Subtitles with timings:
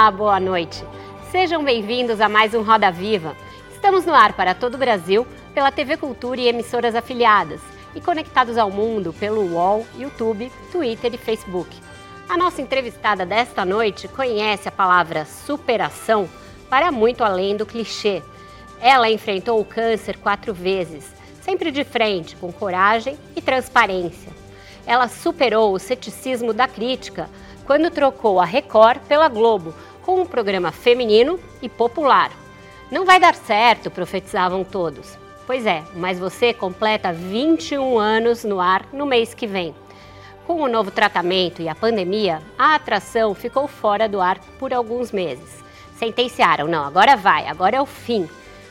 [0.00, 0.82] Olá, boa noite.
[1.30, 3.36] Sejam bem-vindos a mais um Roda Viva.
[3.70, 7.60] Estamos no ar para todo o Brasil pela TV Cultura e emissoras afiliadas
[7.94, 11.68] e conectados ao mundo pelo UOL, YouTube, Twitter e Facebook.
[12.30, 16.26] A nossa entrevistada desta noite conhece a palavra superação
[16.70, 18.22] para muito além do clichê.
[18.80, 21.12] Ela enfrentou o câncer quatro vezes,
[21.42, 24.32] sempre de frente, com coragem e transparência.
[24.86, 27.28] Ela superou o ceticismo da crítica
[27.66, 32.30] quando trocou a Record pela Globo, com um programa feminino e popular.
[32.90, 35.18] Não vai dar certo, profetizavam todos.
[35.46, 39.74] Pois é, mas você completa 21 anos no ar no mês que vem.
[40.46, 45.12] Com o novo tratamento e a pandemia, a atração ficou fora do ar por alguns
[45.12, 45.62] meses.
[45.96, 48.28] Sentenciaram, não, agora vai, agora é o fim.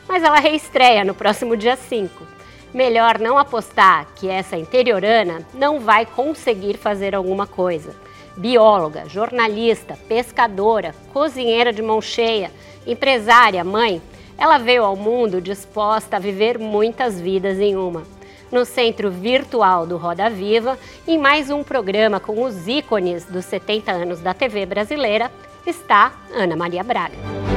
[0.08, 2.26] Mas ela reestreia no próximo dia 5.
[2.74, 7.94] Melhor não apostar que essa interiorana não vai conseguir fazer alguma coisa
[8.36, 12.50] bióloga, jornalista, pescadora, cozinheira de mão cheia,
[12.86, 14.00] empresária, mãe,
[14.38, 18.04] ela veio ao mundo disposta a viver muitas vidas em uma.
[18.50, 23.92] No centro virtual do Roda Viva, em mais um programa com os ícones dos 70
[23.92, 25.30] anos da TV brasileira,
[25.66, 27.49] está Ana Maria Braga.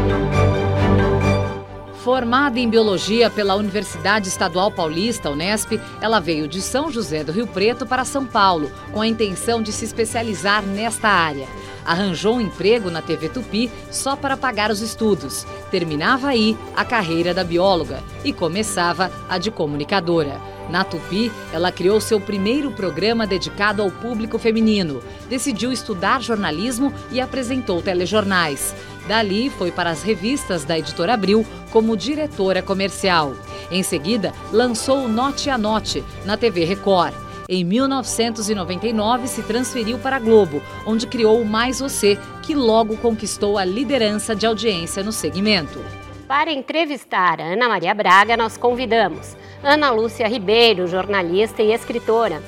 [2.03, 7.47] Formada em biologia pela Universidade Estadual Paulista, Unesp, ela veio de São José do Rio
[7.47, 11.47] Preto para São Paulo, com a intenção de se especializar nesta área.
[11.85, 15.47] Arranjou um emprego na TV Tupi só para pagar os estudos.
[15.71, 20.41] Terminava aí a carreira da bióloga e começava a de comunicadora.
[20.69, 25.01] Na Tupi, ela criou seu primeiro programa dedicado ao público feminino.
[25.29, 28.73] Decidiu estudar jornalismo e apresentou telejornais.
[29.07, 33.33] Dali foi para as revistas da editora Abril como diretora comercial.
[33.69, 37.13] Em seguida, lançou Note a Note na TV Record.
[37.49, 43.57] Em 1999, se transferiu para a Globo, onde criou o Mais Você, que logo conquistou
[43.57, 45.79] a liderança de audiência no segmento.
[46.27, 52.41] Para entrevistar a Ana Maria Braga, nós convidamos Ana Lúcia Ribeiro, jornalista e escritora.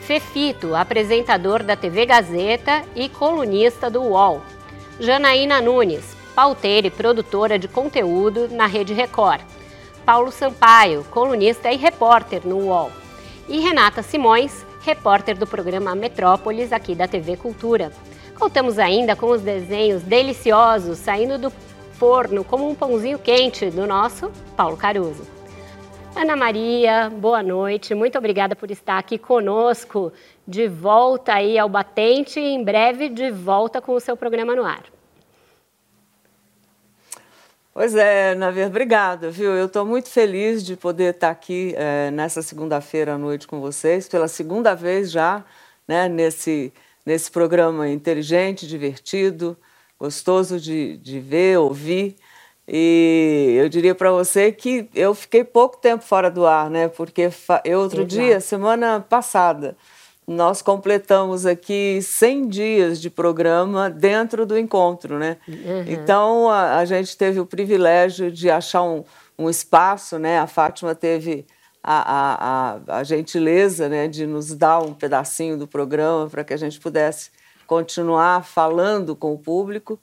[0.00, 4.40] Fefito, apresentador da TV Gazeta e colunista do UOL.
[4.98, 9.42] Janaína Nunes, pauteira e produtora de conteúdo na Rede Record.
[10.06, 12.90] Paulo Sampaio, colunista e repórter no UOL.
[13.46, 17.92] E Renata Simões, repórter do programa Metrópolis aqui da TV Cultura.
[18.38, 21.52] Contamos ainda com os desenhos deliciosos saindo do
[21.92, 25.35] forno como um pãozinho quente do nosso Paulo Caruso.
[26.16, 27.94] Ana Maria, boa noite.
[27.94, 30.10] Muito obrigada por estar aqui conosco
[30.48, 34.64] de volta aí ao Batente e em breve de volta com o seu programa no
[34.64, 34.84] ar.
[37.70, 39.52] Pois é, Naver, obrigada, viu?
[39.52, 44.08] Eu estou muito feliz de poder estar aqui é, nessa segunda-feira à noite com vocês,
[44.08, 45.44] pela segunda vez já,
[45.86, 46.72] né, nesse,
[47.04, 49.54] nesse programa inteligente, divertido,
[50.00, 52.16] gostoso de, de ver, ouvir.
[52.68, 56.88] E eu diria para você que eu fiquei pouco tempo fora do ar, né?
[56.88, 57.30] Porque
[57.64, 58.06] eu outro Exato.
[58.06, 59.76] dia, semana passada,
[60.26, 65.36] nós completamos aqui 100 dias de programa dentro do encontro, né?
[65.46, 65.84] Uhum.
[65.86, 69.04] Então a, a, gente teve o privilégio de achar um,
[69.38, 70.40] um espaço, né?
[70.40, 71.46] A Fátima teve
[71.86, 76.56] a, a, a, gentileza, né, de nos dar um pedacinho do programa para que a
[76.56, 77.30] gente pudesse
[77.64, 79.96] continuar falando com o público.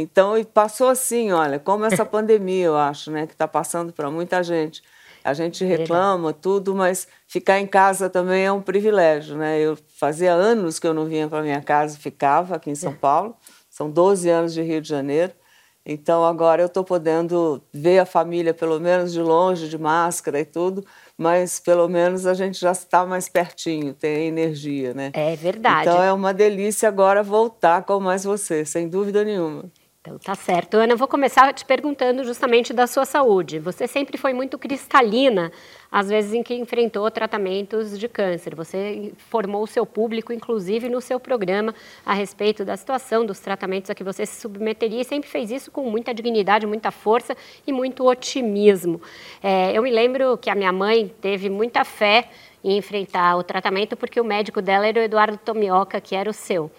[0.00, 4.44] Então, passou assim, olha, como essa pandemia, eu acho, né, que está passando para muita
[4.44, 4.80] gente.
[5.24, 9.58] A gente reclama tudo, mas ficar em casa também é um privilégio, né?
[9.58, 12.94] Eu fazia anos que eu não vinha para minha casa, ficava aqui em São é.
[12.94, 13.36] Paulo.
[13.68, 15.32] São 12 anos de Rio de Janeiro.
[15.84, 20.44] Então agora eu estou podendo ver a família pelo menos de longe, de máscara e
[20.44, 20.84] tudo,
[21.16, 25.10] mas pelo menos a gente já está mais pertinho, tem energia, né?
[25.12, 25.88] É verdade.
[25.88, 29.64] Então é uma delícia agora voltar com mais você, sem dúvida nenhuma.
[30.08, 30.74] Então, tá certo.
[30.78, 33.58] Ana, vou começar te perguntando justamente da sua saúde.
[33.58, 35.52] Você sempre foi muito cristalina,
[35.92, 38.54] às vezes em que enfrentou tratamentos de câncer.
[38.54, 41.74] Você formou o seu público, inclusive, no seu programa,
[42.06, 45.70] a respeito da situação dos tratamentos a que você se submeteria e sempre fez isso
[45.70, 49.02] com muita dignidade, muita força e muito otimismo.
[49.42, 52.30] É, eu me lembro que a minha mãe teve muita fé
[52.64, 56.32] em enfrentar o tratamento porque o médico dela era o Eduardo Tomioka, que era o
[56.32, 56.70] seu.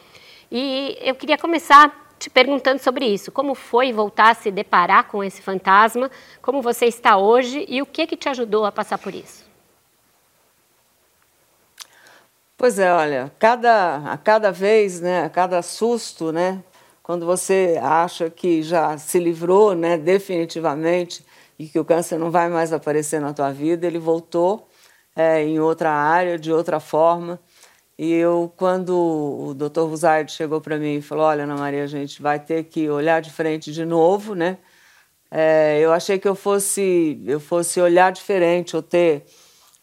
[0.52, 3.32] E eu queria começar te perguntando sobre isso.
[3.32, 6.12] Como foi voltar a se deparar com esse fantasma?
[6.42, 9.48] Como você está hoje e o que que te ajudou a passar por isso?
[12.58, 16.62] Pois é, olha, cada, a cada vez, né, a cada susto, né,
[17.02, 21.26] quando você acha que já se livrou, né, definitivamente,
[21.58, 24.68] e que o câncer não vai mais aparecer na tua vida, ele voltou
[25.16, 27.40] é, em outra área, de outra forma.
[28.02, 29.82] E eu, quando o Dr.
[29.82, 33.22] Ruzardi chegou para mim e falou, olha, Ana Maria, a gente vai ter que olhar
[33.22, 34.58] de frente de novo, né?
[35.30, 39.26] É, eu achei que eu fosse, eu fosse olhar diferente, ou ter,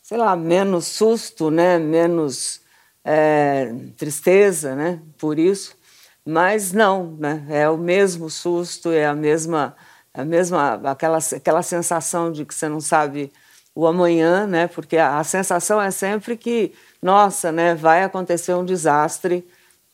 [0.02, 1.78] sei lá, menos susto, né?
[1.78, 2.62] Menos
[3.04, 5.02] é, tristeza, né?
[5.18, 5.76] Por isso,
[6.24, 7.46] mas não, né?
[7.50, 9.76] É o mesmo susto, é a mesma,
[10.14, 13.30] a mesma aquela aquela sensação de que você não sabe
[13.74, 14.68] o amanhã, né?
[14.68, 16.72] Porque a, a sensação é sempre que,
[17.02, 17.74] nossa, né?
[17.74, 19.46] Vai acontecer um desastre,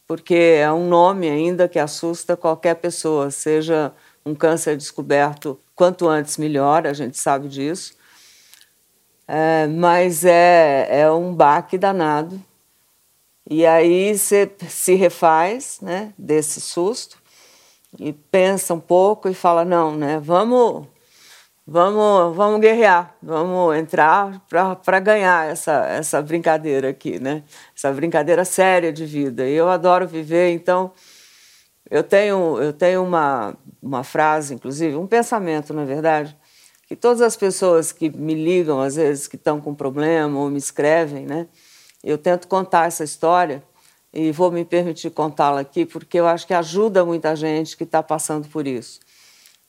[0.07, 3.93] porque é um nome ainda que assusta qualquer pessoa, seja
[4.25, 7.95] um câncer descoberto quanto antes melhor, a gente sabe disso.
[9.27, 12.43] É, mas é, é um baque danado
[13.49, 17.19] e aí você se refaz né, desse susto
[17.99, 20.87] e pensa um pouco e fala, não, né, vamos,
[21.73, 24.45] vamos, vamos guerrear, vamos entrar
[24.85, 27.43] para ganhar essa, essa brincadeira aqui, né?
[27.75, 29.49] Essa brincadeira séria de vida.
[29.49, 30.93] E eu adoro viver, então
[31.91, 36.37] eu tenho, eu tenho uma, uma frase, inclusive, um pensamento, na verdade,
[36.87, 40.59] que todas as pessoas que me ligam, às vezes, que estão com problema ou me
[40.59, 41.47] escrevem, né?
[42.05, 43.63] Eu tento contar essa história
[44.13, 48.03] e vou me permitir contá-la aqui porque eu acho que ajuda muita gente que está
[48.03, 49.01] passando por isso.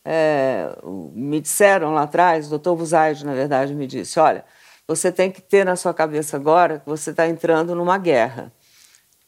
[0.05, 0.77] É,
[1.13, 4.44] me disseram lá atrás, o doutor Buzaide, na verdade, me disse: olha,
[4.88, 8.51] você tem que ter na sua cabeça agora que você está entrando numa guerra.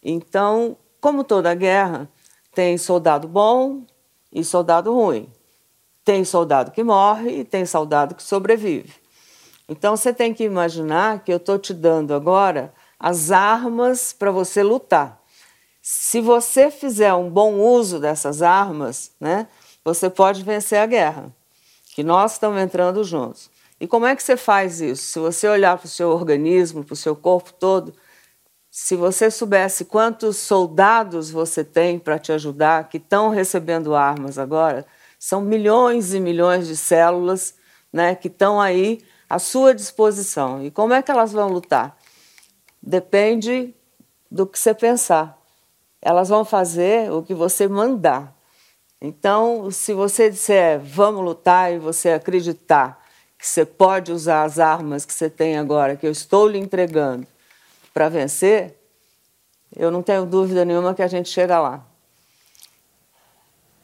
[0.04, 2.10] Então, como toda guerra,
[2.54, 3.84] tem soldado bom
[4.32, 5.30] e soldado ruim.
[6.04, 8.94] Tem soldado que morre e tem soldado que sobrevive.
[9.68, 14.62] Então, você tem que imaginar que eu estou te dando agora as armas para você
[14.62, 15.22] lutar.
[15.82, 19.48] Se você fizer um bom uso dessas armas, né,
[19.86, 21.34] você pode vencer a guerra,
[21.94, 23.50] que nós estamos entrando juntos.
[23.80, 25.04] E como é que você faz isso?
[25.04, 27.94] Se você olhar para o seu organismo, para o seu corpo todo,
[28.70, 34.86] se você soubesse quantos soldados você tem para te ajudar, que estão recebendo armas agora,
[35.18, 37.56] são milhões e milhões de células
[37.94, 40.66] né, que estão aí à sua disposição.
[40.66, 41.98] E como é que elas vão lutar?
[42.86, 43.74] depende
[44.30, 45.42] do que você pensar.
[46.02, 48.35] Elas vão fazer o que você mandar.
[49.08, 53.06] Então, se você disser vamos lutar e você acreditar
[53.38, 57.28] que você pode usar as armas que você tem agora, que eu estou lhe entregando,
[57.94, 58.76] para vencer,
[59.76, 61.86] eu não tenho dúvida nenhuma que a gente chega lá.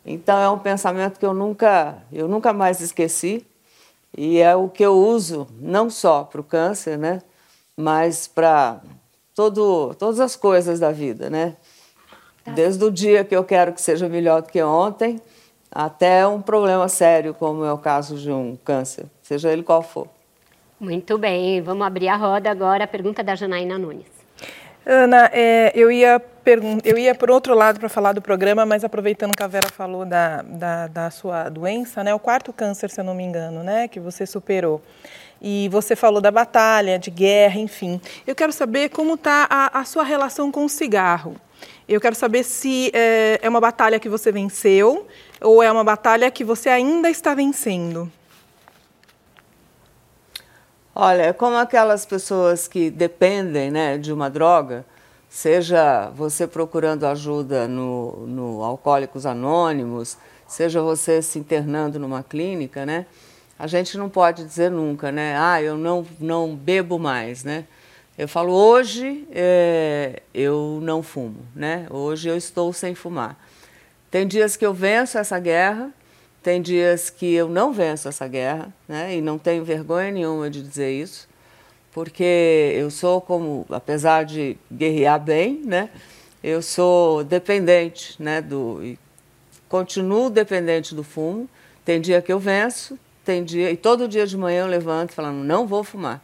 [0.04, 3.46] Então é um pensamento que eu nunca, eu nunca mais esqueci
[4.18, 7.22] e é o que eu uso não só para o câncer, né,
[7.78, 8.82] mas para
[9.36, 11.56] todas as coisas da vida, né?
[12.44, 12.52] Tá.
[12.52, 15.22] Desde o dia que eu quero que seja melhor do que ontem,
[15.72, 20.08] até um problema sério, como é o caso de um câncer, seja ele qual for.
[20.80, 22.86] Muito bem, vamos abrir a roda agora.
[22.86, 24.08] A pergunta da Janaína Nunes.
[24.86, 26.20] Ana, é, eu, ia
[26.84, 30.06] eu ia por outro lado para falar do programa, mas aproveitando que a Vera falou
[30.06, 33.88] da, da, da, sua doença, né, o quarto câncer, se eu não me engano, né,
[33.88, 34.82] que você superou
[35.42, 38.00] e você falou da batalha, de guerra, enfim.
[38.28, 41.36] Eu quero saber como está a, a, sua relação com o cigarro.
[41.90, 45.08] Eu quero saber se é, é uma batalha que você venceu
[45.42, 48.12] ou é uma batalha que você ainda está vencendo.
[50.94, 54.86] Olha, como aquelas pessoas que dependem né, de uma droga,
[55.32, 63.08] seja você procurando ajuda no, no Alcoólicos Anônimos, seja você se internando numa clínica, né?
[63.62, 65.38] a gente não pode dizer nunca, né?
[65.38, 67.66] Ah, eu não, não bebo mais, né?
[68.18, 71.86] Eu falo, hoje é, eu não fumo, né?
[71.92, 73.40] Hoje eu estou sem fumar.
[74.10, 75.92] Tem dias que eu venço essa guerra,
[76.42, 79.16] tem dias que eu não venço essa guerra, né?
[79.16, 81.30] E não tenho vergonha nenhuma de dizer isso,
[81.92, 85.90] porque eu sou como, apesar de guerrear bem, né?
[86.44, 88.42] Eu sou dependente, né?
[88.42, 88.82] Do,
[89.68, 91.50] continuo dependente do fumo.
[91.84, 95.44] Tem dia que eu venço, tem dia, e todo dia de manhã eu levanto falando,
[95.44, 96.22] não vou fumar.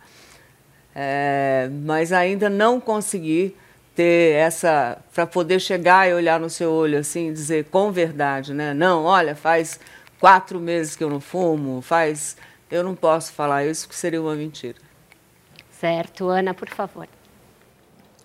[0.96, 3.56] É, mas ainda não consegui
[3.96, 8.74] ter essa, para poder chegar e olhar no seu olho assim, dizer com verdade, né?
[8.74, 9.80] Não, olha, faz
[10.20, 12.38] quatro meses que eu não fumo, faz.
[12.70, 14.87] Eu não posso falar isso, que seria uma mentira.
[15.80, 17.08] Certo, Ana, por favor.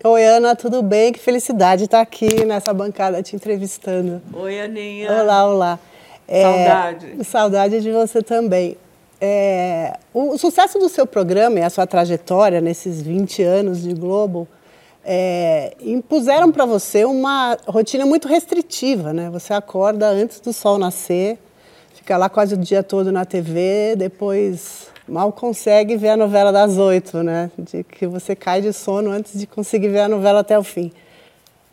[0.03, 1.13] Oi, Ana, tudo bem?
[1.13, 4.21] Que felicidade estar aqui nessa bancada te entrevistando.
[4.33, 5.11] Oi, Aninha.
[5.11, 5.79] Olá, olá.
[6.27, 7.23] É, saudade.
[7.23, 8.75] Saudade de você também.
[9.21, 13.93] É, o, o, sucesso do seu programa e a sua trajetória nesses 20 anos de
[13.93, 14.47] Globo
[15.05, 19.29] é, impuseram para você uma rotina muito restritiva, né?
[19.29, 21.37] Você acorda antes do sol nascer,
[21.93, 26.77] fica lá quase o dia todo na TV, depois mal consegue ver a novela das
[26.77, 27.51] oito, né?
[27.57, 30.91] De que você cai de sono antes de conseguir ver a novela até o fim.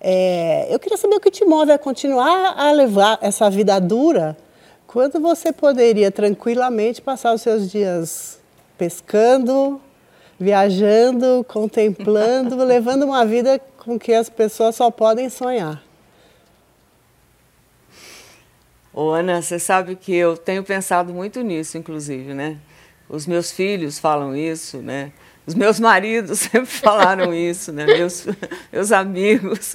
[0.00, 4.36] É, eu queria saber o que te move a continuar a levar essa vida dura,
[4.86, 8.40] quando você poderia tranquilamente passar os seus dias
[8.78, 9.80] pescando,
[10.38, 15.82] viajando, contemplando, levando uma vida com que as pessoas só podem sonhar.
[18.92, 22.58] Ô, Ana, você sabe que eu tenho pensado muito nisso, inclusive, né?
[23.10, 25.10] Os meus filhos falam isso, né?
[25.44, 27.84] Os meus maridos sempre falaram isso, né?
[27.84, 28.24] meus,
[28.72, 29.74] meus amigos.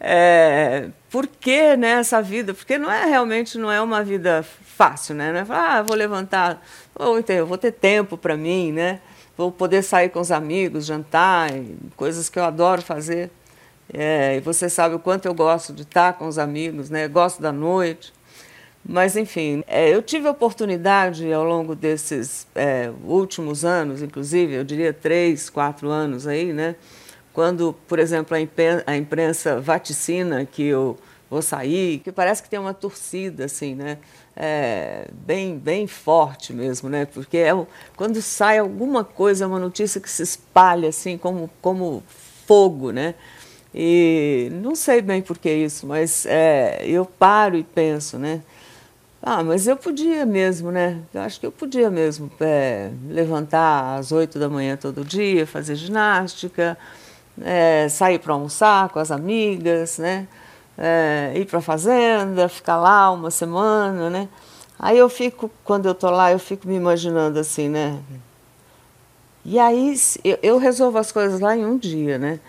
[0.00, 2.54] É, por que né, essa vida?
[2.54, 5.30] Porque não é realmente não é uma vida fácil, né?
[5.32, 6.64] Não é falar, ah, vou levantar,
[6.94, 9.00] ou então, eu vou ter tempo para mim, né?
[9.36, 11.50] Vou poder sair com os amigos, jantar,
[11.94, 13.30] coisas que eu adoro fazer.
[13.92, 17.06] É, e você sabe o quanto eu gosto de estar com os amigos, né?
[17.06, 18.14] Gosto da noite.
[18.84, 24.64] Mas, enfim, é, eu tive a oportunidade ao longo desses é, últimos anos, inclusive, eu
[24.64, 26.74] diria três, quatro anos aí, né?
[27.32, 28.36] Quando, por exemplo,
[28.86, 30.98] a imprensa vaticina que eu
[31.30, 33.98] vou sair, que parece que tem uma torcida, assim, né?
[34.36, 37.06] É, bem, bem forte mesmo, né?
[37.06, 37.52] Porque é,
[37.96, 42.02] quando sai alguma coisa, é uma notícia que se espalha, assim, como, como
[42.46, 43.14] fogo, né?
[43.74, 48.42] E não sei bem por que isso, mas é, eu paro e penso, né?
[49.22, 51.00] Ah, mas eu podia mesmo, né?
[51.14, 55.76] Eu acho que eu podia mesmo é, levantar às oito da manhã todo dia, fazer
[55.76, 56.76] ginástica,
[57.40, 60.26] é, sair para almoçar com as amigas, né?
[60.76, 64.28] É, ir para a fazenda, ficar lá uma semana, né?
[64.78, 68.00] Aí eu fico, quando eu tô lá, eu fico me imaginando assim, né?
[69.44, 72.40] E aí eu, eu resolvo as coisas lá em um dia, né?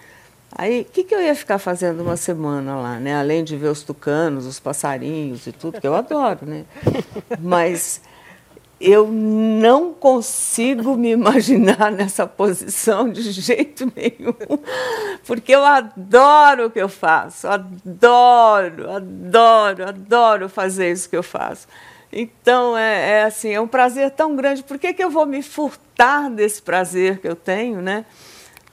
[0.56, 3.16] Aí, o que, que eu ia ficar fazendo uma semana lá, né?
[3.16, 6.66] Além de ver os tucanos, os passarinhos e tudo, que eu adoro, né?
[7.40, 8.02] Mas
[8.80, 14.34] eu não consigo me imaginar nessa posição de jeito nenhum,
[15.26, 21.68] porque eu adoro o que eu faço, adoro, adoro, adoro fazer isso que eu faço.
[22.12, 24.62] Então, é, é assim, é um prazer tão grande.
[24.62, 28.06] Por que, que eu vou me furtar desse prazer que eu tenho, né?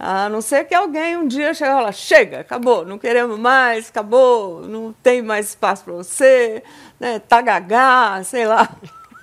[0.03, 3.91] A não ser que alguém um dia chegue e fale, chega, acabou, não queremos mais,
[3.91, 6.63] acabou, não tem mais espaço para você,
[6.99, 8.67] né, tá gagá, sei lá.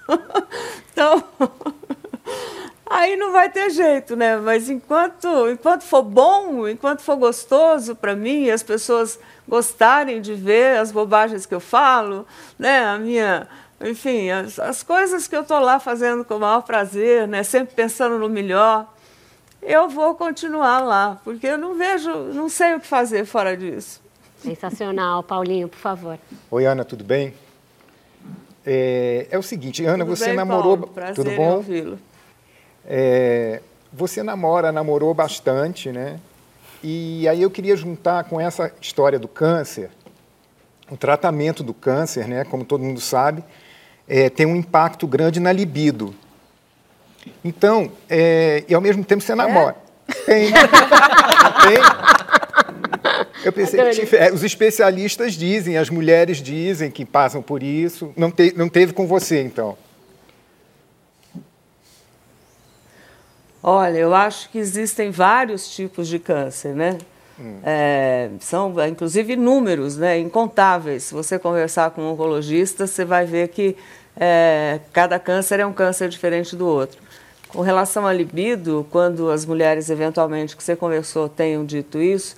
[0.93, 1.23] então,
[2.85, 4.37] aí não vai ter jeito, né?
[4.37, 10.77] Mas enquanto, enquanto for bom, enquanto for gostoso para mim, as pessoas gostarem de ver
[10.77, 12.23] as bobagens que eu falo,
[12.59, 13.47] né, a minha
[13.81, 17.73] enfim, as, as coisas que eu estou lá fazendo com o maior prazer, né, sempre
[17.73, 18.93] pensando no melhor,
[19.67, 24.01] eu vou continuar lá, porque eu não vejo, não sei o que fazer fora disso.
[24.41, 26.17] Sensacional, Paulinho, por favor.
[26.49, 27.33] Oi, Ana, tudo bem?
[28.65, 30.77] É, é o seguinte, Ana, tudo você bem, namorou.
[30.77, 30.93] Paulo?
[30.93, 31.55] Prazer tudo bom?
[31.55, 31.99] ouvi-lo.
[32.85, 36.17] É, você namora, namorou bastante, né?
[36.81, 39.89] E aí eu queria juntar com essa história do câncer,
[40.89, 42.45] o tratamento do câncer, né?
[42.45, 43.43] Como todo mundo sabe,
[44.07, 46.15] é, tem um impacto grande na libido.
[47.43, 49.75] Então, é, e ao mesmo tempo você namora.
[50.07, 50.23] É?
[50.25, 50.51] Tem.
[50.51, 51.77] Tem.
[53.43, 58.11] Eu pensei, é, os especialistas dizem, as mulheres dizem que passam por isso.
[58.15, 59.77] Não, te, não teve com você, então?
[63.61, 66.97] Olha, eu acho que existem vários tipos de câncer, né?
[67.39, 67.59] Hum.
[67.63, 71.03] É, são, inclusive, números né, incontáveis.
[71.03, 73.75] Se você conversar com um oncologista, você vai ver que
[74.19, 76.99] é, cada câncer é um câncer diferente do outro.
[77.57, 82.35] Com relação à libido, quando as mulheres eventualmente que você conversou tenham dito isso,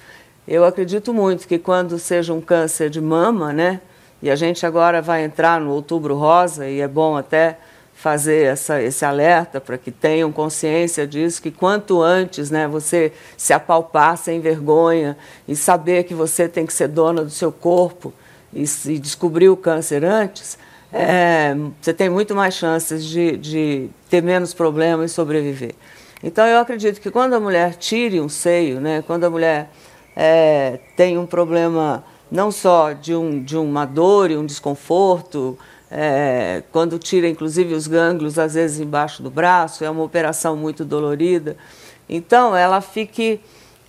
[0.48, 3.82] eu acredito muito que quando seja um câncer de mama, né?
[4.24, 7.60] E a gente agora vai entrar no outubro rosa e é bom até
[7.94, 13.52] fazer essa, esse alerta para que tenham consciência disso, que quanto antes né, você se
[13.52, 18.14] apalpar sem vergonha e saber que você tem que ser dona do seu corpo
[18.54, 20.58] e, e descobrir o câncer antes,
[20.92, 25.76] é, você tem muito mais chances de, de ter menos problemas e sobreviver.
[26.24, 29.70] Então, eu acredito que quando a mulher tire um seio, né, quando a mulher
[30.16, 35.58] é, tem um problema não só de, um, de uma dor e um desconforto,
[35.90, 40.84] é, quando tira inclusive os gânglios, às vezes embaixo do braço, é uma operação muito
[40.84, 41.56] dolorida.
[42.08, 43.40] Então, ela fique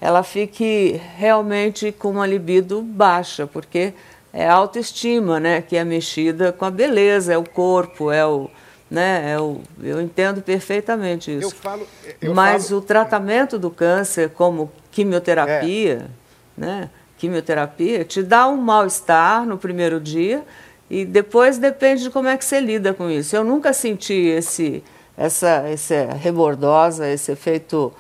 [0.01, 3.93] ela fique realmente com uma libido baixa, porque
[4.33, 8.49] é a autoestima, né, que é mexida com a beleza, é o corpo, é o,
[8.91, 11.49] né, é o, eu entendo perfeitamente isso.
[11.49, 11.87] Eu falo,
[12.21, 12.81] eu Mas falo...
[12.81, 16.61] o tratamento do câncer, como quimioterapia, é.
[16.61, 20.45] né, quimioterapia, te dá um mal-estar no primeiro dia
[20.89, 23.35] e depois depende de como é que você lida com isso.
[23.37, 24.83] Eu nunca senti esse,
[25.17, 27.93] essa, essa rebordosa, esse efeito,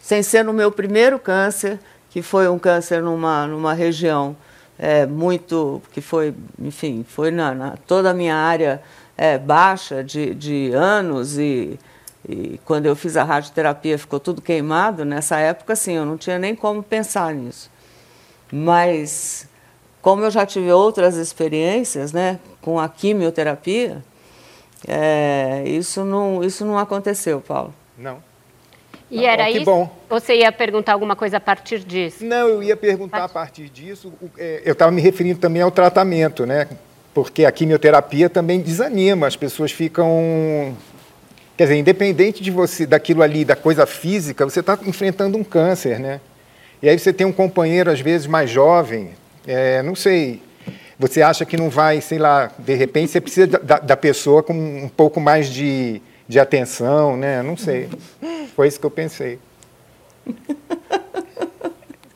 [0.00, 1.78] sem ser no meu primeiro câncer,
[2.10, 4.36] que foi um câncer numa, numa região
[4.78, 8.80] é, muito, que foi, enfim, foi na, na toda a minha área
[9.16, 11.78] é, baixa de, de anos e,
[12.28, 15.04] e quando eu fiz a radioterapia ficou tudo queimado.
[15.04, 17.70] Nessa época, sim, eu não tinha nem como pensar nisso.
[18.52, 19.48] Mas
[20.00, 24.02] como eu já tive outras experiências, né, com a quimioterapia,
[24.86, 27.74] é, isso não isso não aconteceu, Paulo.
[27.96, 28.27] Não.
[29.10, 29.64] E era bom, isso?
[29.64, 29.90] Bom.
[30.10, 32.24] Você ia perguntar alguma coisa a partir disso?
[32.24, 34.12] Não, eu ia perguntar a partir disso.
[34.36, 36.68] É, eu estava me referindo também ao tratamento, né?
[37.14, 40.76] Porque a quimioterapia também desanima, as pessoas ficam.
[41.56, 45.98] Quer dizer, independente de você, daquilo ali, da coisa física, você está enfrentando um câncer,
[45.98, 46.20] né?
[46.80, 49.10] E aí você tem um companheiro, às vezes, mais jovem,
[49.44, 50.40] é, não sei,
[50.98, 54.52] você acha que não vai, sei lá, de repente você precisa da, da pessoa com
[54.52, 57.42] um pouco mais de, de atenção, né?
[57.42, 57.88] Não sei.
[58.54, 59.38] Foi isso que eu pensei.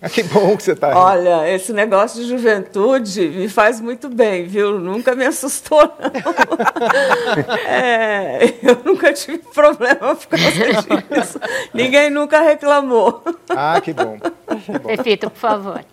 [0.04, 4.46] Ah, que bom que você está Olha, esse negócio de juventude me faz muito bem,
[4.46, 4.80] viu?
[4.80, 6.12] Nunca me assustou, não.
[7.68, 10.50] É, eu nunca tive problema por causa
[11.08, 11.40] disso.
[11.72, 13.22] Ninguém nunca reclamou.
[13.48, 14.18] Ah, que bom.
[14.18, 15.30] Que bom.
[15.30, 15.84] Por favor.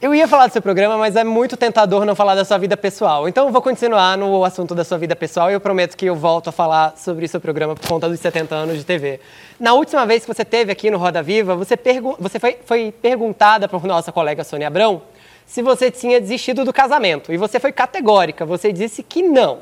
[0.00, 2.76] Eu ia falar do seu programa, mas é muito tentador não falar da sua vida
[2.76, 3.26] pessoal.
[3.26, 6.14] Então eu vou continuar no assunto da sua vida pessoal e eu prometo que eu
[6.14, 9.20] volto a falar sobre o seu programa por conta dos 70 anos de TV.
[9.58, 11.78] Na última vez que você teve aqui no Roda Viva, você,
[12.18, 15.00] você foi, foi perguntada por nossa colega Sônia Abrão
[15.46, 17.32] se você tinha desistido do casamento.
[17.32, 19.60] E você foi categórica, você disse que não.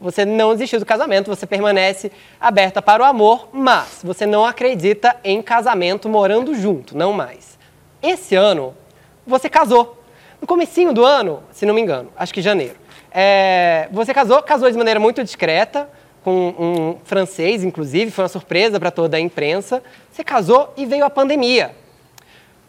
[0.00, 5.16] Você não desistiu do casamento, você permanece aberta para o amor, mas você não acredita
[5.22, 7.56] em casamento morando junto, não mais.
[8.02, 8.74] Esse ano,
[9.26, 10.02] você casou.
[10.40, 12.76] No comecinho do ano, se não me engano, acho que janeiro.
[13.10, 15.88] É, você casou, casou de maneira muito discreta,
[16.22, 19.82] com um francês, inclusive, foi uma surpresa para toda a imprensa.
[20.10, 21.74] Você casou e veio a pandemia.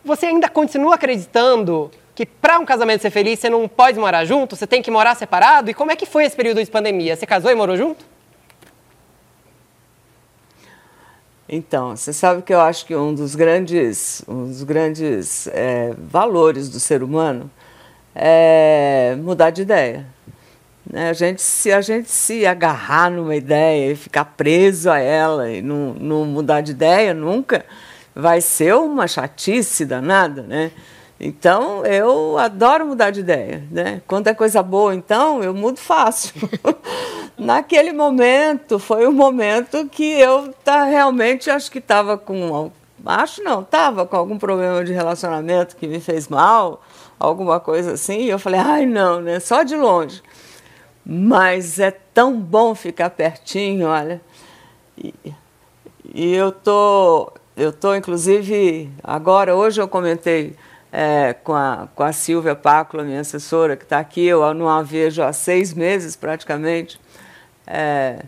[0.06, 4.56] Você ainda continua acreditando que para um casamento ser feliz você não pode morar junto,
[4.56, 5.70] você tem que morar separado?
[5.70, 7.16] E como é que foi esse período de pandemia?
[7.16, 8.06] Você casou e morou junto?
[11.50, 16.68] Então, você sabe que eu acho que um dos grandes, um dos grandes é, valores
[16.68, 17.50] do ser humano
[18.14, 20.06] é mudar de ideia.
[20.86, 21.10] Né?
[21.10, 25.62] A gente, se a gente se agarrar numa ideia e ficar preso a ela e
[25.62, 27.66] não, não mudar de ideia nunca,
[28.14, 30.72] vai ser uma chatice danada, né?
[31.20, 34.02] Então, eu adoro mudar de ideia, né?
[34.06, 36.34] Quando é coisa boa, então, eu mudo fácil.
[37.38, 42.72] Naquele momento, foi um momento que eu tá, realmente acho que estava com...
[43.06, 46.82] Acho não, estava com algum problema de relacionamento que me fez mal,
[47.20, 48.22] alguma coisa assim.
[48.22, 49.40] E eu falei, ai não, né?
[49.40, 50.22] Só de longe.
[51.06, 54.22] Mas é tão bom ficar pertinho, olha.
[54.98, 55.14] E,
[56.14, 60.56] e eu tô, eu tô inclusive agora hoje eu comentei
[61.00, 64.82] é, com, a, com a Silvia Pácula, minha assessora, que está aqui, eu não a
[64.82, 67.00] vejo há seis meses praticamente.
[67.68, 68.24] É,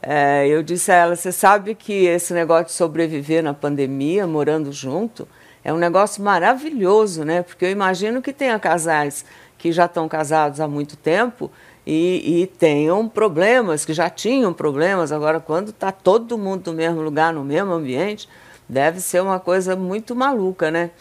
[0.00, 4.70] é, eu disse a ela: você sabe que esse negócio de sobreviver na pandemia, morando
[4.70, 5.26] junto,
[5.64, 7.42] é um negócio maravilhoso, né?
[7.42, 9.24] Porque eu imagino que tenha casais
[9.58, 11.50] que já estão casados há muito tempo
[11.84, 17.02] e, e tenham problemas, que já tinham problemas, agora, quando está todo mundo no mesmo
[17.02, 18.28] lugar, no mesmo ambiente,
[18.68, 20.92] deve ser uma coisa muito maluca, né?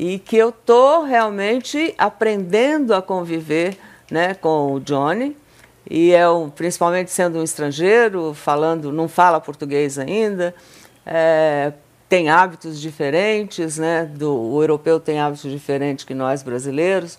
[0.00, 3.76] E que eu estou realmente aprendendo a conviver
[4.08, 5.36] né, com o Johnny.
[5.90, 10.54] E é um, principalmente sendo um estrangeiro, falando, não fala português ainda,
[11.04, 11.72] é,
[12.08, 14.04] tem hábitos diferentes, né?
[14.04, 17.18] Do, o europeu tem hábitos diferentes que nós brasileiros.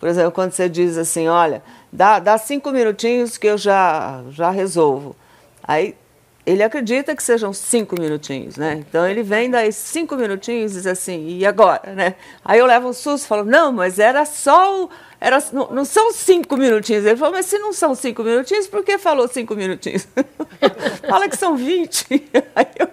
[0.00, 1.62] Por exemplo, quando você diz assim, olha,
[1.92, 5.14] dá, dá cinco minutinhos que eu já, já resolvo.
[5.62, 5.94] Aí
[6.46, 8.84] ele acredita que sejam cinco minutinhos, né?
[8.88, 12.14] Então ele vem daí cinco minutinhos e diz assim, e agora, né?
[12.44, 15.84] Aí eu levo um susto e falo, não, mas era só o, era, não, não,
[15.84, 17.04] são cinco minutinhos.
[17.04, 20.06] Ele falou, mas se não são cinco minutinhos, por que falou cinco minutinhos?
[21.08, 22.06] Fala que são vinte.
[22.54, 22.88] Aí eu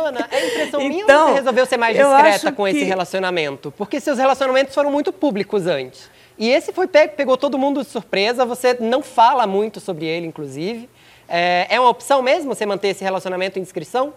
[0.00, 2.70] Ana, é impressão minha então, ou você resolveu ser mais discreta com que...
[2.70, 3.72] esse relacionamento?
[3.76, 6.08] Porque seus relacionamentos foram muito públicos antes.
[6.38, 10.88] E esse foi pegou todo mundo de surpresa, você não fala muito sobre ele, inclusive.
[11.28, 14.14] É, é uma opção mesmo você manter esse relacionamento em inscrição?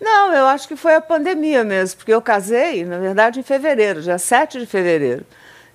[0.00, 4.00] Não, eu acho que foi a pandemia mesmo, porque eu casei, na verdade, em fevereiro,
[4.00, 5.26] dia 7 de fevereiro.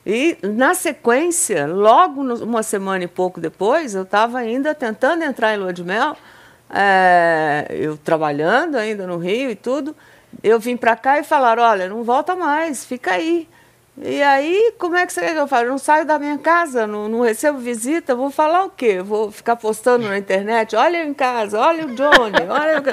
[0.06, 5.58] E, na sequência, logo uma semana e pouco depois, eu estava ainda tentando entrar em
[5.58, 6.16] lua de mel,
[6.70, 9.96] é, eu trabalhando ainda no Rio e tudo.
[10.42, 13.48] Eu vim para cá e falaram: olha, não volta mais, fica aí.
[14.01, 15.65] E aí, como é que você quer que eu falo?
[15.65, 19.01] Eu não saio da minha casa, não, não recebo visita, vou falar o quê?
[19.03, 22.84] Vou ficar postando na internet, olha eu em casa, olha o Johnny, olha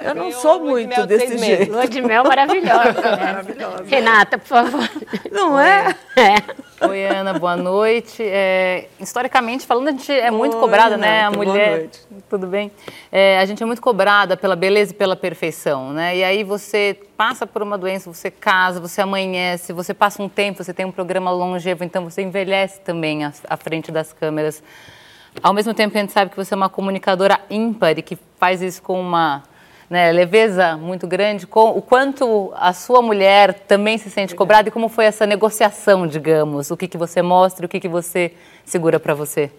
[0.00, 0.08] eu...
[0.08, 1.70] eu não sou muito desse jeito.
[1.70, 2.92] Lua de mel maravilhosa.
[2.92, 3.16] Né?
[3.22, 3.84] maravilhosa.
[3.86, 4.90] Renata, por favor.
[5.30, 5.94] Não é?
[6.16, 6.67] É.
[6.80, 8.22] Oi, Ana, boa noite.
[8.22, 11.24] É, historicamente falando, a gente é muito Oi, cobrada, Renata, né?
[11.24, 11.68] A mulher.
[11.68, 12.00] Boa noite.
[12.30, 12.70] Tudo bem?
[13.10, 16.16] É, a gente é muito cobrada pela beleza e pela perfeição, né?
[16.16, 20.62] E aí você passa por uma doença, você casa, você amanhece, você passa um tempo,
[20.62, 24.62] você tem um programa longevo, então você envelhece também à, à frente das câmeras.
[25.42, 28.16] Ao mesmo tempo que a gente sabe que você é uma comunicadora ímpar e que
[28.38, 29.42] faz isso com uma
[29.88, 34.72] né, leveza muito grande, com, o quanto a sua mulher também se sente cobrada e
[34.72, 38.32] como foi essa negociação, digamos, o que, que você mostra, o que, que você
[38.64, 39.50] segura para você?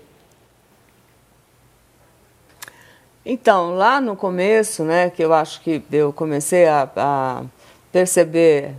[3.26, 7.44] Então, lá no começo, né, que eu acho que eu comecei a, a
[7.92, 8.74] perceber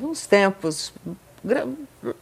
[0.00, 0.92] uns tempos,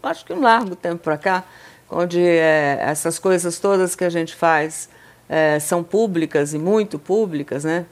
[0.03, 1.45] acho que um largo tempo para cá,
[1.91, 4.89] onde é, essas coisas todas que a gente faz
[5.29, 7.87] é, são públicas e muito públicas, né?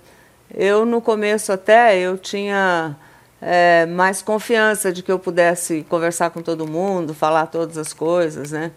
[0.54, 2.96] Eu no começo até eu tinha
[3.40, 8.52] é, mais confiança de que eu pudesse conversar com todo mundo, falar todas as coisas,
[8.52, 8.70] né?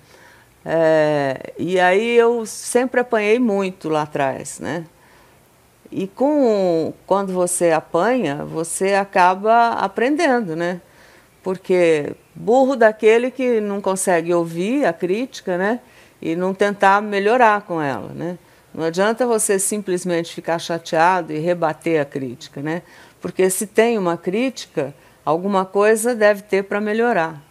[0.65, 4.85] É, e aí eu sempre apanhei muito lá atrás, né?
[5.91, 10.81] E com, quando você apanha, você acaba aprendendo, né?
[11.43, 15.79] Porque burro daquele que não consegue ouvir a crítica, né?
[16.21, 18.38] E não tentar melhorar com ela, né?
[18.75, 22.81] Não adianta você simplesmente ficar chateado e rebater a crítica, né?
[23.21, 27.41] Porque se tem uma crítica, alguma coisa deve ter para melhorar.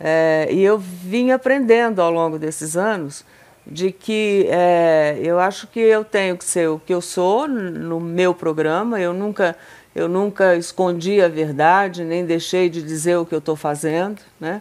[0.00, 3.24] É, e eu vim aprendendo ao longo desses anos
[3.64, 8.00] de que é, eu acho que eu tenho que ser o que eu sou no
[8.00, 9.00] meu programa.
[9.00, 9.56] Eu nunca,
[9.94, 14.60] eu nunca escondi a verdade, nem deixei de dizer o que eu estou fazendo, né?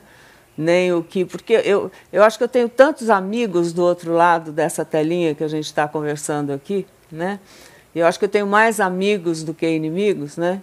[0.57, 1.25] Nem o que.
[1.25, 5.43] Porque eu, eu acho que eu tenho tantos amigos do outro lado dessa telinha que
[5.43, 7.39] a gente está conversando aqui, né?
[7.93, 10.61] Eu acho que eu tenho mais amigos do que inimigos, né?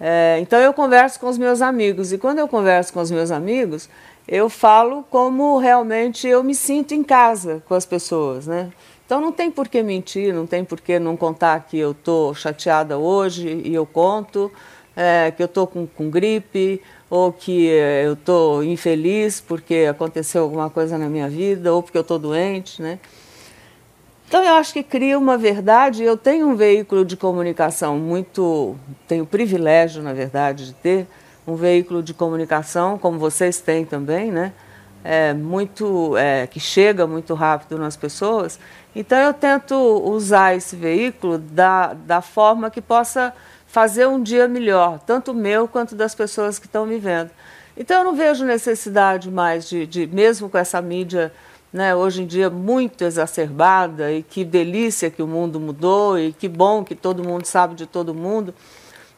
[0.00, 3.30] É, então eu converso com os meus amigos e quando eu converso com os meus
[3.30, 3.86] amigos
[4.26, 8.70] eu falo como realmente eu me sinto em casa com as pessoas, né?
[9.04, 12.32] Então não tem por que mentir, não tem por que não contar que eu estou
[12.32, 14.50] chateada hoje e eu conto,
[14.96, 20.70] é, que eu estou com, com gripe, ou que eu estou infeliz porque aconteceu alguma
[20.70, 23.00] coisa na minha vida, ou porque eu estou doente, né?
[24.28, 26.04] Então eu acho que cria uma verdade.
[26.04, 28.76] Eu tenho um veículo de comunicação muito,
[29.08, 31.08] tenho o privilégio, na verdade, de ter,
[31.44, 34.52] um veículo de comunicação, como vocês têm também, né?
[35.02, 38.60] É, muito, é, que chega muito rápido nas pessoas.
[38.94, 43.32] Então eu tento usar esse veículo da, da forma que possa
[43.70, 47.30] fazer um dia melhor, tanto meu quanto das pessoas que estão me vendo.
[47.76, 51.32] Então eu não vejo necessidade mais de, de mesmo com essa mídia
[51.72, 56.48] né, hoje em dia muito exacerbada, e que delícia que o mundo mudou, e que
[56.48, 58.52] bom que todo mundo sabe de todo mundo.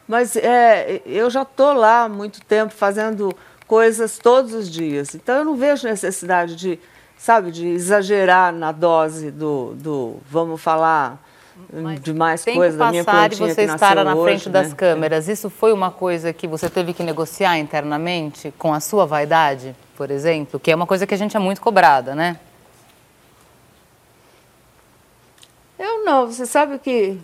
[0.07, 3.33] Mas é, eu já estou lá há muito tempo fazendo
[3.65, 5.15] coisas todos os dias.
[5.15, 6.79] Então eu não vejo necessidade de,
[7.17, 11.19] sabe, de exagerar na dose do, do vamos falar
[11.71, 14.53] Mas de mais coisas da minha passar e você estar na hoje, frente né?
[14.53, 19.05] das câmeras, isso foi uma coisa que você teve que negociar internamente com a sua
[19.05, 22.39] vaidade, por exemplo, que é uma coisa que a gente é muito cobrada, né?
[25.77, 27.19] Eu não, você sabe que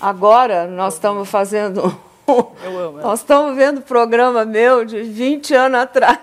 [0.00, 1.82] agora nós estamos fazendo
[2.64, 3.00] eu amo.
[3.00, 6.18] Nós estamos vendo programa meu de 20 anos atrás.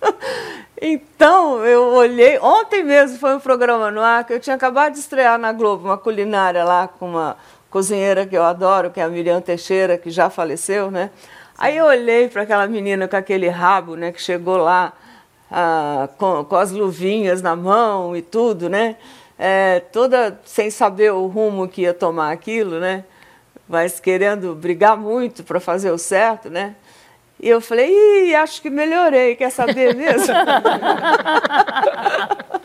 [0.86, 2.38] Então, eu olhei.
[2.40, 5.86] Ontem mesmo foi um programa no ar que eu tinha acabado de estrear na Globo,
[5.86, 7.38] uma culinária lá com uma
[7.70, 11.08] cozinheira que eu adoro, que é a Miriam Teixeira, que já faleceu, né?
[11.56, 14.92] Aí eu olhei para aquela menina com aquele rabo, né, que chegou lá
[15.50, 18.96] ah, com, com as luvinhas na mão e tudo, né?
[19.38, 23.04] É, toda sem saber o rumo que ia tomar aquilo, né?
[23.68, 26.74] mas querendo brigar muito para fazer o certo, né?
[27.40, 30.34] E eu falei, Ih, acho que melhorei, quer saber mesmo?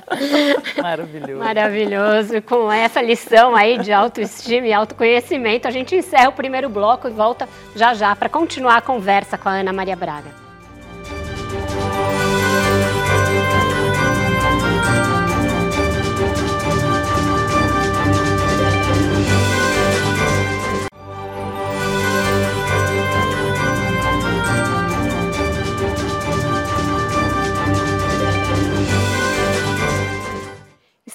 [0.81, 1.43] Maravilhoso.
[1.43, 2.41] Maravilhoso.
[2.41, 7.11] Com essa lição aí de autoestima e autoconhecimento, a gente encerra o primeiro bloco e
[7.11, 10.48] volta já já para continuar a conversa com a Ana Maria Braga.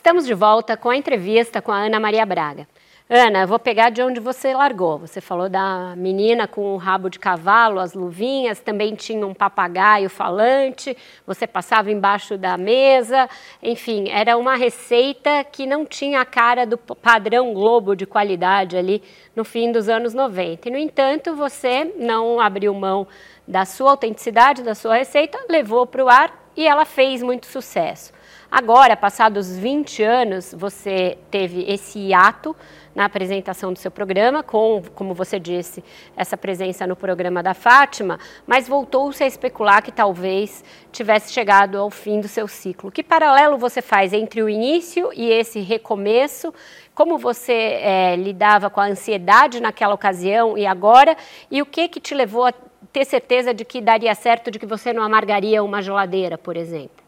[0.04, 2.68] Estamos de volta com a entrevista com a Ana Maria Braga.
[3.08, 4.98] Ana, vou pegar de onde você largou.
[4.98, 10.10] Você falou da menina com o rabo de cavalo, as luvinhas, também tinha um papagaio
[10.10, 10.94] falante,
[11.26, 13.30] você passava embaixo da mesa,
[13.62, 19.02] enfim, era uma receita que não tinha a cara do padrão Globo de qualidade ali
[19.34, 20.68] no fim dos anos 90.
[20.68, 23.06] E, no entanto, você não abriu mão
[23.48, 28.12] da sua autenticidade, da sua receita, levou para o ar e ela fez muito sucesso.
[28.56, 32.54] Agora, passados 20 anos, você teve esse hiato
[32.94, 35.82] na apresentação do seu programa, com, como você disse,
[36.16, 40.62] essa presença no programa da Fátima, mas voltou-se a especular que talvez
[40.92, 42.92] tivesse chegado ao fim do seu ciclo.
[42.92, 46.54] Que paralelo você faz entre o início e esse recomeço?
[46.94, 51.16] Como você é, lidava com a ansiedade naquela ocasião e agora?
[51.50, 52.54] E o que, que te levou a
[52.92, 57.03] ter certeza de que daria certo, de que você não amargaria uma geladeira, por exemplo?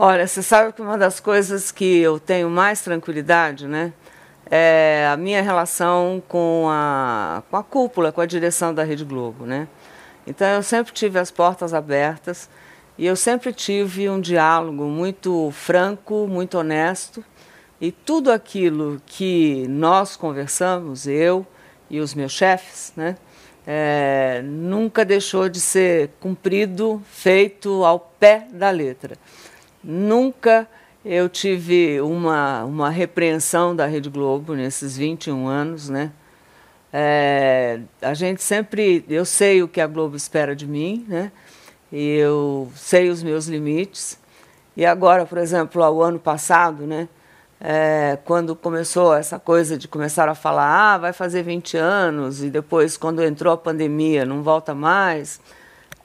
[0.00, 3.92] Olha, você sabe que uma das coisas que eu tenho mais tranquilidade, né,
[4.48, 9.44] é a minha relação com a, com a cúpula, com a direção da Rede Globo,
[9.44, 9.66] né?
[10.24, 12.48] Então eu sempre tive as portas abertas
[12.96, 17.24] e eu sempre tive um diálogo muito franco, muito honesto
[17.80, 21.44] e tudo aquilo que nós conversamos, eu
[21.90, 23.16] e os meus chefes, né,
[23.66, 29.16] é, nunca deixou de ser cumprido, feito ao pé da letra.
[29.82, 30.68] Nunca
[31.04, 36.12] eu tive uma, uma repreensão da Rede Globo nesses 21 anos, né?
[36.92, 41.30] É, a gente sempre, eu sei o que a Globo espera de mim, né?
[41.92, 44.18] E eu sei os meus limites.
[44.76, 47.08] E agora, por exemplo, ao ano passado, né?
[47.60, 52.50] É, quando começou essa coisa de começar a falar, ah, vai fazer 20 anos, e
[52.50, 55.40] depois, quando entrou a pandemia, não volta mais,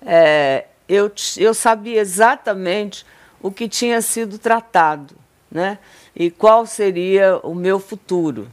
[0.01, 3.05] é, eu, eu sabia exatamente
[3.43, 5.13] o que tinha sido tratado,
[5.51, 5.77] né?
[6.15, 8.47] E qual seria o meu futuro?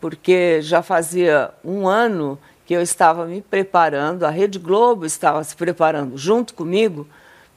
[0.00, 5.54] Porque já fazia um ano que eu estava me preparando, a Rede Globo estava se
[5.54, 7.06] preparando junto comigo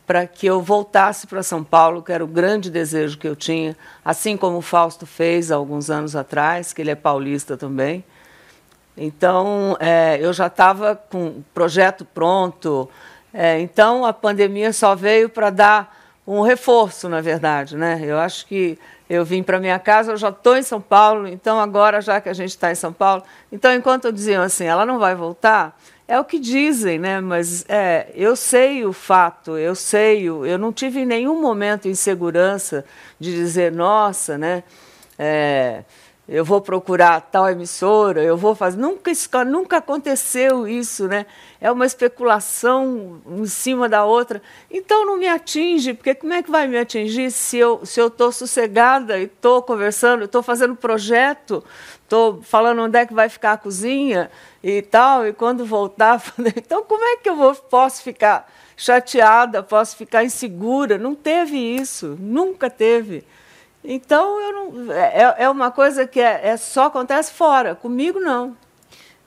[0.06, 3.76] para que eu voltasse para São Paulo, que era o grande desejo que eu tinha,
[4.04, 8.04] assim como o Fausto fez há alguns anos atrás, que ele é paulista também.
[8.98, 12.90] Então, é, eu já estava com o projeto pronto.
[13.34, 18.02] É, então, a pandemia só veio para dar um reforço, na verdade, né?
[18.04, 18.78] Eu acho que
[19.10, 22.28] eu vim para minha casa, eu já estou em São Paulo, então agora, já que
[22.28, 26.20] a gente está em São Paulo, então enquanto eu assim, ela não vai voltar, é
[26.20, 27.20] o que dizem, né?
[27.20, 32.86] Mas é, eu sei o fato, eu sei, eu não tive nenhum momento insegurança
[33.20, 34.64] de dizer, nossa, né?
[35.18, 35.84] É,
[36.28, 38.78] eu vou procurar tal emissora, eu vou fazer.
[38.78, 39.12] Nunca,
[39.46, 41.28] nunca aconteceu isso, né?
[41.62, 44.42] É uma especulação em cima da outra.
[44.72, 48.08] Então não me atinge, porque como é que vai me atingir se eu se eu
[48.08, 51.64] estou sossegada e estou conversando, estou fazendo projeto,
[52.04, 54.32] estou falando onde é que vai ficar a cozinha
[54.64, 56.22] e tal, e quando voltar,
[56.58, 60.98] então como é que eu vou posso ficar chateada, posso ficar insegura?
[60.98, 63.24] Não teve isso, nunca teve.
[63.88, 68.56] Então, eu não, é, é uma coisa que é, é só acontece fora, comigo não.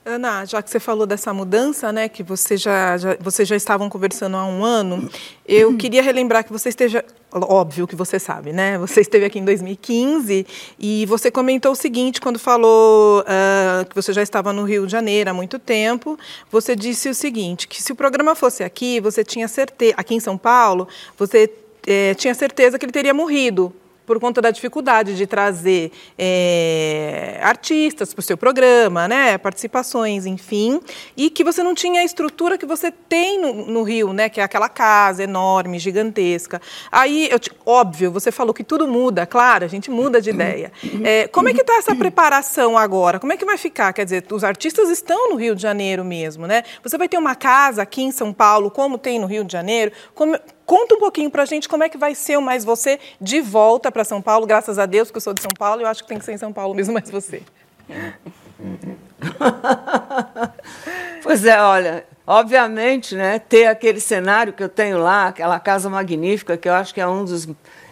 [0.05, 3.89] Ana, já que você falou dessa mudança, né, que você já, já, vocês já estavam
[3.89, 5.09] conversando há um ano,
[5.45, 9.45] eu queria relembrar que você esteja, óbvio que você sabe, né, você esteve aqui em
[9.45, 10.47] 2015
[10.79, 14.91] e você comentou o seguinte quando falou uh, que você já estava no Rio de
[14.91, 16.17] Janeiro há muito tempo,
[16.49, 20.19] você disse o seguinte, que se o programa fosse aqui, você tinha certeza, aqui em
[20.19, 21.53] São Paulo, você
[21.85, 23.73] é, tinha certeza que ele teria morrido,
[24.09, 30.81] por conta da dificuldade de trazer é, artistas para o seu programa, né, participações, enfim,
[31.15, 34.41] e que você não tinha a estrutura que você tem no, no Rio, né, que
[34.41, 36.59] é aquela casa enorme, gigantesca.
[36.91, 40.71] Aí, eu, óbvio, você falou que tudo muda, claro, a gente muda de ideia.
[41.03, 43.19] É, como é que está essa preparação agora?
[43.19, 43.93] Como é que vai ficar?
[43.93, 46.63] Quer dizer, os artistas estão no Rio de Janeiro mesmo, né?
[46.81, 49.91] Você vai ter uma casa aqui em São Paulo, como tem no Rio de Janeiro?
[50.15, 50.35] Como,
[50.69, 53.41] Conta um pouquinho para a gente como é que vai ser o Mais Você de
[53.41, 56.03] volta para São Paulo, graças a Deus que eu sou de São Paulo eu acho
[56.03, 57.41] que tem que ser em São Paulo mesmo Mais Você.
[61.23, 66.55] pois é, olha, obviamente, né, ter aquele cenário que eu tenho lá, aquela casa magnífica,
[66.55, 67.47] que eu acho que é um dos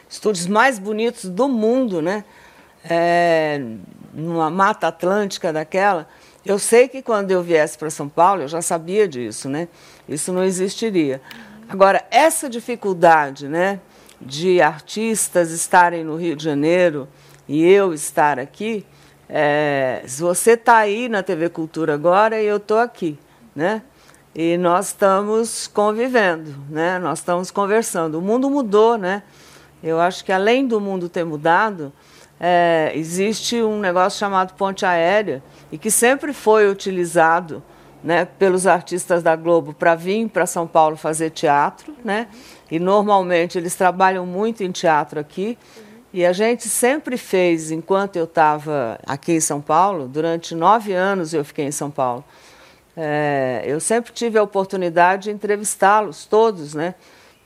[0.07, 2.23] estúdios mais bonitos do mundo, né,
[2.87, 3.59] é,
[4.13, 6.07] numa mata atlântica daquela,
[6.45, 9.67] eu sei que quando eu viesse para São Paulo, eu já sabia disso, né,
[10.07, 11.19] isso não existiria.
[11.69, 13.81] Agora, essa dificuldade né,
[14.21, 17.09] de artistas estarem no Rio de Janeiro
[17.45, 18.85] e eu estar aqui,
[19.27, 23.19] é, você está aí na TV Cultura agora e eu estou aqui,
[23.53, 23.81] né?
[24.33, 26.99] E nós estamos convivendo, né?
[26.99, 28.17] Nós estamos conversando.
[28.17, 29.23] O mundo mudou, né?
[29.83, 31.91] Eu acho que além do mundo ter mudado,
[32.39, 37.61] é, existe um negócio chamado ponte aérea e que sempre foi utilizado
[38.03, 42.27] né, pelos artistas da Globo para vir para São Paulo fazer teatro, né?
[42.69, 45.57] E normalmente eles trabalham muito em teatro aqui.
[46.13, 51.33] E a gente sempre fez, enquanto eu estava aqui em São Paulo, durante nove anos
[51.33, 52.23] eu fiquei em São Paulo.
[52.95, 56.95] É, eu sempre tive a oportunidade de entrevistá-los todos, né?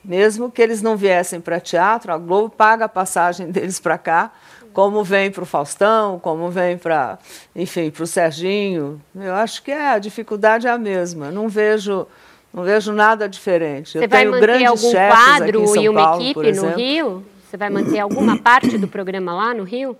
[0.04, 4.32] Mesmo que eles não viessem para teatro, a Globo paga a passagem deles para cá
[4.72, 7.18] como vem para o Faustão, como vem para,
[7.54, 9.00] enfim, para o Serginho.
[9.14, 11.30] Eu acho que é, a dificuldade é a mesma.
[11.30, 12.06] Não vejo,
[12.52, 13.92] não vejo nada diferente.
[13.92, 16.68] Você eu vai manter algum quadro e uma Paulo, equipe no.
[16.74, 17.26] Rio?
[17.48, 19.96] Você vai manter alguma parte do programa lá no Rio?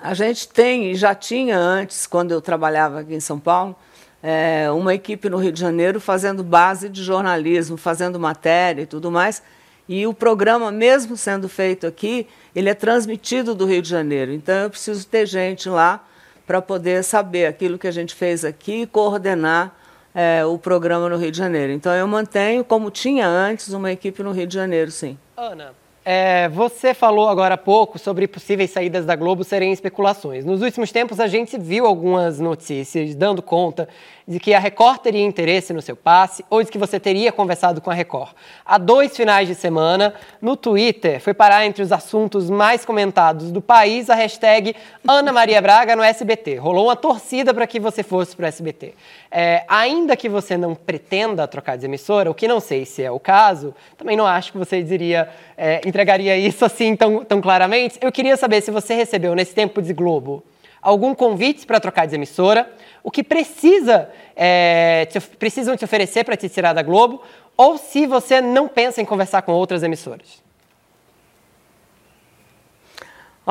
[0.00, 3.74] A gente tem, e já tinha antes, quando eu trabalhava aqui em São Paulo,
[4.22, 9.10] é, uma equipe no Rio de Janeiro fazendo base de jornalismo, fazendo matéria e tudo
[9.10, 9.42] mais.
[9.88, 14.32] E o programa, mesmo sendo feito aqui, ele é transmitido do Rio de Janeiro.
[14.32, 16.04] Então eu preciso ter gente lá
[16.46, 19.74] para poder saber aquilo que a gente fez aqui e coordenar
[20.14, 21.72] é, o programa no Rio de Janeiro.
[21.72, 25.18] Então eu mantenho, como tinha antes, uma equipe no Rio de Janeiro, sim.
[25.36, 25.72] Ana,
[26.10, 30.42] é, você falou agora há pouco sobre possíveis saídas da Globo serem especulações.
[30.42, 33.86] Nos últimos tempos, a gente viu algumas notícias dando conta
[34.28, 37.80] de que a Record teria interesse no seu passe ou de que você teria conversado
[37.80, 38.32] com a Record.
[38.62, 40.12] Há dois finais de semana,
[40.42, 45.62] no Twitter, foi parar entre os assuntos mais comentados do país a hashtag Ana Maria
[45.62, 46.56] Braga no SBT.
[46.56, 48.94] Rolou uma torcida para que você fosse para o SBT.
[49.30, 53.10] É, ainda que você não pretenda trocar de emissora, o que não sei se é
[53.10, 57.98] o caso, também não acho que você diria, é, entregaria isso assim tão, tão claramente.
[58.02, 60.44] Eu queria saber se você recebeu nesse tempo de Globo
[60.80, 62.70] algum convite para trocar de emissora,
[63.02, 67.22] o que precisa, é, te, precisam te oferecer para te tirar da Globo,
[67.56, 70.42] ou se você não pensa em conversar com outras emissoras.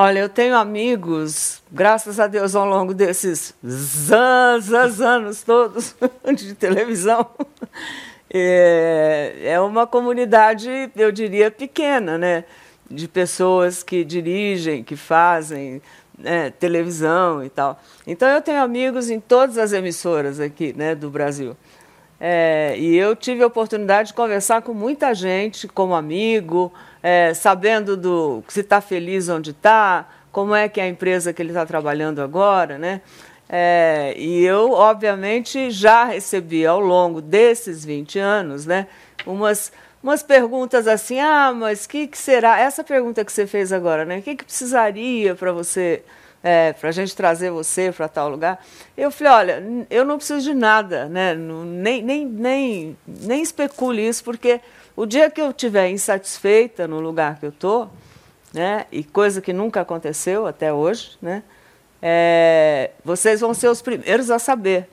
[0.00, 5.96] Olha, eu tenho amigos, graças a Deus, ao longo desses zans, anos todos
[6.36, 7.26] de televisão.
[8.30, 12.44] É, é uma comunidade, eu diria, pequena, né?
[12.88, 15.82] De pessoas que dirigem, que fazem
[16.18, 17.80] né, televisão e tal.
[18.06, 21.56] Então, eu tenho amigos em todas as emissoras aqui né, do Brasil.
[22.20, 27.96] É, e eu tive a oportunidade de conversar com muita gente como amigo, é, sabendo
[27.96, 31.64] do se está feliz onde está, como é que é a empresa que ele está
[31.64, 33.00] trabalhando agora, né?
[33.48, 38.86] É, e eu, obviamente, já recebi ao longo desses 20 anos, né,
[39.24, 42.58] umas, umas perguntas assim, ah, mas o que, que será?
[42.58, 44.18] Essa pergunta que você fez agora, né?
[44.18, 46.02] O que, que precisaria para você
[46.42, 48.64] é, para a gente trazer você para tal lugar.
[48.96, 51.34] Eu falei, olha, eu não preciso de nada, né?
[51.34, 54.60] nem, nem, nem, nem especule isso, porque
[54.96, 57.90] o dia que eu estiver insatisfeita no lugar que eu estou,
[58.52, 58.86] né?
[58.90, 61.42] e coisa que nunca aconteceu até hoje, né?
[62.00, 64.88] É, vocês vão ser os primeiros a saber.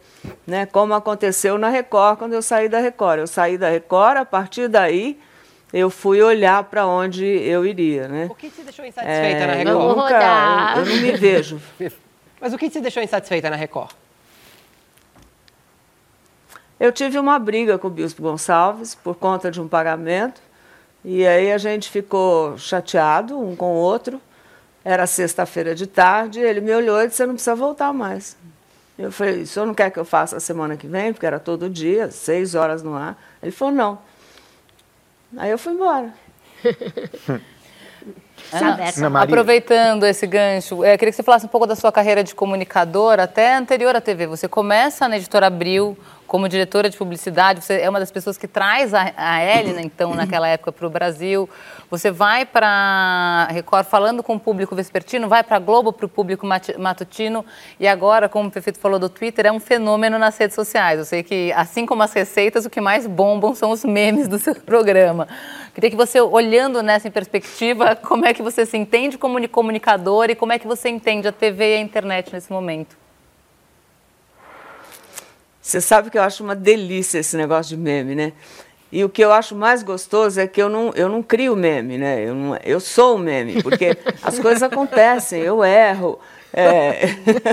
[0.45, 3.19] Né, como aconteceu na Record quando eu saí da Record.
[3.19, 5.19] Eu saí da Record, a partir daí
[5.73, 8.27] eu fui olhar para onde eu iria, né?
[8.29, 9.97] O que te deixou insatisfeita É, na eu Record?
[9.97, 11.61] Nunca, eu, eu não me vejo.
[12.39, 13.91] Mas o que te deixou insatisfeita na Record?
[16.79, 20.41] Eu tive uma briga com o Bispo Gonçalves por conta de um pagamento.
[21.03, 24.21] E aí a gente ficou chateado um com o outro.
[24.83, 28.37] Era sexta-feira de tarde, ele me olhou e disse, você não precisa voltar mais.
[28.97, 31.11] Eu falei, o senhor não quer que eu faça a semana que vem?
[31.11, 33.21] Porque era todo dia, seis horas no ar.
[33.43, 33.99] Ele falou, não.
[35.37, 36.13] Aí eu fui embora.
[38.51, 42.23] Ana, Ana aproveitando esse gancho, eu queria que você falasse um pouco da sua carreira
[42.23, 44.27] de comunicadora, até anterior à TV.
[44.27, 45.97] Você começa na Editora Abril
[46.35, 50.13] como diretora de publicidade, você é uma das pessoas que traz a, a Helena, então,
[50.13, 51.49] naquela época, para o Brasil.
[51.89, 56.45] Você vai para Record falando com o público vespertino, vai para Globo para o público
[56.77, 57.45] matutino,
[57.79, 60.99] e agora, como o Prefeito falou do Twitter, é um fenômeno nas redes sociais.
[60.99, 64.37] Eu sei que, assim como as receitas, o que mais bombam são os memes do
[64.37, 65.29] seu programa.
[65.73, 70.35] Queria que você, olhando nessa perspectiva, como é que você se entende como comunicador e
[70.35, 73.04] como é que você entende a TV e a internet nesse momento?
[75.65, 78.33] Você sabe que eu acho uma delícia esse negócio de meme, né?
[78.91, 81.97] E o que eu acho mais gostoso é que eu não, eu não crio meme,
[81.97, 82.23] né?
[82.23, 86.19] Eu, não, eu sou o meme, porque as coisas acontecem, eu erro.
[86.53, 87.05] é,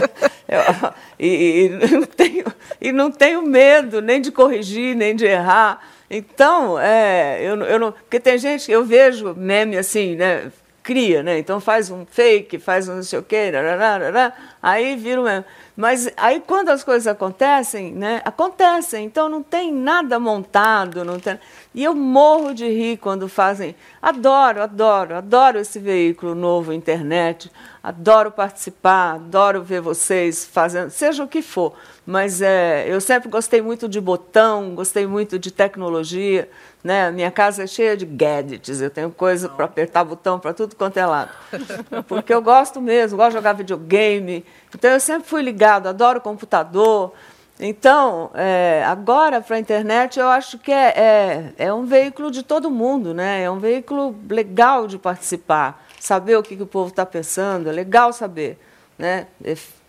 [0.47, 2.45] eu- e, e não tenho,
[2.83, 5.81] e não tenho medo nem de corrigir, nem de errar.
[6.11, 7.93] Então, é, eu, eu não.
[7.93, 10.53] Porque tem gente que eu vejo meme assim, né?
[10.83, 11.39] Cria, né?
[11.39, 15.45] Então faz um fake, faz um não sei o quê, rararara, Aí vira o mesmo.
[15.76, 18.20] Mas aí quando as coisas acontecem, né?
[18.24, 19.05] Acontecem.
[19.05, 21.39] Então não tem nada montado, não tem.
[21.74, 23.76] E eu morro de rir quando fazem.
[24.01, 27.51] Adoro, adoro, adoro esse veículo novo, internet.
[27.83, 31.74] Adoro participar, adoro ver vocês fazendo, seja o que for.
[32.05, 36.49] Mas é, eu sempre gostei muito de botão, gostei muito de tecnologia.
[36.83, 37.11] Né?
[37.12, 40.97] Minha casa é cheia de gadgets, eu tenho coisa para apertar botão para tudo quanto
[40.97, 41.30] é lado.
[42.09, 44.45] Porque eu gosto mesmo, gosto de jogar videogame.
[44.74, 47.12] Então eu sempre fui ligado, adoro computador.
[47.61, 52.43] Então, é, agora para a internet eu acho que é, é, é, um veículo de
[52.43, 53.45] todo mundo, né?
[53.45, 57.72] é um veículo legal de participar, saber o que, que o povo está pensando, é
[57.72, 58.59] legal saber.
[58.99, 59.28] Né?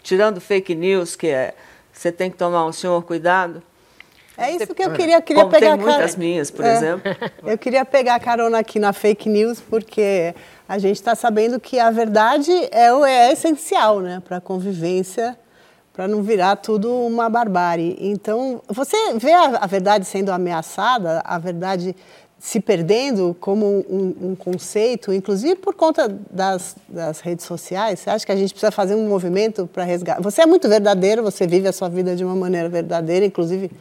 [0.04, 1.56] Tirando fake news, que é
[1.92, 3.62] você tem que tomar um senhor cuidado.
[4.38, 5.78] É isso que eu queria, queria Como pegar.
[5.78, 7.04] Tem muitas minhas, por é, exemplo.
[7.46, 10.34] Eu queria pegar carona aqui na fake news, porque
[10.68, 15.38] a gente está sabendo que a verdade é, é essencial né, para a convivência,
[15.94, 17.96] para não virar tudo uma barbárie.
[18.00, 21.96] Então, você vê a, a, verdade sendo ameaçada, a verdade
[22.44, 28.02] se perdendo como um, um conceito, inclusive por conta das, das, redes sociais?
[28.02, 30.22] Você acha que a gente precisa fazer um movimento para resgatar?
[30.22, 33.72] Você é muito verdadeiro, você vive a sua vida de uma maneira verdadeira, inclusive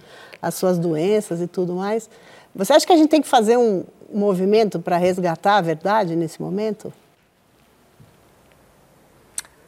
[0.40, 2.08] as suas doenças e tudo mais.
[2.54, 3.82] Você acha que a gente tem que fazer um
[4.14, 6.92] movimento para resgatar a verdade nesse momento?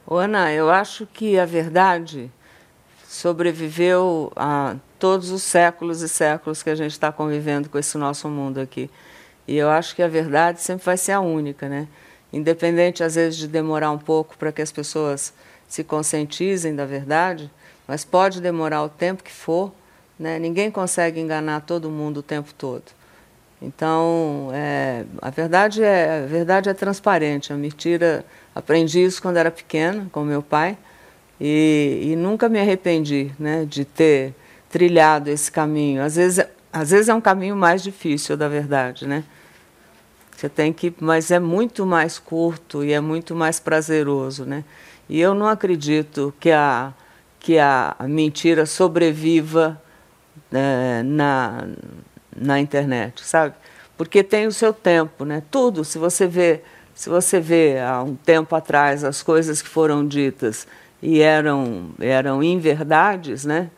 [0.09, 2.31] Ana, eu acho que a verdade
[3.09, 8.27] sobreviveu a todos os séculos e séculos que a gente está convivendo com esse nosso
[8.27, 8.91] mundo aqui.
[9.47, 11.89] E eu acho que a verdade sempre vai ser a única, né?
[12.33, 15.35] Independente, às vezes, de demorar um pouco para que as pessoas
[15.69, 17.51] se conscientizem da verdade,
[17.87, 19.71] mas pode demorar o tempo que for,
[20.19, 20.39] né?
[20.39, 22.85] Ninguém consegue enganar todo mundo o tempo todo.
[23.61, 27.53] Então, é, a, verdade é, a verdade é transparente.
[27.53, 28.25] A mentira,
[28.55, 30.79] aprendi isso quando era pequena, com meu pai,
[31.39, 34.35] e, e nunca me arrependi né, de ter
[34.75, 36.03] trilhado esse caminho.
[36.03, 39.23] Às vezes, às vezes é um caminho mais difícil, da verdade, né?
[40.33, 44.65] Você tem que, mas é muito mais curto e é muito mais prazeroso, né?
[45.09, 46.93] E eu não acredito que a
[47.39, 49.81] que a, mentira sobreviva
[50.51, 51.69] é, na,
[52.35, 53.55] na internet, sabe?
[53.97, 55.41] Porque tem o seu tempo, né?
[55.53, 56.63] Tudo, se você vê,
[56.95, 60.67] se você vê há um tempo atrás as coisas que foram ditas
[61.01, 63.71] e eram eram inverdades, né?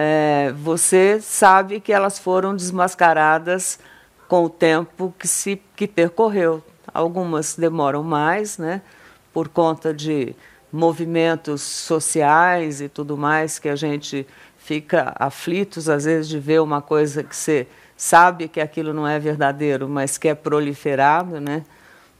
[0.00, 3.80] É, você sabe que elas foram desmascaradas
[4.28, 6.62] com o tempo que se que percorreu.
[6.94, 8.80] Algumas demoram mais, né?
[9.32, 10.36] Por conta de
[10.72, 14.24] movimentos sociais e tudo mais que a gente
[14.56, 19.18] fica aflitos às vezes de ver uma coisa que você sabe que aquilo não é
[19.18, 21.64] verdadeiro, mas que é proliferado, né?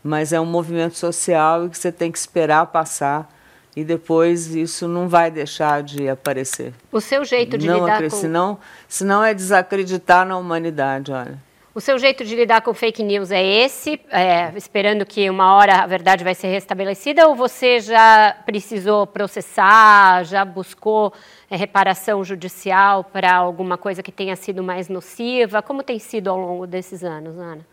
[0.03, 3.33] Mas é um movimento social e que você tem que esperar passar
[3.77, 6.73] e depois isso não vai deixar de aparecer.
[6.91, 8.11] O seu jeito de não lidar com...
[8.11, 8.59] Senão,
[8.89, 11.39] senão é desacreditar na humanidade, olha.
[11.75, 15.77] O seu jeito de lidar com fake news é esse, é, esperando que uma hora
[15.77, 21.13] a verdade vai ser restabelecida, ou você já precisou processar, já buscou
[21.49, 25.63] é, reparação judicial para alguma coisa que tenha sido mais nociva?
[25.63, 27.65] Como tem sido ao longo desses anos, Ana?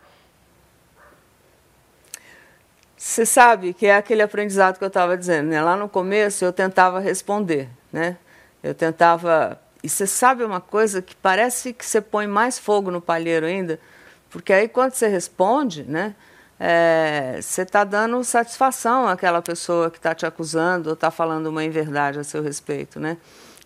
[3.08, 5.62] Você sabe que é aquele aprendizado que eu estava dizendo, né?
[5.62, 8.18] Lá no começo eu tentava responder, né?
[8.64, 9.62] Eu tentava.
[9.84, 13.80] E você sabe uma coisa que parece que você põe mais fogo no palheiro ainda?
[14.32, 16.16] Porque aí quando você responde, né,
[16.60, 21.64] é, você está dando satisfação àquela pessoa que está te acusando ou está falando uma
[21.64, 23.18] inverdade a seu respeito, né?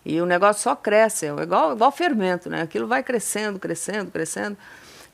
[0.06, 2.64] E o negócio só cresce, é igual, igual fermento, né?
[2.64, 4.58] Aquilo vai crescendo, crescendo, crescendo.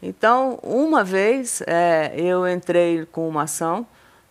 [0.02, 3.86] Então, uma vez é, eu entrei com uma ação,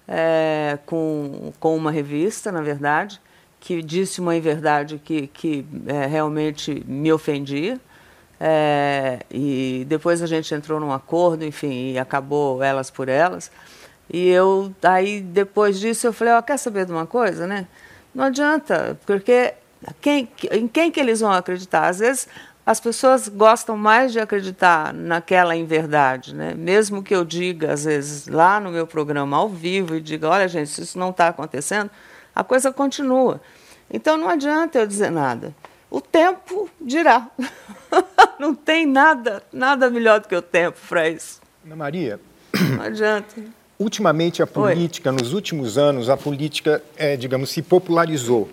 [0.07, 3.21] é, com, com uma revista, na verdade,
[3.61, 7.81] que disse uma inverdade que, que é, realmente me ofendia.
[8.39, 13.51] É, e depois a gente entrou num acordo, enfim, e acabou elas por elas.
[14.13, 17.67] E eu, aí depois disso, eu falei: ó, quer saber de uma coisa, né?
[18.15, 19.55] Não adianta, porque
[20.01, 21.89] quem, em quem que eles vão acreditar?
[21.89, 22.29] Às vezes
[22.67, 26.55] as pessoas gostam mais de acreditar naquela inverdade, né?
[26.55, 30.49] Mesmo que eu diga, às vezes, lá no meu programa ao vivo, e diga: olha,
[30.49, 31.91] gente, se isso não está acontecendo,
[32.35, 33.41] a coisa continua.
[33.91, 35.55] Então não adianta eu dizer nada
[35.95, 37.31] o tempo dirá.
[38.41, 41.41] não tem nada, nada melhor do que o tempo para isso.
[41.65, 42.21] Ana Maria.
[42.77, 43.41] Não adianta.
[43.79, 45.17] Ultimamente a política, Oi.
[45.17, 48.51] nos últimos anos, a política, é, digamos, se popularizou.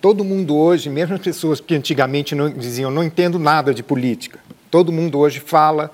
[0.00, 4.38] Todo mundo hoje, mesmo as pessoas que antigamente não diziam não entendo nada de política,
[4.70, 5.90] todo mundo hoje fala,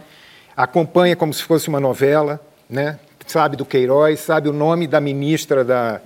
[0.57, 2.99] acompanha como se fosse uma novela, né?
[3.31, 6.01] sabe do Queiroz, sabe o nome da ministra da,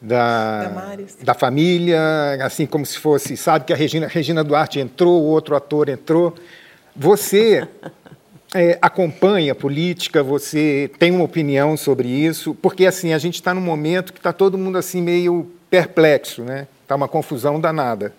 [0.00, 1.98] da, da família,
[2.42, 6.34] assim como se fosse, sabe que a Regina, Regina Duarte entrou, o outro ator entrou.
[6.94, 7.66] Você
[8.54, 13.54] é, acompanha a política, você tem uma opinião sobre isso, porque assim a gente está
[13.54, 16.66] num momento que está todo mundo assim meio perplexo, né?
[16.92, 18.12] Está uma confusão danada.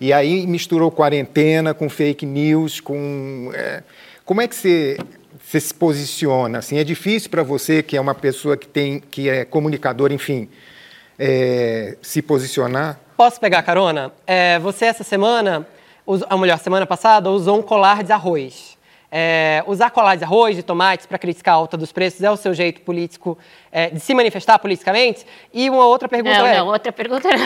[0.00, 3.82] E aí misturou quarentena com fake news, com é,
[4.24, 4.96] como é que você,
[5.42, 6.58] você se posiciona?
[6.58, 10.48] Assim, é difícil para você que é uma pessoa que tem que é comunicador, enfim
[11.18, 12.98] é, se posicionar?
[13.16, 14.12] Posso pegar carona?
[14.26, 15.66] É, você, essa semana,
[16.28, 18.73] a mulher, semana passada, usou um colar de arroz.
[19.16, 22.36] É, usar colar de arroz, de tomates, para criticar a alta dos preços é o
[22.36, 23.38] seu jeito político
[23.70, 25.24] é, de se manifestar politicamente?
[25.52, 26.58] E uma outra pergunta não, é...
[26.58, 27.36] Não, outra pergunta não.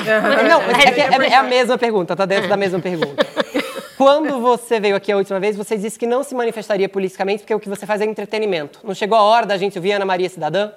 [0.49, 3.23] não, é, é, é, a mesma pergunta, está dentro da mesma pergunta.
[3.99, 7.55] Quando você veio aqui a última vez, você disse que não se manifestaria politicamente porque
[7.55, 8.81] o que você faz é entretenimento.
[8.83, 10.71] Não chegou a hora da gente ouvir Ana Maria Cidadã?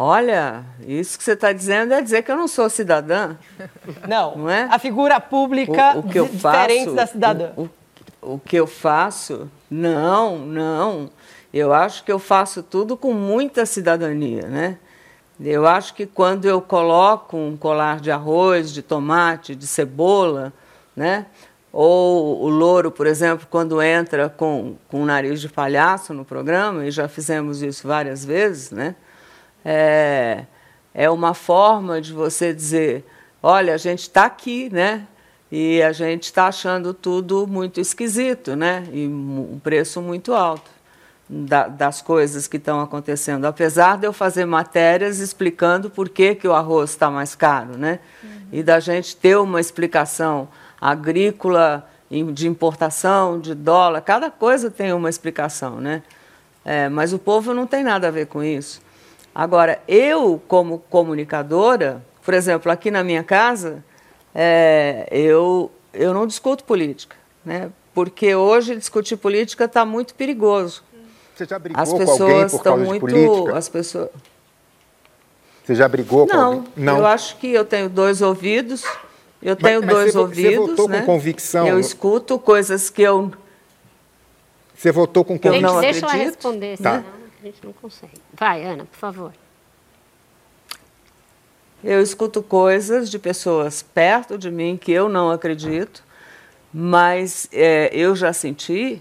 [0.00, 3.36] Olha, isso que você está dizendo é dizer que eu não sou cidadã.
[4.06, 4.68] Não, não é?
[4.70, 7.50] a figura pública o, o que eu diferente faço, da cidadã.
[7.56, 7.68] O,
[8.22, 9.50] o, o que eu faço?
[9.68, 11.10] Não, não.
[11.52, 14.78] Eu acho que eu faço tudo com muita cidadania, né?
[15.40, 20.52] Eu acho que quando eu coloco um colar de arroz, de tomate, de cebola,
[20.94, 21.26] né?
[21.72, 26.86] Ou o louro, por exemplo, quando entra com, com o nariz de palhaço no programa,
[26.86, 28.94] e já fizemos isso várias vezes, né?
[29.70, 30.46] É,
[30.94, 33.04] é uma forma de você dizer:
[33.42, 35.06] olha, a gente está aqui, né?
[35.52, 38.86] E a gente está achando tudo muito esquisito, né?
[38.90, 40.70] E um preço muito alto
[41.28, 43.44] da, das coisas que estão acontecendo.
[43.44, 48.00] Apesar de eu fazer matérias explicando por que, que o arroz está mais caro, né?
[48.22, 48.30] Uhum.
[48.52, 50.48] E da gente ter uma explicação
[50.80, 51.88] agrícola,
[52.32, 56.02] de importação, de dólar, cada coisa tem uma explicação, né?
[56.64, 58.80] É, mas o povo não tem nada a ver com isso.
[59.38, 63.84] Agora, eu, como comunicadora, por exemplo, aqui na minha casa,
[64.34, 67.14] é, eu, eu não discuto política,
[67.44, 67.70] né?
[67.94, 70.82] porque hoje discutir política está muito perigoso.
[71.36, 73.56] Você já brigou as pessoas com alguém por causa muito, de política?
[73.56, 74.08] As pessoas...
[75.64, 76.64] Você já brigou não, com alguém?
[76.74, 78.82] Não, eu acho que eu tenho dois ouvidos,
[79.40, 80.50] eu tenho mas, dois você, ouvidos.
[80.50, 80.98] Você votou né?
[80.98, 81.64] com convicção?
[81.64, 83.30] Eu escuto coisas que eu...
[84.76, 85.68] Você votou com convicção?
[85.68, 86.22] Eu não deixa acredito.
[86.22, 87.04] ela responder, tá.
[87.04, 88.20] senão a gente não consegue.
[88.32, 89.32] Vai, Ana, por favor.
[91.82, 96.02] Eu escuto coisas de pessoas perto de mim que eu não acredito,
[96.74, 99.00] mas é, eu já senti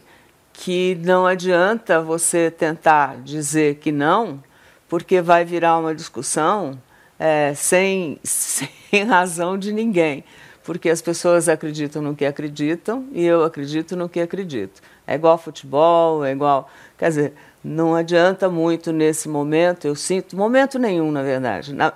[0.54, 4.44] que não adianta você tentar dizer que não,
[4.88, 6.80] porque vai virar uma discussão
[7.18, 8.70] é, sem, sem
[9.08, 10.24] razão de ninguém.
[10.64, 14.82] Porque as pessoas acreditam no que acreditam e eu acredito no que acredito.
[15.06, 16.70] É igual futebol, é igual.
[16.98, 17.34] Quer dizer,
[17.68, 21.74] não adianta muito nesse momento, eu sinto, momento nenhum, na verdade.
[21.74, 21.91] Na,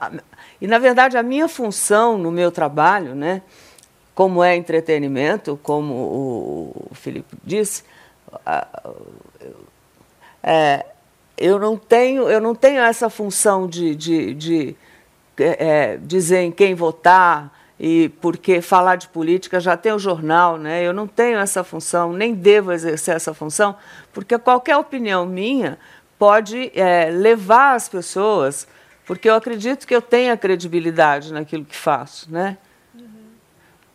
[0.60, 3.42] e, na verdade, a minha função no meu trabalho, né,
[4.14, 7.84] como é entretenimento, como o, Felipe disse,
[10.44, 10.86] é,
[11.38, 14.76] eu, não tenho, eu não tenho essa função de, de, de
[15.38, 20.84] é, dizer em quem votar, e porque falar de política já tem o jornal, né?
[20.86, 23.76] Eu não tenho essa função, nem devo exercer essa função,
[24.14, 25.80] porque qualquer opinião minha
[26.20, 28.68] pode é, levar as pessoas,
[29.04, 32.56] porque eu acredito que eu tenha credibilidade naquilo que faço, né?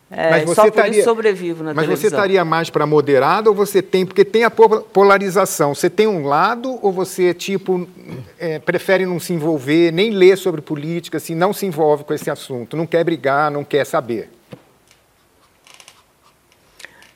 [0.09, 2.09] É, mas você isso sobrevivo na mas televisão.
[2.09, 4.05] Você estaria mais para moderado ou você tem...
[4.05, 5.75] Porque tem a polarização.
[5.75, 7.87] Você tem um lado ou você, tipo,
[8.39, 12.29] é, prefere não se envolver, nem ler sobre política, assim, não se envolve com esse
[12.29, 14.29] assunto, não quer brigar, não quer saber?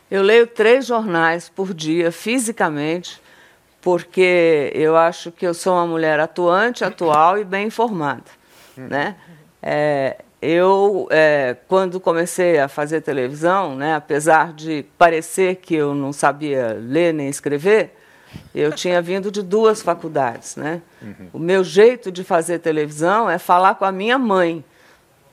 [0.10, 3.22] Eu leio três jornais por dia, fisicamente,
[3.82, 8.26] porque eu acho que eu sou uma mulher atuante, atual e bem informada.
[8.76, 9.16] Né?
[9.64, 16.12] É, eu, é, quando comecei a fazer televisão, né, apesar de parecer que eu não
[16.12, 17.96] sabia ler nem escrever,
[18.56, 20.56] eu tinha vindo de duas faculdades.
[20.56, 20.82] Né?
[21.02, 21.28] Uhum.
[21.34, 24.64] O meu jeito de fazer televisão é falar com a minha mãe,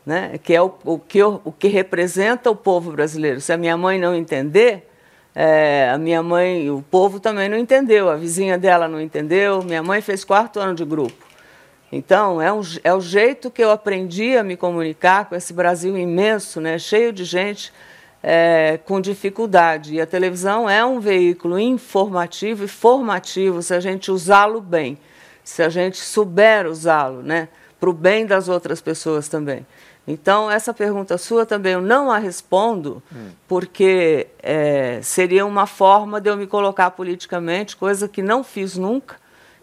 [0.04, 3.40] né, que é o, o, que, eu, o que representa o povo brasileiro.
[3.40, 4.90] Se a minha mãe não entender,
[5.34, 9.62] é, a minha mãe, o povo também não entendeu, a vizinha dela não entendeu.
[9.62, 11.27] Minha mãe fez quarto ano de grupo.
[11.90, 15.96] Então, é, um, é o jeito que eu aprendi a me comunicar com esse Brasil
[15.96, 17.72] imenso, né, cheio de gente
[18.22, 19.94] é, com dificuldade.
[19.94, 24.98] E a televisão é um veículo informativo e formativo se a gente usá-lo bem,
[25.42, 27.48] se a gente souber usá-lo, né,
[27.80, 29.66] para o bem das outras pessoas também.
[30.06, 33.28] Então, essa pergunta sua também eu não a respondo, hum.
[33.46, 39.16] porque é, seria uma forma de eu me colocar politicamente, coisa que não fiz nunca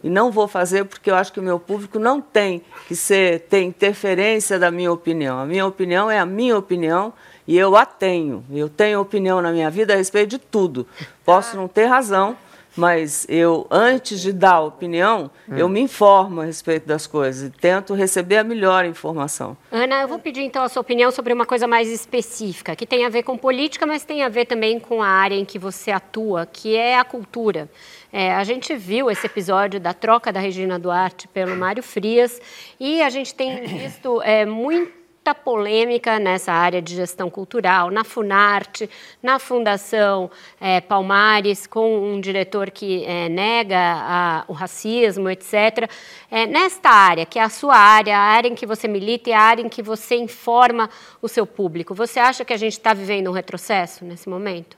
[0.06, 3.40] e não vou fazer porque eu acho que o meu público não tem que ser
[3.50, 5.40] ter interferência da minha opinião.
[5.40, 7.12] A minha opinião é a minha opinião
[7.48, 8.46] e eu a tenho.
[8.52, 10.86] Eu tenho opinião na minha vida a respeito de tudo.
[11.26, 12.38] Posso não ter razão,
[12.76, 15.56] mas eu, antes de dar opinião, hum.
[15.56, 19.56] eu me informo a respeito das coisas e tento receber a melhor informação.
[19.72, 23.06] Ana, eu vou pedir então a sua opinião sobre uma coisa mais específica, que tem
[23.06, 25.92] a ver com política, mas tem a ver também com a área em que você
[25.92, 27.70] atua, que é a cultura.
[28.12, 32.42] É, a gente viu esse episódio da troca da Regina Duarte pelo Mário Frias
[32.80, 38.04] e a gente tem visto é, muito muita polêmica nessa área de gestão cultural, na
[38.04, 38.88] Funarte,
[39.24, 40.30] na Fundação
[40.62, 45.90] é, Palmares, com um diretor que é, nega a, o racismo, etc.
[46.30, 49.34] É, nesta área, que é a sua área, a área em que você milita e
[49.34, 52.94] a área em que você informa o seu público, você acha que a gente está
[52.94, 54.78] vivendo um retrocesso nesse momento?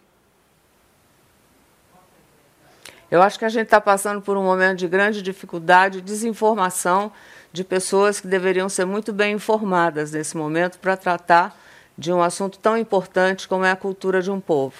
[3.11, 7.11] Eu acho que a gente está passando por um momento de grande dificuldade, desinformação
[7.57, 11.59] de pessoas que deveriam ser muito bem informadas nesse momento para tratar
[11.97, 14.75] de um assunto tão importante como é a cultura de um povo.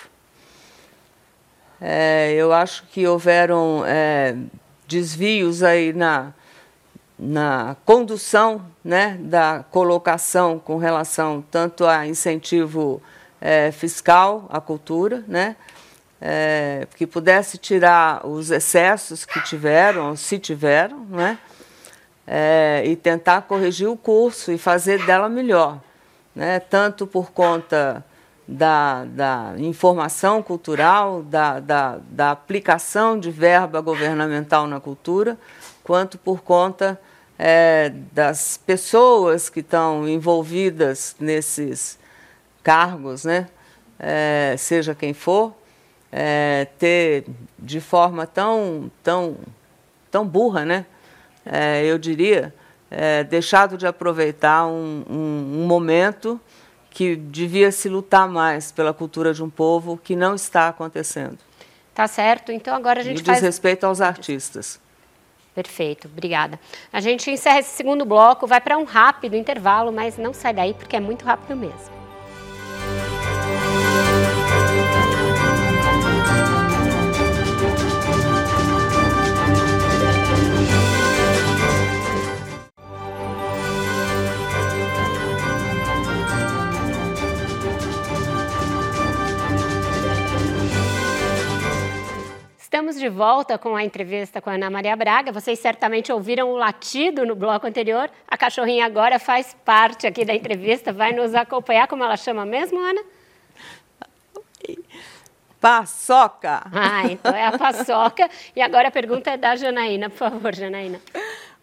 [1.82, 4.36] É, eu acho que houveram é,
[4.88, 6.32] desvios aí na,
[7.17, 13.01] na condução né, da colocação com relação tanto a incentivo
[13.41, 15.55] é, fiscal à cultura, né,
[16.21, 21.39] é, que pudesse tirar os excessos que tiveram, se tiveram, né,
[22.28, 25.80] é, e tentar corrigir o curso e fazer dela melhor,
[26.36, 26.59] né?
[26.59, 28.03] tanto por conta
[28.45, 35.38] da, da informação cultural, da, da, da aplicação de verba governamental na cultura,
[35.84, 36.99] quanto por conta
[37.39, 41.97] é, das pessoas que estão envolvidas nesses
[42.63, 43.47] cargos, né?
[43.99, 45.55] É, seja quem for,
[46.11, 47.25] é, ter
[47.57, 49.38] de forma tão, tão,
[50.11, 50.86] tão burra, né?
[51.51, 52.53] É, eu diria,
[52.89, 56.39] é, deixado de aproveitar um, um, um, momento
[56.89, 61.37] que devia se lutar mais pela cultura de um povo que não está acontecendo.
[61.93, 62.51] Tá certo.
[62.51, 63.37] Então agora a gente e faz...
[63.37, 64.79] diz respeito aos artistas.
[65.53, 66.59] Perfeito, obrigada.
[66.93, 70.73] A gente encerra esse segundo bloco, vai para um rápido intervalo, mas não sai daí
[70.73, 71.96] porque é muito rápido mesmo.
[92.78, 95.32] Estamos de volta com a entrevista com a Ana Maria Braga.
[95.32, 98.07] Vocês certamente ouviram o latido no bloco anterior.
[98.28, 101.88] A cachorrinha agora faz parte aqui da entrevista, vai nos acompanhar.
[101.88, 103.01] Como ela chama mesmo, Ana?
[105.59, 106.67] Paçoca.
[106.71, 108.30] Ah, então é a paçoca.
[108.55, 111.01] E agora a pergunta é da Janaína, por favor, Janaína.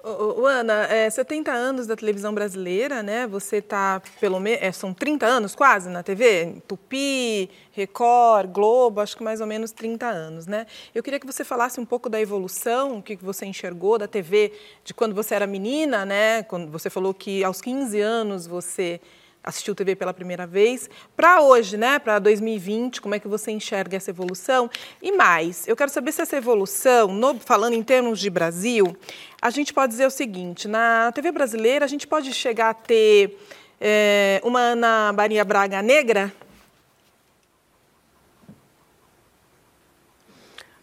[0.07, 3.27] O, Ana, é, 70 anos da televisão brasileira, né?
[3.27, 6.57] Você está, pelo menos, é, são 30 anos quase na TV?
[6.69, 10.67] Tupi, Record, Globo, acho que mais ou menos 30 anos, né?
[10.95, 14.53] Eu queria que você falasse um pouco da evolução, o que você enxergou da TV
[14.85, 16.43] de quando você era menina, né?
[16.43, 19.01] Quando você falou que aos 15 anos você
[19.45, 23.97] assistiu TV pela primeira vez, para hoje, né, para 2020, como é que você enxerga
[23.97, 24.71] essa evolução?
[25.03, 28.97] E mais, eu quero saber se essa evolução, no, falando em termos de Brasil,
[29.43, 33.39] a gente pode dizer o seguinte: na TV brasileira, a gente pode chegar a ter
[33.79, 36.33] é, uma Ana Maria Braga negra?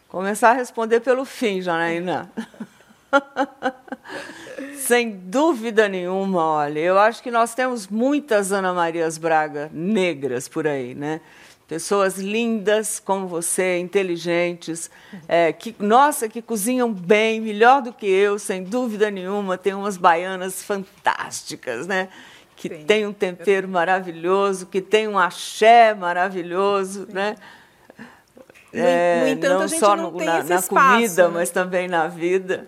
[0.08, 2.32] Começar a responder pelo fim, Janaína.
[4.78, 10.68] Sem dúvida nenhuma, olha, eu acho que nós temos muitas Ana Marias Braga negras por
[10.68, 11.22] aí, né?
[11.68, 14.92] Pessoas lindas como você, inteligentes,
[15.26, 19.58] é, que, nossa, que cozinham bem, melhor do que eu, sem dúvida nenhuma.
[19.58, 22.10] Tem umas baianas fantásticas, né?
[22.58, 22.84] Que Sim.
[22.84, 27.14] tem um tempero maravilhoso, que tem um axé maravilhoso, Sim.
[27.14, 27.36] né?
[28.74, 31.34] É, no entanto, não só no, na, na comida, né?
[31.34, 32.68] mas também na vida.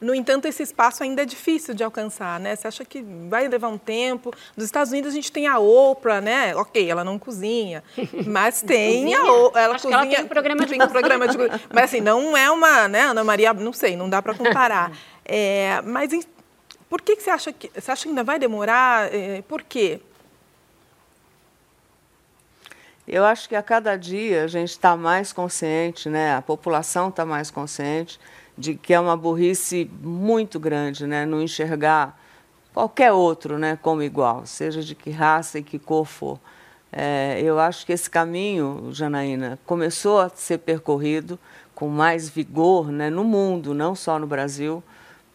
[0.00, 2.54] No entanto, esse espaço ainda é difícil de alcançar, né?
[2.54, 4.32] Você acha que vai levar um tempo?
[4.56, 6.54] Nos Estados Unidos a gente tem a Oprah, né?
[6.54, 7.82] Ok, ela não cozinha,
[8.26, 9.60] mas tem a Oprah.
[9.62, 10.02] Ela Acho cozinha.
[10.02, 11.36] ela tem um programa de, tem um programa de
[11.72, 13.02] Mas assim, não é uma, né?
[13.02, 14.92] Ana Maria, não sei, não dá para comparar.
[15.30, 16.22] É, mas em,
[16.88, 19.14] por que, que você acha que você acha que ainda vai demorar?
[19.14, 20.00] É, por quê?
[23.06, 26.34] Eu acho que a cada dia a gente está mais consciente, né?
[26.34, 28.18] A população está mais consciente
[28.58, 31.24] de que é uma burrice muito grande, né?
[31.24, 32.18] Não enxergar
[32.74, 36.38] qualquer outro, né, como igual, seja de que raça e que cor for.
[36.92, 41.38] É, eu acho que esse caminho, Janaína, começou a ser percorrido
[41.74, 44.82] com mais vigor né, no mundo, não só no Brasil,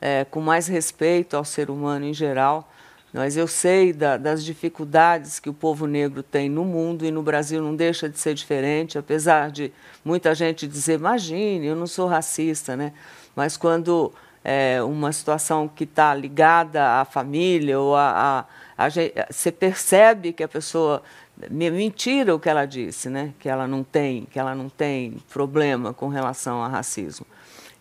[0.01, 2.69] é, com mais respeito ao ser humano em geral.
[3.13, 7.21] Mas eu sei da, das dificuldades que o povo negro tem no mundo e no
[7.21, 9.71] Brasil não deixa de ser diferente, apesar de
[10.03, 12.91] muita gente dizer, imagine, eu não sou racista, né?
[13.35, 14.11] Mas quando
[14.43, 18.45] é, uma situação que está ligada à família ou a,
[18.75, 18.89] a, a,
[19.29, 21.03] você percebe que a pessoa
[21.49, 23.33] mentira o que ela disse, né?
[23.39, 27.25] Que ela não tem, que ela não tem problema com relação a racismo.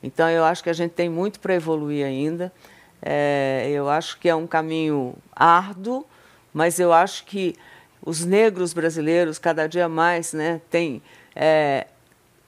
[0.03, 2.53] Então eu acho que a gente tem muito para evoluir ainda.
[3.03, 6.07] É, eu acho que é um caminho árduo,
[6.55, 7.57] mas eu acho que
[8.01, 11.03] os negros brasileiros, cada dia mais, né, têm
[11.35, 11.87] é,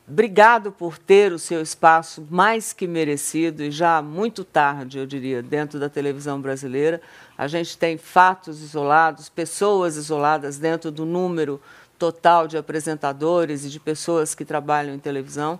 [0.06, 5.42] brigado por ter o seu espaço mais que merecido, e já muito tarde, eu diria,
[5.42, 7.00] dentro da televisão brasileira.
[7.36, 11.60] A gente tem fatos isolados, pessoas isoladas dentro do número
[11.98, 15.58] total de apresentadores e de pessoas que trabalham em televisão.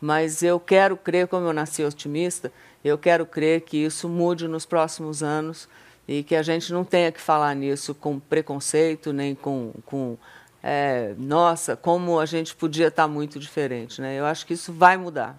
[0.00, 2.52] Mas eu quero crer, como eu nasci otimista,
[2.84, 5.68] eu quero crer que isso mude nos próximos anos
[6.06, 10.16] e que a gente não tenha que falar nisso com preconceito, nem com, com
[10.62, 14.00] é, nossa, como a gente podia estar muito diferente.
[14.00, 14.18] Né?
[14.18, 15.38] Eu acho que isso vai mudar.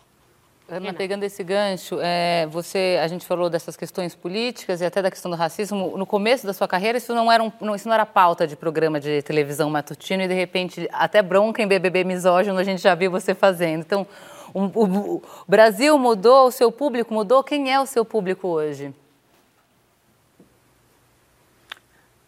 [0.70, 5.12] Ana, pegando esse gancho, é, você, a gente falou dessas questões políticas e até da
[5.12, 5.98] questão do racismo.
[5.98, 8.56] No começo da sua carreira, isso não era, um, não, isso não era pauta de
[8.56, 12.96] programa de televisão matutino e, de repente, até bronca em BBB misógino a gente já
[12.96, 13.82] viu você fazendo.
[13.82, 14.08] Então,
[14.54, 17.44] o, o, o Brasil mudou, o seu público mudou.
[17.44, 18.94] Quem é o seu público hoje?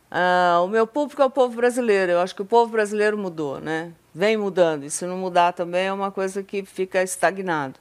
[0.09, 2.13] Ah, o meu público é o povo brasileiro.
[2.13, 3.91] Eu acho que o povo brasileiro mudou, né?
[4.13, 4.85] Vem mudando.
[4.85, 7.79] E se não mudar também é uma coisa que fica estagnado.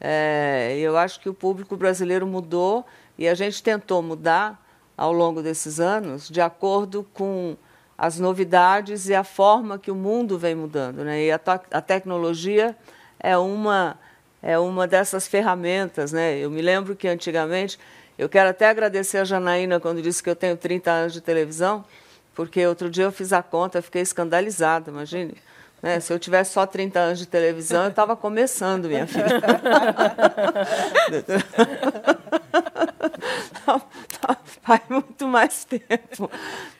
[0.00, 2.84] É, eu acho que o público brasileiro mudou
[3.16, 4.60] e a gente tentou mudar
[4.96, 7.56] ao longo desses anos de acordo com
[7.96, 11.22] as novidades e a forma que o mundo vem mudando, né?
[11.22, 11.40] E a,
[11.72, 12.76] a tecnologia
[13.20, 13.98] é uma
[14.42, 16.38] é uma dessas ferramentas, né?
[16.38, 17.78] Eu me lembro que antigamente,
[18.16, 21.84] eu quero até agradecer a Janaína quando disse que eu tenho 30 anos de televisão,
[22.34, 25.34] porque outro dia eu fiz a conta, fiquei escandalizada, imagine.
[25.82, 26.00] Né?
[26.00, 29.28] Se eu tivesse só 30 anos de televisão, eu estava começando, minha filha.
[34.62, 36.30] faz muito mais tempo.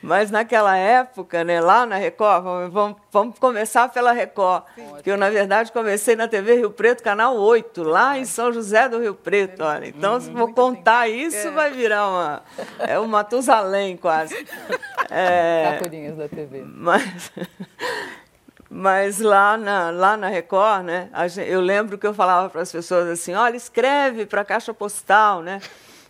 [0.01, 5.17] Mas naquela época, né, lá na Record, vamos, vamos começar pela Record, Sim, que eu,
[5.17, 9.15] na verdade, comecei na TV Rio Preto, canal 8, lá em São José do Rio
[9.15, 9.63] Preto.
[9.63, 9.87] Olha.
[9.87, 11.17] Então, se vou contar tempo.
[11.17, 11.51] isso, é.
[11.51, 12.43] vai virar uma,
[12.79, 14.35] é um Matusalém quase.
[15.11, 15.79] É,
[16.15, 16.63] da TV.
[16.63, 17.31] Mas,
[18.69, 21.09] mas lá na, lá na Record, né,
[21.47, 25.41] eu lembro que eu falava para as pessoas assim, olha, escreve para a caixa postal,
[25.41, 25.59] né?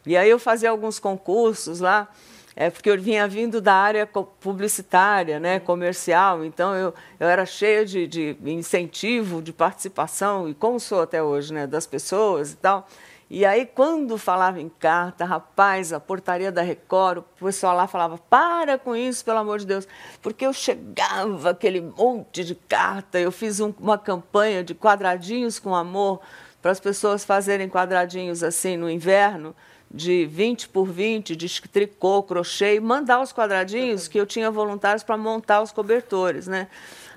[0.10, 2.08] E aí eu fazia alguns concursos lá,
[2.56, 7.86] é, porque eu vinha vindo da área publicitária, né, comercial, então eu, eu era cheia
[7.86, 12.88] de, de incentivo, de participação, e como sou até hoje, né, das pessoas e tal.
[13.30, 18.18] E aí, quando falava em carta, rapaz, a portaria da Record, o pessoal lá falava:
[18.18, 19.88] para com isso, pelo amor de Deus.
[20.20, 25.76] Porque eu chegava aquele monte de carta, eu fiz um, uma campanha de quadradinhos com
[25.76, 26.20] amor
[26.60, 29.56] para as pessoas fazerem quadradinhos assim no inverno
[29.92, 35.04] de 20 por 20, de tricô, crochê, e mandar os quadradinhos que eu tinha voluntários
[35.04, 36.68] para montar os cobertores, né?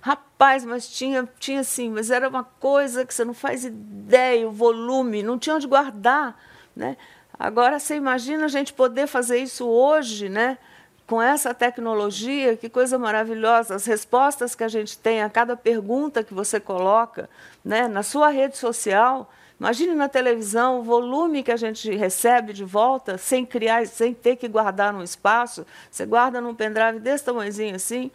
[0.00, 4.50] Rapaz, mas tinha, tinha assim, mas era uma coisa que você não faz ideia, o
[4.50, 6.36] volume, não tinha onde guardar,
[6.74, 6.96] né?
[7.38, 10.58] Agora você imagina a gente poder fazer isso hoje, né?
[11.06, 16.24] Com essa tecnologia, que coisa maravilhosa, as respostas que a gente tem a cada pergunta
[16.24, 17.28] que você coloca,
[17.64, 19.30] né, na sua rede social,
[19.62, 24.34] Imagine na televisão o volume que a gente recebe de volta sem criar, sem ter
[24.34, 25.64] que guardar num espaço.
[25.88, 28.10] Você guarda num pendrive desse tamanhozinho assim.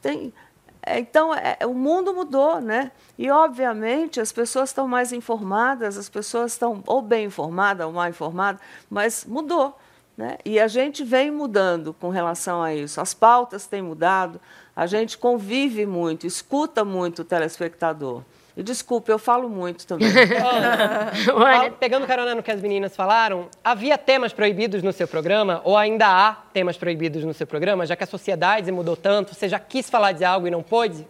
[0.00, 0.32] Tem,
[0.80, 2.92] é, então, é, o mundo mudou, né?
[3.18, 8.08] E, obviamente, as pessoas estão mais informadas, as pessoas estão ou bem informadas ou mal
[8.08, 9.76] informadas, mas mudou.
[10.16, 10.38] Né?
[10.44, 13.00] E a gente vem mudando com relação a isso.
[13.00, 14.40] As pautas têm mudado,
[14.76, 18.22] a gente convive muito, escuta muito o telespectador.
[18.56, 20.08] E desculpe, eu falo muito também.
[21.34, 25.76] Olha, pegando carona no que as meninas falaram, havia temas proibidos no seu programa, ou
[25.76, 29.58] ainda há temas proibidos no seu programa, já que a sociedade mudou tanto, você já
[29.58, 31.06] quis falar de algo e não pôde?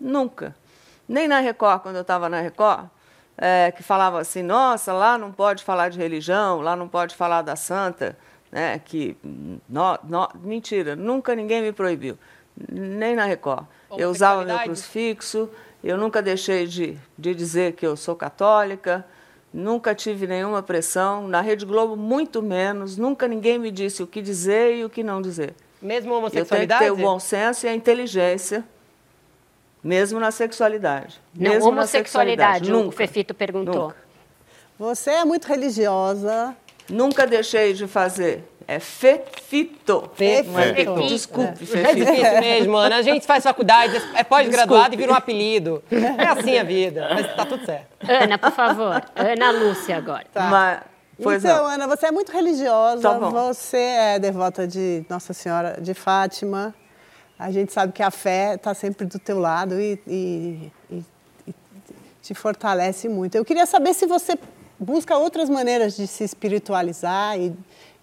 [0.00, 0.54] Nunca.
[1.08, 2.86] Nem na Record, quando eu estava na Record,
[3.38, 7.42] é, que falava assim, nossa, lá não pode falar de religião, lá não pode falar
[7.42, 8.16] da santa,
[8.50, 9.16] né, que...
[9.68, 12.18] No, no, mentira, nunca ninguém me proibiu,
[12.70, 13.66] nem na Record
[13.98, 15.48] eu usava meu crucifixo,
[15.82, 19.04] eu nunca deixei de, de dizer que eu sou católica,
[19.52, 24.20] nunca tive nenhuma pressão, na Rede Globo muito menos, nunca ninguém me disse o que
[24.22, 25.54] dizer e o que não dizer.
[25.80, 26.72] Mesmo homossexualidade?
[26.72, 28.64] Eu tenho que ter o bom senso e a inteligência,
[29.82, 31.20] mesmo na sexualidade.
[31.34, 32.88] Não, mesmo homossexualidade, Nunca.
[32.88, 33.88] o Fefito perguntou.
[33.88, 33.96] Nunca.
[34.78, 36.56] Você é muito religiosa.
[36.88, 38.44] Nunca deixei de fazer.
[38.66, 40.10] É fefito.
[40.14, 40.50] Fefito.
[40.52, 41.02] Não é Fefito.
[41.06, 41.94] Desculpe, É fefito.
[41.96, 42.96] difícil mesmo, Ana.
[42.96, 45.82] A gente faz faculdade, é pós-graduado e vira um apelido.
[45.90, 47.86] É assim a vida, mas tá tudo certo.
[48.08, 49.02] Ana, por favor.
[49.14, 50.24] Ana Lúcia agora.
[50.34, 50.80] Mas,
[51.22, 51.66] pois então, não.
[51.70, 53.02] Ana, você é muito religiosa.
[53.02, 53.18] Tá.
[53.18, 56.74] Você é devota de Nossa Senhora de Fátima.
[57.38, 61.04] A gente sabe que a fé está sempre do teu lado e, e- e-
[61.48, 61.54] e
[62.22, 63.34] te fortalece muito.
[63.34, 64.38] Eu queria saber se você
[64.78, 67.52] busca outras maneiras de se espiritualizar e,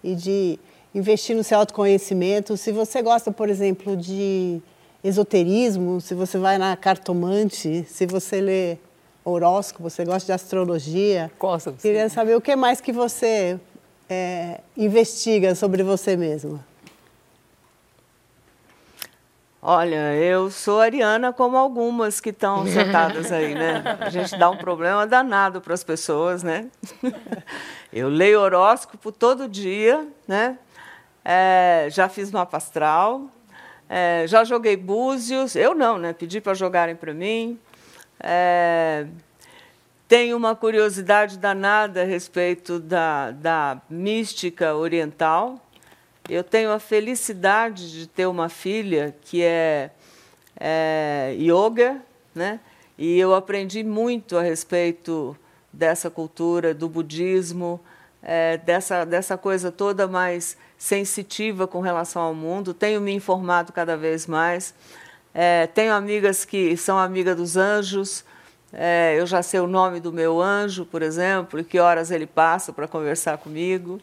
[0.02, 0.58] e de
[0.94, 2.56] investir no seu autoconhecimento.
[2.56, 4.60] Se você gosta, por exemplo, de
[5.02, 8.78] esoterismo, se você vai na cartomante, se você lê
[9.24, 11.30] horóscopo, você gosta de astrologia.
[11.38, 11.72] Gosto.
[11.72, 13.58] Queria saber o que mais que você
[14.08, 16.64] é, investiga sobre você mesma.
[19.64, 23.96] Olha, eu sou ariana como algumas que estão sentadas aí, né?
[24.00, 26.66] A gente dá um problema danado para as pessoas, né?
[27.92, 30.58] Eu leio horóscopo todo dia, né?
[31.24, 33.30] É, já fiz mapa astral,
[33.88, 35.54] é, já joguei búzios.
[35.54, 36.12] Eu não, né?
[36.12, 37.56] Pedi para jogarem para mim.
[38.18, 39.06] É,
[40.08, 45.60] tenho uma curiosidade danada a respeito da, da mística oriental.
[46.28, 49.90] Eu tenho a felicidade de ter uma filha que é,
[50.58, 52.00] é yoga,
[52.34, 52.60] né?
[52.96, 55.36] E eu aprendi muito a respeito
[55.72, 57.80] dessa cultura, do budismo,
[58.22, 62.72] é, dessa, dessa coisa toda mais sensitiva com relação ao mundo.
[62.72, 64.74] Tenho me informado cada vez mais.
[65.34, 68.24] É, tenho amigas que são amigas dos anjos.
[68.72, 72.26] É, eu já sei o nome do meu anjo, por exemplo, e que horas ele
[72.26, 74.00] passa para conversar comigo.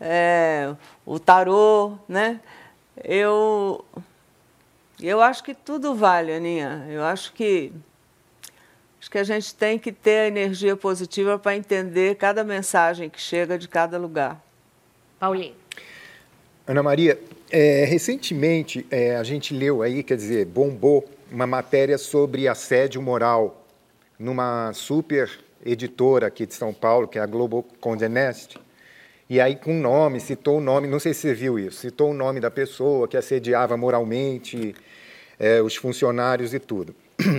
[0.00, 0.74] É,
[1.04, 2.40] o tarô, né?
[3.02, 3.84] Eu,
[5.00, 6.86] eu acho que tudo vale, Aninha.
[6.88, 7.72] Eu acho que
[9.00, 13.20] acho que a gente tem que ter a energia positiva para entender cada mensagem que
[13.20, 14.42] chega de cada lugar.
[15.18, 15.54] Paulinho.
[16.66, 17.18] Ana Maria,
[17.50, 23.64] é, recentemente é, a gente leu aí, quer dizer, bombou uma matéria sobre assédio moral
[24.18, 25.30] numa super
[25.64, 28.58] editora aqui de São Paulo, que é a Global Condé Nast.
[29.28, 32.14] E aí, com nome, citou o nome, não sei se você viu isso, citou o
[32.14, 34.74] nome da pessoa que assediava moralmente
[35.38, 36.94] é, os funcionários e tudo.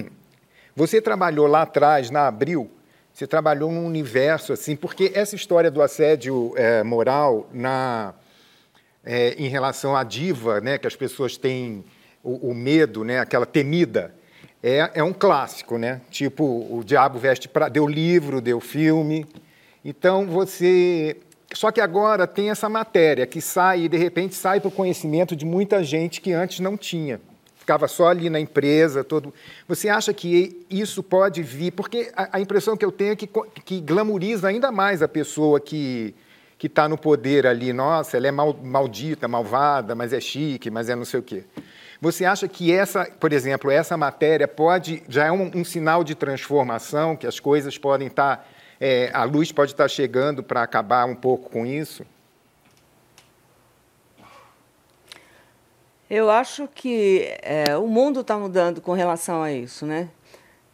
[0.76, 2.70] Você trabalhou lá atrás, na Abril,
[3.12, 8.14] você trabalhou num universo assim, porque essa história do assédio é, moral na,
[9.04, 11.84] é, em relação à diva, né, que as pessoas têm
[12.24, 14.14] o, o medo, né, aquela temida,
[14.62, 16.02] é, é um clássico, né?
[16.12, 19.26] Tipo, o Diabo Veste Prada, deu livro, deu filme.
[19.84, 21.18] Então, você...
[21.54, 25.36] Só que agora tem essa matéria que sai e, de repente, sai para o conhecimento
[25.36, 27.22] de muita gente que antes não tinha.
[27.56, 29.34] Ficava só ali na empresa, todo...
[29.68, 31.72] Você acha que isso pode vir...
[31.72, 33.28] Porque a, impressão que eu tenho é que,
[33.66, 36.14] que glamoriza ainda mais a pessoa que
[36.58, 40.90] que está no poder ali, nossa, ela é mal, maldita, malvada, mas é chique, mas
[40.90, 41.44] é não sei o quê.
[42.02, 46.16] Você acha que essa, por exemplo, essa matéria pode já é um, um sinal de
[46.16, 48.48] transformação, que as coisas podem estar,
[48.80, 52.06] é, a luz pode estar chegando para acabar um pouco com isso?
[56.10, 60.10] Eu acho que é, o mundo está mudando com relação a isso, né?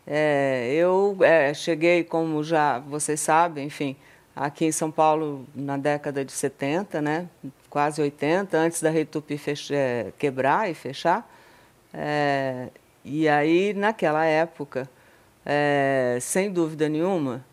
[0.05, 3.95] É, eu é, cheguei, como já vocês sabem, enfim,
[4.35, 7.27] aqui em São Paulo na década de 70, né?
[7.69, 9.39] Quase 80, antes da Rede Tupi
[9.71, 11.27] é, quebrar e fechar.
[11.93, 12.67] É,
[13.03, 14.89] e aí, naquela época,
[15.45, 17.43] é, sem dúvida nenhuma,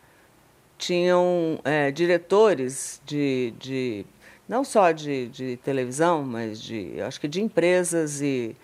[0.80, 4.06] tinham é, diretores de, de
[4.48, 8.56] não só de, de televisão, mas de acho que de empresas e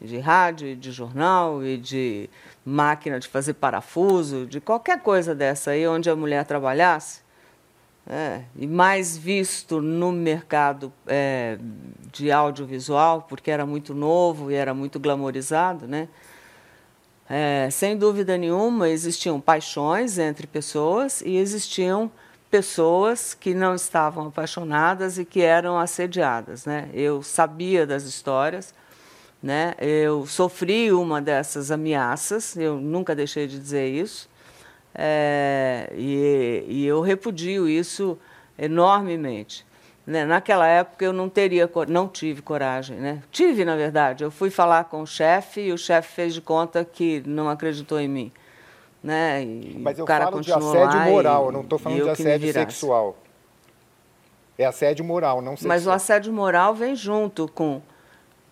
[0.00, 2.30] de rádio, e de jornal e de
[2.64, 7.22] máquina de fazer parafuso, de qualquer coisa dessa aí onde a mulher trabalhasse,
[8.06, 11.58] é, e mais visto no mercado é,
[12.12, 16.08] de audiovisual, porque era muito novo e era muito glamorizado, né?
[17.28, 22.10] É, sem dúvida nenhuma, existiam paixões entre pessoas e existiam
[22.50, 26.66] pessoas que não estavam apaixonadas e que eram assediadas.
[26.66, 26.88] Né?
[26.92, 28.74] Eu sabia das histórias,
[29.42, 29.74] né?
[29.80, 34.28] eu sofri uma dessas ameaças, eu nunca deixei de dizer isso,
[34.94, 38.18] é, e, e eu repudio isso
[38.56, 39.66] enormemente.
[40.06, 40.24] Né?
[40.24, 43.22] Naquela época eu não teria, não tive coragem, né?
[43.30, 44.22] Tive, na verdade.
[44.22, 47.98] Eu fui falar com o chefe e o chefe fez de conta que não acreditou
[47.98, 48.32] em mim,
[49.02, 49.42] né?
[49.42, 52.10] E Mas eu o cara falo de assédio moral, e- eu não estou falando de
[52.10, 53.16] assédio sexual.
[54.58, 55.68] É assédio moral, não sexual.
[55.68, 57.80] Mas o assédio moral vem junto com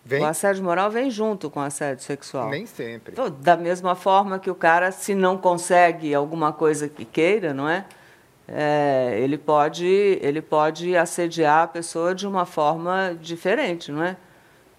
[0.05, 0.21] Vem?
[0.21, 2.49] O assédio moral vem junto com o assédio sexual.
[2.49, 3.15] Nem sempre.
[3.39, 7.85] Da mesma forma que o cara, se não consegue alguma coisa que queira, não é?
[8.47, 9.17] É?
[9.19, 9.85] ele, pode,
[10.21, 14.17] ele pode assediar a pessoa de uma forma diferente, não é?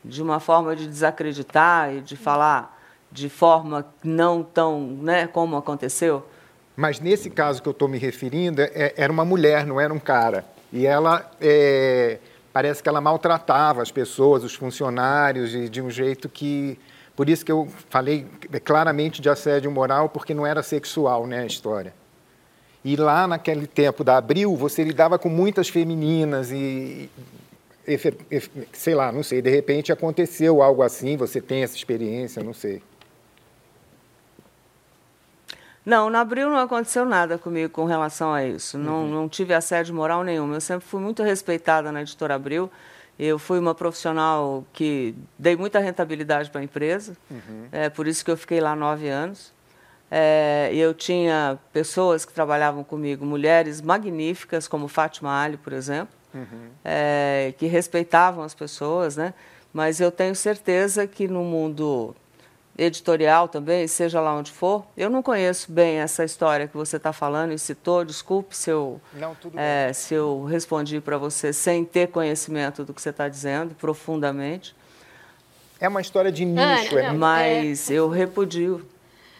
[0.04, 2.74] De uma forma de desacreditar e de falar
[3.10, 6.26] de forma não tão, né, como aconteceu.
[6.76, 10.00] Mas nesse caso que eu estou me referindo, é, era uma mulher, não era um
[10.00, 10.44] cara.
[10.72, 12.18] E ela é,
[12.52, 16.78] parece que ela maltratava as pessoas, os funcionários, de, de um jeito que.
[17.14, 18.26] Por isso que eu falei
[18.64, 21.94] claramente de assédio moral, porque não era sexual né, a história.
[22.84, 27.08] E lá naquele tempo da Abril, você lidava com muitas femininas e,
[27.86, 27.98] e,
[28.72, 32.82] sei lá, não sei, de repente aconteceu algo assim, você tem essa experiência, não sei.
[35.84, 38.78] Não, na Abril não aconteceu nada comigo com relação a isso.
[38.78, 39.10] Não, uhum.
[39.10, 40.52] não tive assédio moral nenhum.
[40.54, 42.70] Eu sempre fui muito respeitada na editora Abril.
[43.18, 47.68] Eu fui uma profissional que dei muita rentabilidade para a empresa, uhum.
[47.70, 49.53] é por isso que eu fiquei lá nove anos.
[50.16, 56.68] É, eu tinha pessoas que trabalhavam comigo, mulheres magníficas, como Fátima Ali, por exemplo, uhum.
[56.84, 59.34] é, que respeitavam as pessoas, né?
[59.72, 62.14] Mas eu tenho certeza que no mundo
[62.78, 64.86] editorial também, seja lá onde for.
[64.96, 68.04] Eu não conheço bem essa história que você está falando e citou.
[68.04, 73.02] Desculpe se eu, não, é, se eu respondi para você sem ter conhecimento do que
[73.02, 74.76] você está dizendo profundamente.
[75.80, 77.94] É uma história de nicho, Ana, é, mas é...
[77.94, 78.93] eu repudio.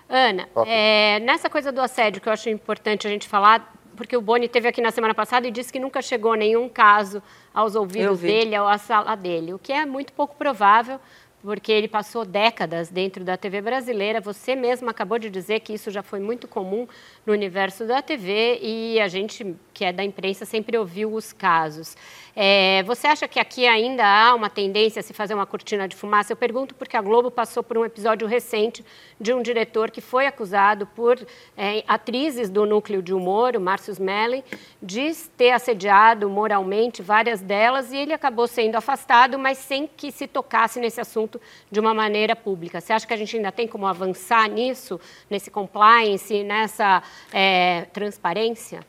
[0.08, 0.72] Ana, okay.
[0.72, 4.48] é, nessa coisa do assédio que eu acho importante a gente falar, porque o Boni
[4.48, 8.58] teve aqui na semana passada e disse que nunca chegou nenhum caso aos ouvidos dele
[8.58, 11.00] ou à sala dele, o que é muito pouco provável
[11.44, 14.18] porque ele passou décadas dentro da TV brasileira.
[14.18, 16.88] Você mesmo acabou de dizer que isso já foi muito comum
[17.26, 21.98] no universo da TV e a gente, que é da imprensa, sempre ouviu os casos.
[22.34, 25.94] É, você acha que aqui ainda há uma tendência a se fazer uma cortina de
[25.94, 26.32] fumaça?
[26.32, 28.82] Eu pergunto porque a Globo passou por um episódio recente
[29.20, 31.24] de um diretor que foi acusado por
[31.56, 34.42] é, atrizes do núcleo de humor, o Márcio Smelling,
[34.82, 40.26] de ter assediado moralmente várias delas e ele acabou sendo afastado, mas sem que se
[40.26, 41.33] tocasse nesse assunto
[41.70, 42.80] de uma maneira pública.
[42.80, 48.80] Você acha que a gente ainda tem como avançar nisso, nesse compliance, nessa é, transparência?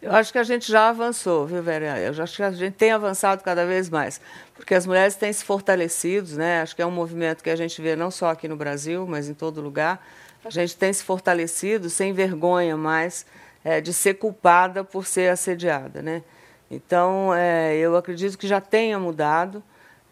[0.00, 1.98] Eu acho que a gente já avançou, viu, Vera?
[1.98, 4.20] Eu acho que a gente tem avançado cada vez mais,
[4.54, 6.60] porque as mulheres têm se fortalecido, né?
[6.60, 9.28] Acho que é um movimento que a gente vê não só aqui no Brasil, mas
[9.28, 10.06] em todo lugar.
[10.44, 13.26] A gente tem se fortalecido sem vergonha mais
[13.64, 16.22] é, de ser culpada por ser assediada, né?
[16.70, 19.62] Então, é, eu acredito que já tenha mudado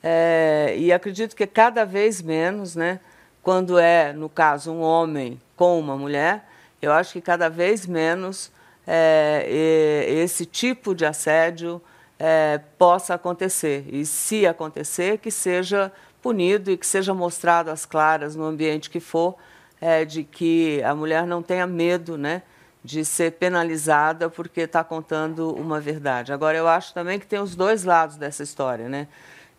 [0.07, 3.01] é, e acredito que cada vez menos, né?
[3.43, 6.47] Quando é, no caso, um homem com uma mulher,
[6.83, 8.53] eu acho que cada vez menos
[8.87, 9.47] é,
[10.07, 11.81] esse tipo de assédio
[12.19, 13.87] é, possa acontecer.
[13.89, 15.91] E se acontecer, que seja
[16.21, 19.37] punido e que seja mostrado às claras no ambiente que for,
[19.81, 22.43] é, de que a mulher não tenha medo né,
[22.85, 26.31] de ser penalizada porque está contando uma verdade.
[26.31, 29.09] Agora, eu acho também que tem os dois lados dessa história, né?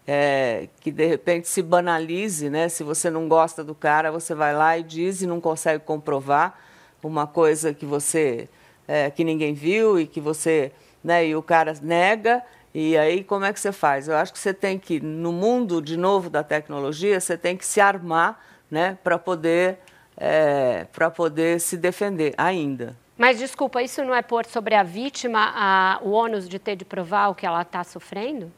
[0.07, 2.69] É, que de repente se banalize, né?
[2.69, 6.59] Se você não gosta do cara, você vai lá e diz e não consegue comprovar
[7.01, 8.49] uma coisa que você
[8.87, 10.71] é, que ninguém viu e que você,
[11.03, 12.43] né, e o cara nega,
[12.73, 14.07] e aí como é que você faz?
[14.07, 17.65] Eu acho que você tem que, no mundo de novo da tecnologia, você tem que
[17.65, 18.39] se armar,
[18.69, 19.79] né, para poder,
[20.17, 22.95] é, para poder se defender ainda.
[23.17, 26.83] Mas desculpa, isso não é pôr sobre a vítima a, o ônus de ter de
[26.83, 28.51] provar o que ela está sofrendo?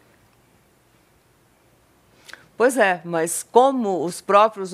[2.58, 4.72] Pois é, mas como os próprios,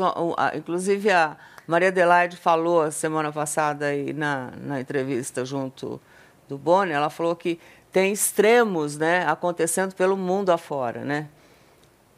[0.55, 1.35] inclusive a,
[1.67, 5.99] Maria Adelaide falou semana passada aí na, na entrevista junto
[6.47, 7.59] do Boni, ela falou que
[7.91, 11.03] tem extremos né, acontecendo pelo mundo afora.
[11.03, 11.27] Né?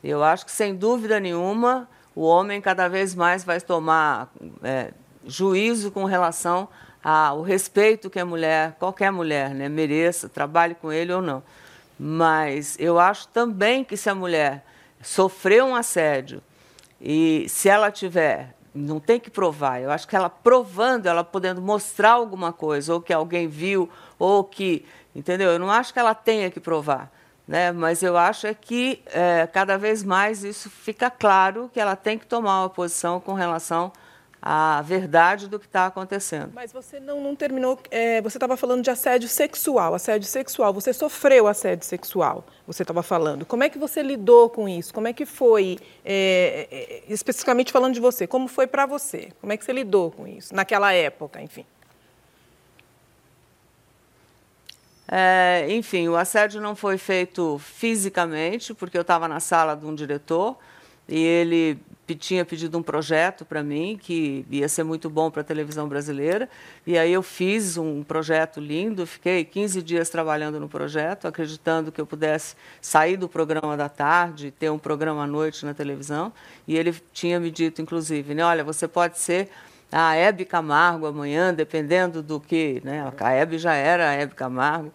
[0.03, 4.31] Eu acho que, sem dúvida nenhuma, o homem cada vez mais vai tomar
[4.63, 4.91] é,
[5.25, 6.67] juízo com relação
[7.03, 11.43] ao respeito que a mulher, qualquer mulher, né, mereça, trabalhe com ele ou não.
[11.99, 14.63] Mas eu acho também que se a mulher
[15.07, 16.41] sofreu um assédio
[16.99, 19.81] e se ela tiver não tem que provar.
[19.81, 23.89] Eu acho que ela provando, ela podendo mostrar alguma coisa, ou que alguém viu,
[24.19, 24.85] ou que.
[25.15, 25.51] Entendeu?
[25.51, 27.09] Eu não acho que ela tenha que provar.
[27.47, 27.71] Né?
[27.71, 32.17] Mas eu acho é que é, cada vez mais isso fica claro que ela tem
[32.17, 33.93] que tomar uma posição com relação
[34.47, 36.51] a verdade do que está acontecendo.
[36.53, 37.79] Mas você não, não terminou.
[37.89, 39.95] É, você estava falando de assédio sexual.
[39.95, 40.71] Assédio sexual.
[40.71, 42.45] Você sofreu assédio sexual.
[42.67, 43.43] Você estava falando.
[43.43, 44.93] Como é que você lidou com isso?
[44.93, 48.27] Como é que foi, é, é, especificamente falando de você?
[48.27, 49.31] Como foi para você?
[49.41, 51.65] Como é que você lidou com isso naquela época, enfim?
[55.07, 59.95] É, enfim, o assédio não foi feito fisicamente, porque eu estava na sala de um
[59.95, 60.55] diretor
[61.09, 61.79] e ele
[62.13, 66.47] tinha pedido um projeto para mim que ia ser muito bom para a televisão brasileira.
[66.85, 71.99] E aí eu fiz um projeto lindo, fiquei 15 dias trabalhando no projeto, acreditando que
[71.99, 76.31] eu pudesse sair do programa da tarde, ter um programa à noite na televisão.
[76.67, 79.49] E ele tinha me dito, inclusive, né, olha, você pode ser
[79.91, 82.81] a Hebe Camargo amanhã, dependendo do que.
[82.83, 84.91] Né, a Hebe já era a Hebe Camargo.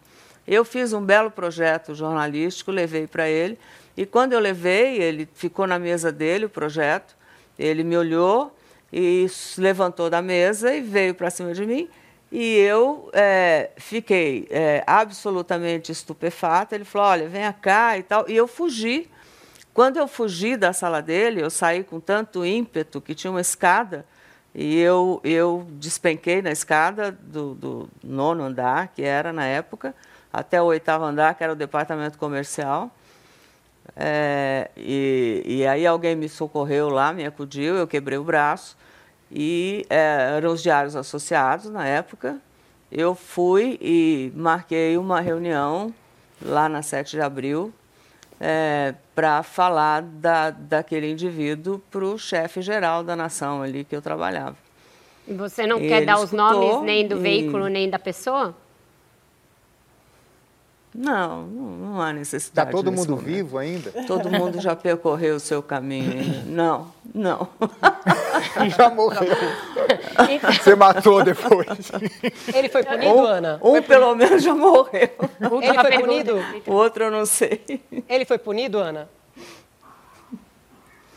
[0.46, 3.58] Eu fiz um belo projeto jornalístico, levei para ele.
[4.01, 7.14] E quando eu levei, ele ficou na mesa dele, o projeto,
[7.59, 8.57] ele me olhou
[8.90, 9.26] e
[9.59, 11.86] levantou da mesa e veio para cima de mim.
[12.32, 16.74] E eu é, fiquei é, absolutamente estupefata.
[16.74, 18.24] Ele falou: Olha, venha cá e tal.
[18.26, 19.07] E eu fugi.
[19.74, 24.07] Quando eu fugi da sala dele, eu saí com tanto ímpeto que tinha uma escada.
[24.55, 29.94] E eu, eu despenquei na escada do, do nono andar, que era na época,
[30.32, 32.90] até o oitavo andar, que era o departamento comercial.
[33.96, 38.76] É, e, e, aí alguém me socorreu lá, me acudiu, eu quebrei o braço.
[39.30, 42.38] E é, eram os diários associados na época.
[42.90, 45.94] Eu fui e marquei uma reunião
[46.42, 47.72] lá na 7 de abril
[48.40, 54.00] é, para falar da, daquele indivíduo para o chefe geral da nação ali que eu
[54.00, 54.56] trabalhava.
[55.28, 57.20] E você não quer dar os nomes nem do e...
[57.20, 58.56] veículo nem da pessoa?
[60.93, 62.68] Não, não, há necessidade.
[62.68, 63.24] Está todo mundo momento.
[63.24, 63.93] vivo ainda?
[64.09, 66.43] Todo mundo já percorreu o seu caminho ainda.
[66.51, 67.49] Não, não.
[68.76, 69.36] já morreu.
[70.53, 71.93] Você matou depois.
[72.53, 73.61] Ele foi punido, um, Ana?
[73.62, 75.11] Um, pelo menos, já morreu.
[75.62, 76.36] Ele foi punido?
[76.66, 77.82] O outro eu não sei.
[78.09, 79.09] Ele foi punido, Ana?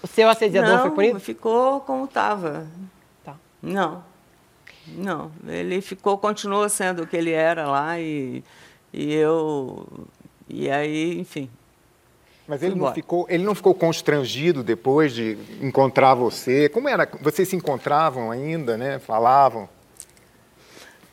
[0.01, 1.19] O seu assediador não, foi punido?
[1.19, 2.67] ficou como estava.
[3.23, 3.35] Tá.
[3.61, 4.03] Não,
[4.87, 5.31] não.
[5.47, 8.43] Ele ficou, continuou sendo o que ele era lá e
[8.93, 9.87] e eu.
[10.47, 11.49] E aí, enfim.
[12.47, 16.67] Mas ele não, ficou, ele não ficou constrangido depois de encontrar você?
[16.67, 17.09] Como era?
[17.21, 18.99] Vocês se encontravam ainda, né?
[18.99, 19.69] Falavam?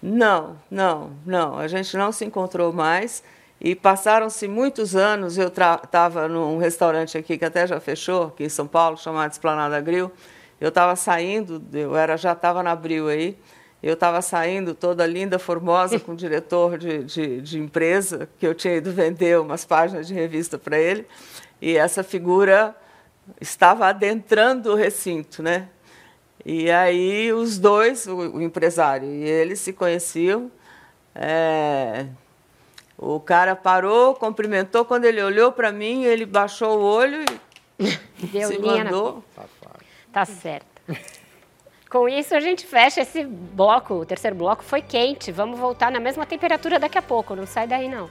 [0.03, 1.57] Não, não, não.
[1.57, 3.23] A gente não se encontrou mais.
[3.61, 5.39] E passaram-se muitos anos.
[5.39, 9.81] Eu estava num restaurante aqui que até já fechou, aqui em São Paulo, chamado Esplanada
[9.81, 10.11] Grill.
[10.61, 13.39] Eu estava saindo, eu era, já estava na Abril aí.
[13.83, 18.55] Eu estava saindo toda linda, formosa, com o diretor de, de, de, empresa, que eu
[18.55, 21.07] tinha ido vender umas páginas de revista para ele,
[21.63, 22.77] e essa figura
[23.41, 25.69] estava adentrando o recinto, né?
[26.45, 30.51] E aí os dois, o, o empresário e ele, se conheciam.
[31.15, 32.07] É,
[32.97, 37.25] o cara parou, cumprimentou, quando ele olhou para mim, ele baixou o olho
[37.79, 39.25] e Deu se mandou.
[39.37, 39.45] Na...
[40.13, 40.67] Tá certo.
[41.91, 43.95] Com isso, a gente fecha esse bloco.
[43.95, 45.33] O terceiro bloco foi quente.
[45.33, 47.35] Vamos voltar na mesma temperatura daqui a pouco.
[47.35, 48.09] Não sai daí, não.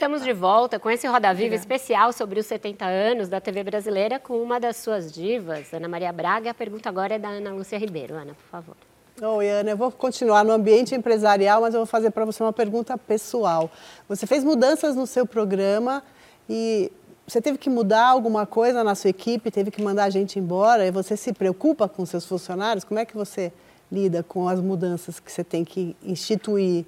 [0.00, 4.18] Estamos de volta com esse Roda Viva especial sobre os 70 anos da TV brasileira
[4.18, 6.52] com uma das suas divas, Ana Maria Braga.
[6.52, 8.14] A pergunta agora é da Ana Lúcia Ribeiro.
[8.14, 8.76] Ana, por favor.
[9.20, 12.50] Oi, Ana, eu vou continuar no ambiente empresarial, mas eu vou fazer para você uma
[12.50, 13.70] pergunta pessoal.
[14.08, 16.02] Você fez mudanças no seu programa
[16.48, 16.90] e
[17.26, 20.86] você teve que mudar alguma coisa na sua equipe, teve que mandar a gente embora,
[20.86, 22.84] e você se preocupa com seus funcionários?
[22.84, 23.52] Como é que você
[23.92, 26.86] lida com as mudanças que você tem que instituir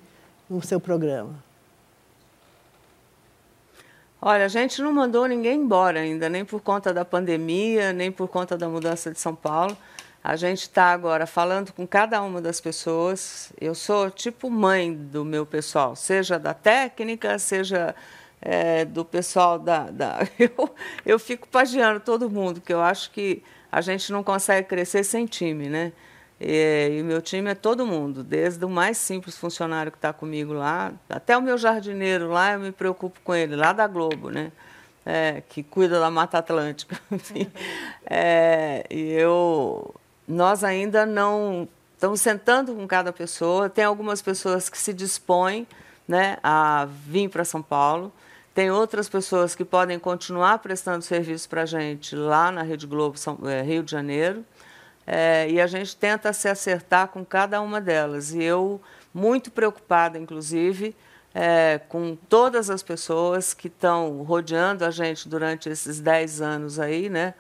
[0.49, 1.52] no seu programa?
[4.25, 8.29] Olha, a gente não mandou ninguém embora ainda, nem por conta da pandemia, nem por
[8.29, 9.77] conta da mudança de São Paulo.
[10.23, 13.53] A gente está agora falando com cada uma das pessoas.
[13.61, 17.97] Eu sou tipo mãe do meu pessoal, seja da técnica, seja
[18.41, 19.91] é, do pessoal da.
[19.91, 20.21] da...
[20.39, 20.73] Eu,
[21.05, 23.43] eu fico pagiando todo mundo, porque eu acho que
[23.73, 25.93] a gente não consegue crescer sem time, né?
[26.45, 30.53] E, e meu time é todo mundo, desde o mais simples funcionário que está comigo
[30.53, 34.51] lá, até o meu jardineiro lá, eu me preocupo com ele, lá da Globo, né?
[35.07, 36.99] É, que cuida da Mata Atlântica.
[38.05, 39.95] é, e eu,
[40.27, 43.69] nós ainda não estamos sentando com cada pessoa.
[43.69, 45.67] Tem algumas pessoas que se dispõem
[46.07, 48.13] né, a vir para São Paulo.
[48.55, 53.19] Tem outras pessoas que podem continuar prestando serviço para a gente lá na Rede Globo
[53.19, 54.45] São, é, Rio de Janeiro
[55.07, 58.33] é, e a gente tenta se acertar com cada uma delas.
[58.33, 58.81] E eu,
[59.13, 60.95] muito preocupada, inclusive,
[61.35, 67.09] é, com todas as pessoas que estão rodeando a gente durante esses 10 anos aí,
[67.09, 67.35] né?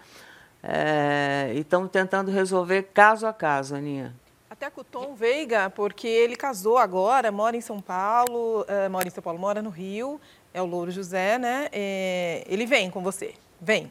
[0.62, 4.14] É, e estão tentando resolver caso a caso, Aninha.
[4.48, 9.08] até com o Tom Veiga, porque ele casou agora, mora em São Paulo, uh, mora
[9.08, 10.20] em São Paulo, mora no Rio,
[10.54, 11.68] é o Louro José, né?
[11.72, 13.90] É, ele vem com você, vem.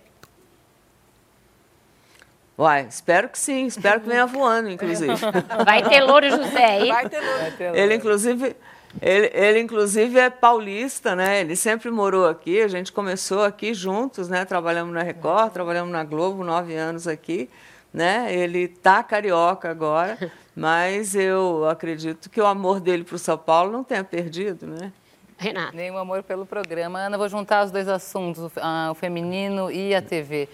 [2.61, 5.11] Uai, espero que sim, espero que venha voando, inclusive.
[5.65, 6.89] Vai ter Louro José aí?
[6.89, 7.39] Vai ter Louro.
[7.39, 7.79] Vai ter Louro.
[7.79, 8.55] Ele, inclusive,
[9.01, 11.41] ele, ele, inclusive, é paulista, né?
[11.41, 14.45] Ele sempre morou aqui, a gente começou aqui juntos, né?
[14.45, 17.49] Trabalhamos na Record, trabalhamos na Globo, nove anos aqui,
[17.91, 18.31] né?
[18.31, 20.15] Ele tá carioca agora,
[20.55, 24.93] mas eu acredito que o amor dele para o São Paulo não tenha perdido, né?
[25.35, 25.75] Renata.
[25.75, 26.99] Nenhum amor pelo programa.
[26.99, 28.51] Ana, vou juntar os dois assuntos,
[28.91, 30.47] o feminino e a TV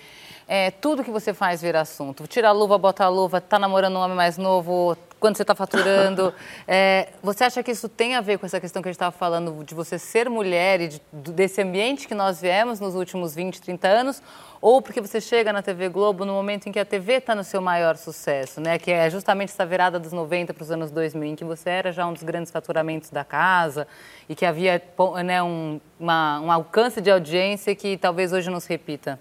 [0.48, 2.26] é, tudo que você faz vira assunto.
[2.26, 5.54] Tira a luva, bota a luva, tá namorando um homem mais novo, quando você está
[5.54, 6.34] faturando.
[6.70, 9.12] É, você acha que isso tem a ver com essa questão que a gente estava
[9.12, 13.62] falando de você ser mulher e de, desse ambiente que nós viemos nos últimos 20,
[13.62, 14.22] 30 anos?
[14.60, 17.44] Ou porque você chega na TV Globo no momento em que a TV está no
[17.44, 18.78] seu maior sucesso, né?
[18.78, 21.92] que é justamente essa virada dos 90 para os anos 2000, em que você era
[21.92, 23.88] já um dos grandes faturamentos da casa
[24.28, 24.82] e que havia
[25.24, 29.18] né, um, uma, um alcance de audiência que talvez hoje não se repita?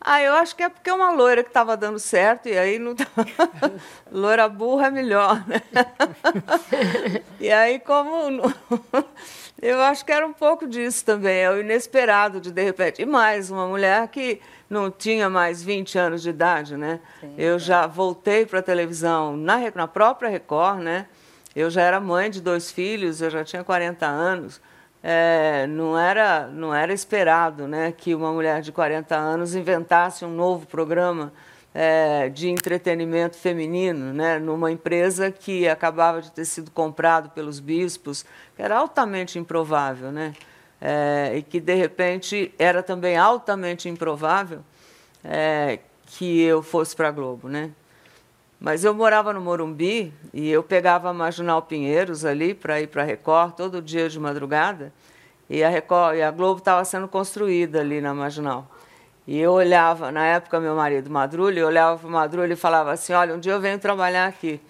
[0.00, 2.78] Ah, eu acho que é porque é uma loira que estava dando certo e aí
[2.78, 2.94] não
[4.10, 5.60] loira burra é melhor, né?
[7.38, 8.40] e aí como
[9.60, 13.02] eu acho que era um pouco disso também, é o inesperado de de repente.
[13.02, 14.40] E mais, uma mulher que
[14.70, 17.00] não tinha mais 20 anos de idade, né?
[17.20, 21.06] Sim, eu já voltei para a televisão na, na própria Record, né?
[21.54, 24.60] Eu já era mãe de dois filhos, eu já tinha 40 anos
[25.02, 30.30] é, não, era, não era esperado né, que uma mulher de 40 anos inventasse um
[30.30, 31.32] novo programa
[31.74, 38.24] é, de entretenimento feminino né, numa empresa que acabava de ter sido comprado pelos bispos,
[38.56, 40.34] que era altamente improvável, né?
[40.82, 44.60] É, e que, de repente, era também altamente improvável
[45.22, 47.48] é, que eu fosse para a Globo.
[47.48, 47.70] Né?
[48.60, 53.02] Mas eu morava no Morumbi e eu pegava a Marginal Pinheiros ali para ir para
[53.02, 54.92] a Record todo dia de madrugada.
[55.48, 58.70] E a, Record, e a Globo estava sendo construída ali na Marginal.
[59.26, 62.92] E eu olhava, na época meu marido Madrulho, eu olhava para o Madrulho e falava
[62.92, 64.60] assim, olha, um dia eu venho trabalhar aqui.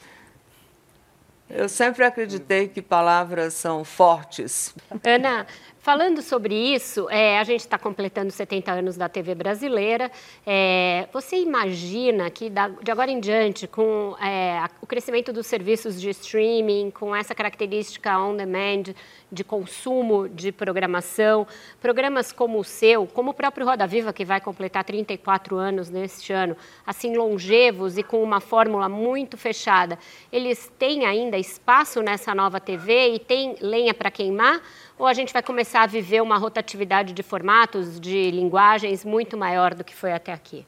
[1.48, 4.72] Eu sempre acreditei que palavras são fortes.
[5.02, 5.46] Ana,
[5.82, 10.12] Falando sobre isso, é, a gente está completando 70 anos da TV brasileira.
[10.46, 15.98] É, você imagina que da, de agora em diante, com é, o crescimento dos serviços
[15.98, 18.94] de streaming, com essa característica on-demand
[19.32, 21.46] de consumo de programação,
[21.80, 26.30] programas como o seu, como o próprio Roda Viva, que vai completar 34 anos neste
[26.30, 29.98] ano, assim longevos e com uma fórmula muito fechada,
[30.30, 34.60] eles têm ainda espaço nessa nova TV e tem lenha para queimar?
[35.00, 39.72] Ou a gente vai começar a viver uma rotatividade de formatos, de linguagens muito maior
[39.74, 40.66] do que foi até aqui?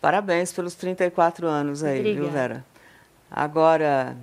[0.00, 2.22] Parabéns pelos 34 anos aí, Obrigada.
[2.22, 2.64] viu, Vera?
[3.30, 4.16] Agora,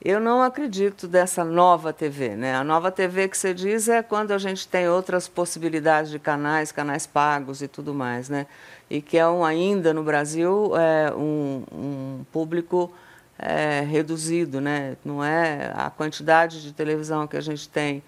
[0.00, 2.54] eu não acredito dessa nova TV, né?
[2.54, 6.70] A nova TV que você diz é quando a gente tem outras possibilidades de canais,
[6.70, 8.46] canais pagos e tudo mais, né?
[8.88, 12.92] E que é um, ainda no Brasil é um, um público
[13.36, 14.96] é, reduzido, né?
[15.04, 18.04] Não é a quantidade de televisão que a gente tem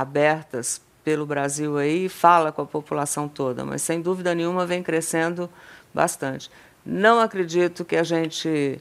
[0.00, 5.48] abertas pelo Brasil aí fala com a população toda, mas sem dúvida nenhuma vem crescendo
[5.94, 6.50] bastante.
[6.84, 8.80] Não acredito que a gente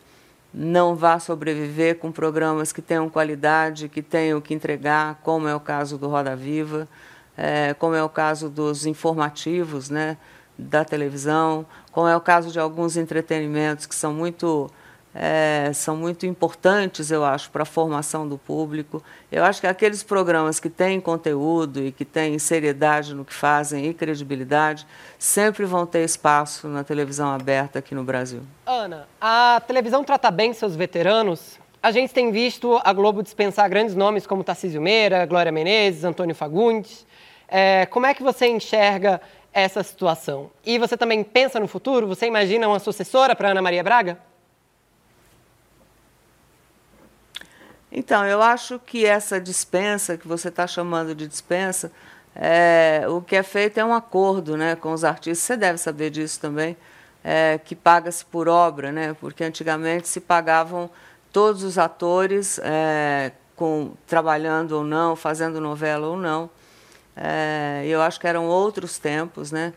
[0.54, 5.60] não vá sobreviver com programas que tenham qualidade, que tenham que entregar, como é o
[5.60, 6.88] caso do Roda Viva,
[7.38, 10.18] é, como é o caso dos informativos né,
[10.58, 14.70] da televisão, como é o caso de alguns entretenimentos que são muito
[15.20, 19.02] é, são muito importantes, eu acho, para a formação do público.
[19.32, 23.88] Eu acho que aqueles programas que têm conteúdo e que têm seriedade no que fazem
[23.88, 24.86] e credibilidade
[25.18, 28.42] sempre vão ter espaço na televisão aberta aqui no Brasil.
[28.64, 31.58] Ana, a televisão trata bem seus veteranos?
[31.82, 36.36] A gente tem visto a Globo dispensar grandes nomes como Tarcísio Meira, Glória Menezes, Antônio
[36.36, 37.08] Fagundes.
[37.48, 39.20] É, como é que você enxerga
[39.52, 40.52] essa situação?
[40.64, 42.06] E você também pensa no futuro?
[42.08, 44.27] Você imagina uma sucessora para Ana Maria Braga?
[47.92, 51.92] Então, eu acho que essa dispensa, que você está chamando de dispensa,
[52.36, 56.10] é, o que é feito é um acordo né, com os artistas, você deve saber
[56.10, 56.78] disso também,
[57.24, 60.90] é, que paga-se por obra, né, porque antigamente se pagavam
[61.32, 66.50] todos os atores, é, com, trabalhando ou não, fazendo novela ou não.
[67.16, 69.74] É, eu acho que eram outros tempos, né?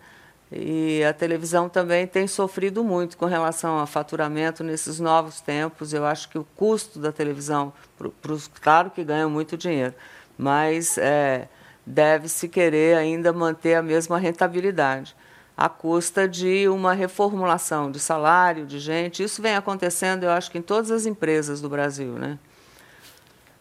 [0.52, 5.93] E a televisão também tem sofrido muito com relação a faturamento nesses novos tempos.
[5.93, 8.12] Eu acho que o custo da televisão, pro,
[8.60, 9.94] claro que ganham muito dinheiro,
[10.36, 11.48] mas é,
[11.86, 15.14] deve-se querer ainda manter a mesma rentabilidade.
[15.56, 19.22] à custa de uma reformulação de salário, de gente.
[19.22, 22.39] Isso vem acontecendo, eu acho que em todas as empresas do Brasil, né?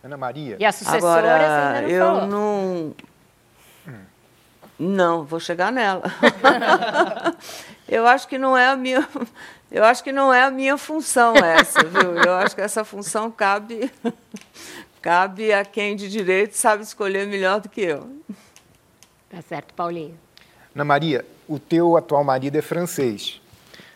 [0.01, 0.55] Ana Maria.
[0.57, 2.27] E a sucessora Agora, não eu falou.
[2.27, 2.95] não.
[4.77, 6.03] Não, vou chegar nela.
[7.87, 9.07] eu acho que não é a minha.
[9.69, 12.15] Eu acho que não é a minha função essa, viu?
[12.15, 13.91] Eu acho que essa função cabe
[15.01, 18.09] cabe a quem de direito sabe escolher melhor do que eu.
[19.29, 20.17] Tá certo, Paulinho.
[20.75, 23.41] Ana Maria, o teu atual marido é francês.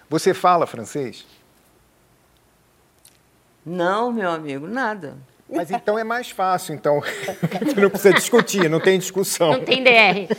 [0.10, 1.26] Você fala francês?
[3.66, 5.18] Não, meu amigo, nada.
[5.50, 7.02] Mas então é mais fácil, então.
[7.78, 9.52] não precisa discutir, não tem discussão.
[9.54, 10.36] Não tem DR.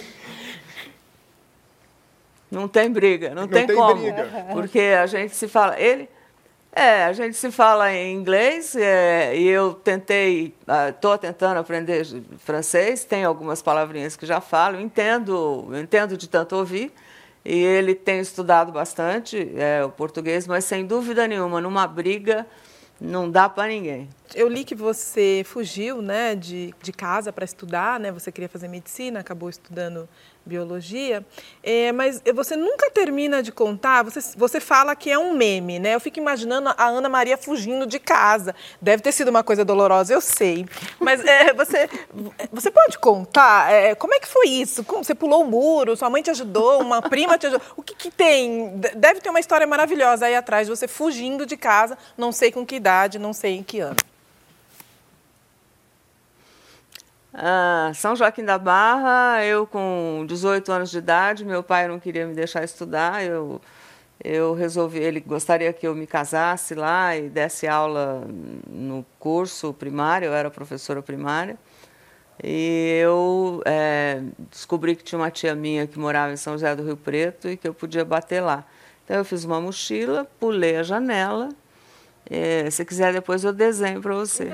[2.55, 4.01] Não tem briga, não, Não tem, tem como.
[4.01, 4.47] briga.
[4.53, 5.79] Porque a gente se fala.
[5.79, 6.09] Ele.
[6.77, 10.53] É, a gente se fala em inglês é, e eu tentei,
[10.89, 12.05] estou tentando aprender
[12.39, 16.93] francês, tem algumas palavrinhas que já falo, entendo, entendo de tanto ouvir,
[17.45, 22.45] e ele tem estudado bastante é, o português, mas sem dúvida nenhuma, numa briga
[23.01, 24.09] não dá para ninguém.
[24.35, 28.11] Eu li que você fugiu né, de, de casa para estudar, né?
[28.13, 30.09] Você queria fazer medicina, acabou estudando
[30.47, 31.25] biologia,
[31.63, 34.03] é, mas você nunca termina de contar.
[34.03, 35.95] Você, você fala que é um meme, né?
[35.95, 38.55] Eu fico imaginando a Ana Maria fugindo de casa.
[38.81, 40.67] Deve ter sido uma coisa dolorosa, eu sei.
[41.01, 41.89] Mas é, você,
[42.53, 44.85] você pode contar é, como é que foi isso?
[44.85, 45.97] Como, você pulou o muro?
[45.97, 46.81] Sua mãe te ajudou?
[46.81, 47.67] Uma prima te ajudou?
[47.77, 48.79] O que, que tem?
[48.97, 51.97] Deve ter uma história maravilhosa aí atrás de você fugindo de casa.
[52.17, 53.97] Não sei com que idade, não sei em que ano.
[57.37, 62.25] Ah, São Joaquim da Barra, eu com 18 anos de idade, meu pai não queria
[62.29, 63.61] me deixar estudar, eu,
[64.23, 68.25] eu resolvi, ele gostaria que eu me casasse lá e desse aula
[68.71, 71.59] no curso primário, eu era professora primária,
[72.43, 76.85] e eu é, descobri que tinha uma tia minha que morava em São José do
[76.85, 78.65] Rio Preto e que eu podia bater lá.
[79.05, 81.49] Então eu fiz uma mochila, pulei a janela,
[82.31, 84.51] é, se quiser, depois eu desenho para você.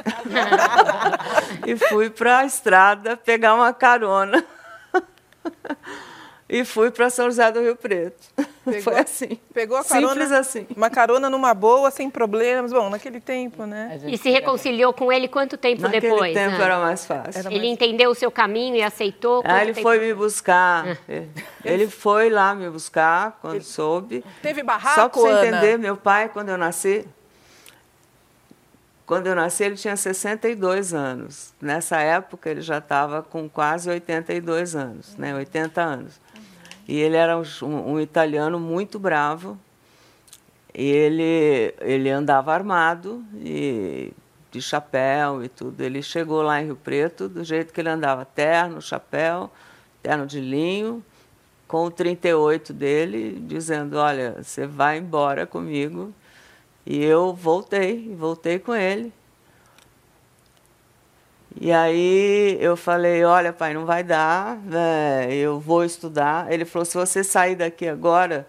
[1.67, 4.45] e fui para a estrada pegar uma carona.
[6.49, 8.29] e fui para São José do Rio Preto.
[8.65, 9.39] Pegou- Foi assim.
[9.55, 10.67] Pegou a carona, Simples assim.
[10.77, 12.73] uma carona numa boa, sem problemas.
[12.73, 13.99] Bom, naquele tempo, né?
[14.07, 16.35] E se reconciliou com ele quanto tempo Naquele depois?
[16.35, 16.65] tempo Ana?
[16.65, 17.39] era mais fácil.
[17.41, 19.43] Era Ele entendeu o seu caminho e aceitou?
[19.45, 20.99] Ah, ele tempo- foi me buscar.
[21.65, 24.23] Ele foi lá me buscar quando soube.
[24.43, 27.07] Teve barraco, Só para você entender, meu pai, quando eu nasci,
[29.11, 31.53] quando eu nasci, ele tinha 62 anos.
[31.61, 35.35] Nessa época, ele já estava com quase 82 anos, né?
[35.35, 36.21] 80 anos.
[36.87, 39.59] E ele era um, um italiano muito bravo.
[40.73, 44.13] E ele, ele andava armado, e
[44.49, 45.81] de chapéu e tudo.
[45.81, 49.51] Ele chegou lá em Rio Preto do jeito que ele andava, terno, chapéu,
[50.01, 51.05] terno de linho,
[51.67, 56.15] com o 38 dele, dizendo, olha, você vai embora comigo.
[56.91, 59.13] E eu voltei, voltei com ele.
[61.61, 66.51] E aí eu falei, olha, pai, não vai dar, é, eu vou estudar.
[66.53, 68.45] Ele falou, se você sair daqui agora,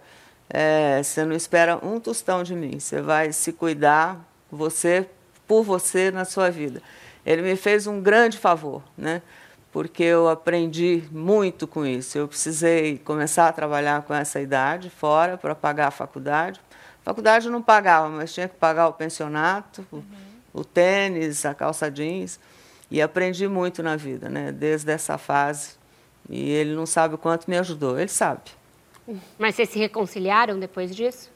[0.50, 4.18] é, você não espera um tostão de mim, você vai se cuidar,
[4.50, 5.08] você,
[5.46, 6.82] por você, na sua vida.
[7.24, 9.22] Ele me fez um grande favor, né?
[9.70, 12.18] porque eu aprendi muito com isso.
[12.18, 16.60] Eu precisei começar a trabalhar com essa idade fora para pagar a faculdade.
[17.02, 20.02] A faculdade não pagava, mas tinha que pagar o pensionato, o-
[20.54, 22.38] o tênis, a calça jeans.
[22.90, 24.52] E aprendi muito na vida, né?
[24.52, 25.70] desde essa fase.
[26.28, 28.42] E ele não sabe o quanto me ajudou, ele sabe.
[29.38, 31.30] Mas vocês se reconciliaram depois disso?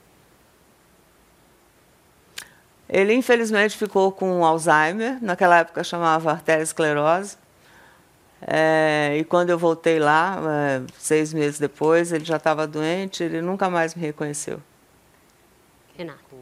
[2.89, 7.37] Ele, infelizmente, ficou com Alzheimer, naquela época chamava arteriosclerose.
[8.41, 13.41] É, e quando eu voltei lá, é, seis meses depois, ele já estava doente, ele
[13.43, 14.61] nunca mais me reconheceu.
[15.97, 16.37] Renato.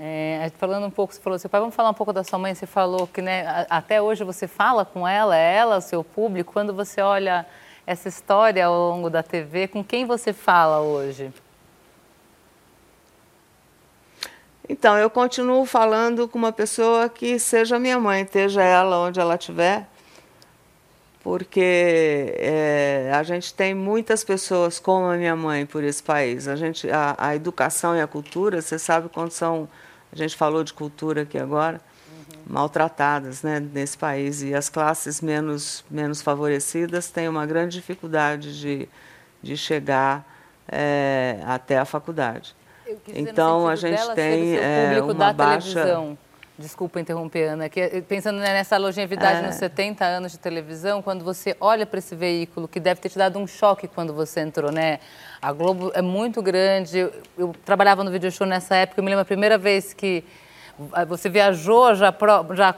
[0.00, 2.54] É, falando um pouco, você falou, seu pai, vamos falar um pouco da sua mãe.
[2.54, 6.52] Você falou que né, até hoje você fala com ela, é ela, o seu público.
[6.52, 7.46] Quando você olha
[7.86, 11.32] essa história ao longo da TV, com quem você fala hoje?
[14.68, 19.34] Então, eu continuo falando com uma pessoa que seja minha mãe, esteja ela onde ela
[19.34, 19.88] estiver,
[21.22, 26.48] porque é, a gente tem muitas pessoas como a minha mãe por esse país.
[26.48, 29.68] A, gente, a, a educação e a cultura, você sabe quando são,
[30.10, 31.80] a gente falou de cultura aqui agora,
[32.46, 34.42] maltratadas né, nesse país.
[34.42, 38.88] E as classes menos, menos favorecidas têm uma grande dificuldade de,
[39.42, 40.26] de chegar
[40.66, 42.56] é, até a faculdade.
[43.08, 45.74] Então, a gente tem é, uma baixa.
[45.74, 46.18] televisão.
[46.60, 49.46] Desculpa interromper, Ana, que eh, pensando nessa longevidade é.
[49.46, 53.16] nos 70 anos de televisão, quando você olha para esse veículo, que deve ter te
[53.16, 55.00] dado um choque quando você entrou, né?
[55.40, 56.98] A Globo é muito grande.
[56.98, 60.22] Eu, eu trabalhava no video show nessa época, eu me lembro a primeira vez que
[60.94, 62.14] eh, você viajou já,
[62.54, 62.74] já,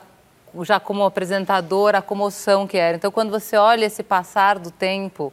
[0.63, 2.97] já como apresentadora, a comoção que era.
[2.97, 5.33] Então, quando você olha esse passar do tempo,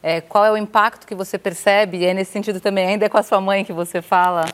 [0.00, 1.98] é, qual é o impacto que você percebe?
[1.98, 4.44] E é nesse sentido também, ainda é com a sua mãe que você fala?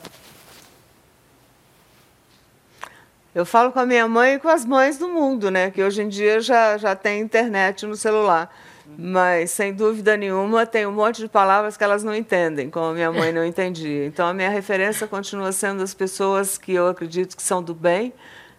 [3.35, 5.71] Eu falo com a minha mãe e com as mães do mundo, né?
[5.71, 8.55] Que hoje em dia já, já tem internet no celular.
[8.97, 12.93] Mas, sem dúvida nenhuma, tem um monte de palavras que elas não entendem, como a
[12.93, 14.07] minha mãe não entendia.
[14.07, 18.13] Então, a minha referência continua sendo as pessoas que eu acredito que são do bem,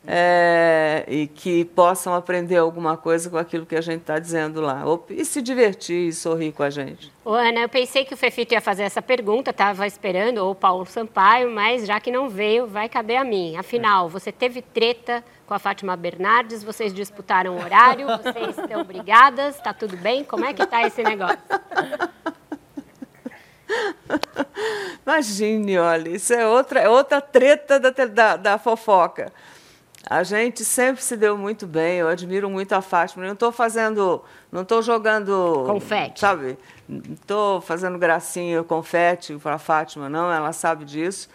[0.07, 4.83] é, e que possam aprender alguma coisa com aquilo que a gente está dizendo lá.
[5.09, 7.11] E se divertir e sorrir com a gente.
[7.23, 10.55] Ô, Ana, eu pensei que o Fefito ia fazer essa pergunta, estava esperando, ou o
[10.55, 13.57] Paulo Sampaio, mas já que não veio, vai caber a mim.
[13.57, 19.73] Afinal, você teve treta com a Fátima Bernardes, vocês disputaram horário, vocês estão brigadas, está
[19.73, 20.23] tudo bem?
[20.23, 21.37] Como é que está esse negócio?
[25.05, 29.31] Imagine, olha, isso é outra, é outra treta da, da, da fofoca.
[30.07, 33.25] A gente sempre se deu muito bem, eu admiro muito a Fátima.
[33.25, 35.63] Não estou fazendo, não estou jogando.
[35.65, 36.19] Confete.
[36.19, 36.57] Sabe?
[36.87, 41.27] Não estou fazendo gracinha, confete para a Fátima, não, ela sabe disso.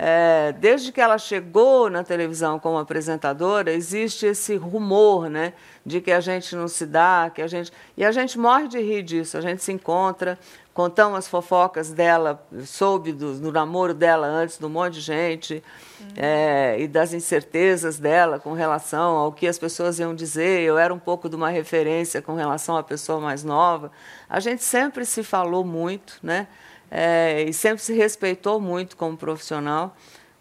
[0.00, 6.12] É, desde que ela chegou na televisão como apresentadora, existe esse rumor, né, de que
[6.12, 9.36] a gente não se dá, que a gente e a gente morre de rir disso.
[9.36, 10.38] A gente se encontra,
[10.78, 15.60] contamos as fofocas dela, soube do, do namoro dela antes de um monte de gente
[16.00, 16.06] uhum.
[16.14, 20.60] é, e das incertezas dela com relação ao que as pessoas iam dizer.
[20.60, 23.90] Eu era um pouco de uma referência com relação à pessoa mais nova.
[24.30, 26.46] A gente sempre se falou muito, né?
[26.88, 29.96] É, e sempre se respeitou muito como profissional.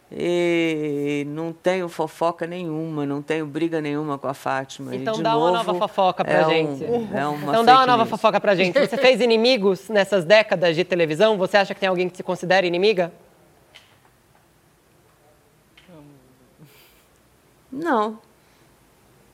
[0.10, 4.96] E não tenho fofoca nenhuma, não tenho briga nenhuma com a Fátima.
[4.96, 6.84] Então dá novo, uma nova fofoca pra é gente.
[6.86, 8.10] Um, é uma então dá uma nova news.
[8.10, 8.80] fofoca pra gente.
[8.80, 11.38] Você fez inimigos nessas décadas de televisão?
[11.38, 13.12] Você acha que tem alguém que se considera inimiga?
[17.70, 18.20] Não.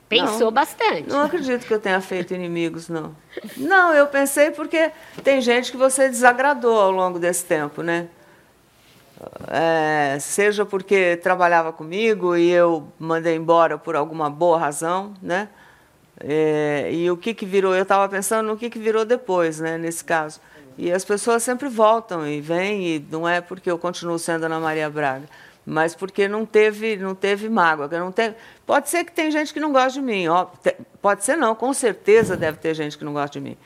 [0.08, 1.08] Pensou não, bastante.
[1.08, 3.16] Não acredito que eu tenha feito inimigos, não.
[3.56, 4.90] Não, eu pensei porque
[5.22, 8.08] tem gente que você desagradou ao longo desse tempo, né?
[9.48, 15.48] É, seja porque trabalhava comigo e eu mandei embora por alguma boa razão, né?
[16.20, 17.74] É, e o que, que virou?
[17.74, 20.40] Eu estava pensando no que, que virou depois, né, nesse caso.
[20.76, 24.58] E as pessoas sempre voltam e vêm, e não é porque eu continuo sendo Ana
[24.58, 25.26] Maria Braga,
[25.64, 27.88] mas porque não teve, não teve mágoa.
[27.88, 28.34] Não teve...
[28.66, 30.46] Pode ser que tem gente que não gosta de mim, ó,
[31.00, 33.56] pode ser não, com certeza deve ter gente que não gosta de mim.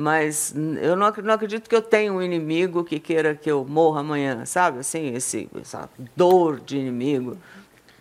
[0.00, 3.98] Mas eu não, não acredito que eu tenha um inimigo que queira que eu morra
[3.98, 4.78] amanhã, sabe?
[4.78, 7.36] Assim, esse, essa dor de inimigo.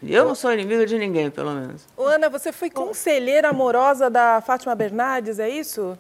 [0.04, 1.88] Eu não sou inimiga de ninguém, pelo menos.
[1.98, 5.98] Ô, Ana, você foi conselheira amorosa da Fátima Bernardes, é isso?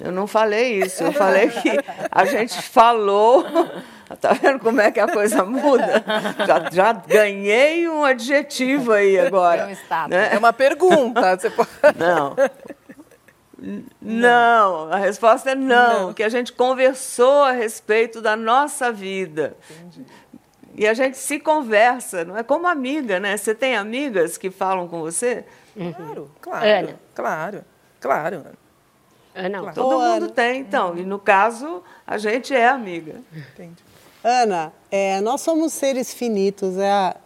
[0.00, 1.78] Eu não falei isso, eu falei que
[2.10, 3.44] a gente falou.
[4.20, 6.04] Tá vendo como é que a coisa muda?
[6.46, 9.62] Já, já ganhei um adjetivo aí agora.
[9.62, 10.30] É, um né?
[10.34, 11.36] é uma pergunta.
[11.36, 11.70] Você pode...
[11.98, 12.36] Não.
[14.00, 19.56] Não, a resposta é não, não, que a gente conversou a respeito da nossa vida.
[19.70, 20.04] Entendi.
[20.76, 23.36] E a gente se conversa, não é como amiga, né?
[23.36, 25.44] Você tem amigas que falam com você?
[25.96, 26.66] Claro, claro.
[26.66, 27.00] Ana.
[27.14, 27.64] Claro,
[28.00, 28.46] claro.
[29.34, 29.74] Ana, claro.
[29.74, 30.28] Todo Ô, mundo Ana.
[30.30, 30.90] tem, então.
[30.90, 30.98] Uhum.
[30.98, 33.20] E no caso, a gente é amiga.
[33.32, 33.82] Entendi.
[34.22, 37.16] Ana, é, nós somos seres finitos, é a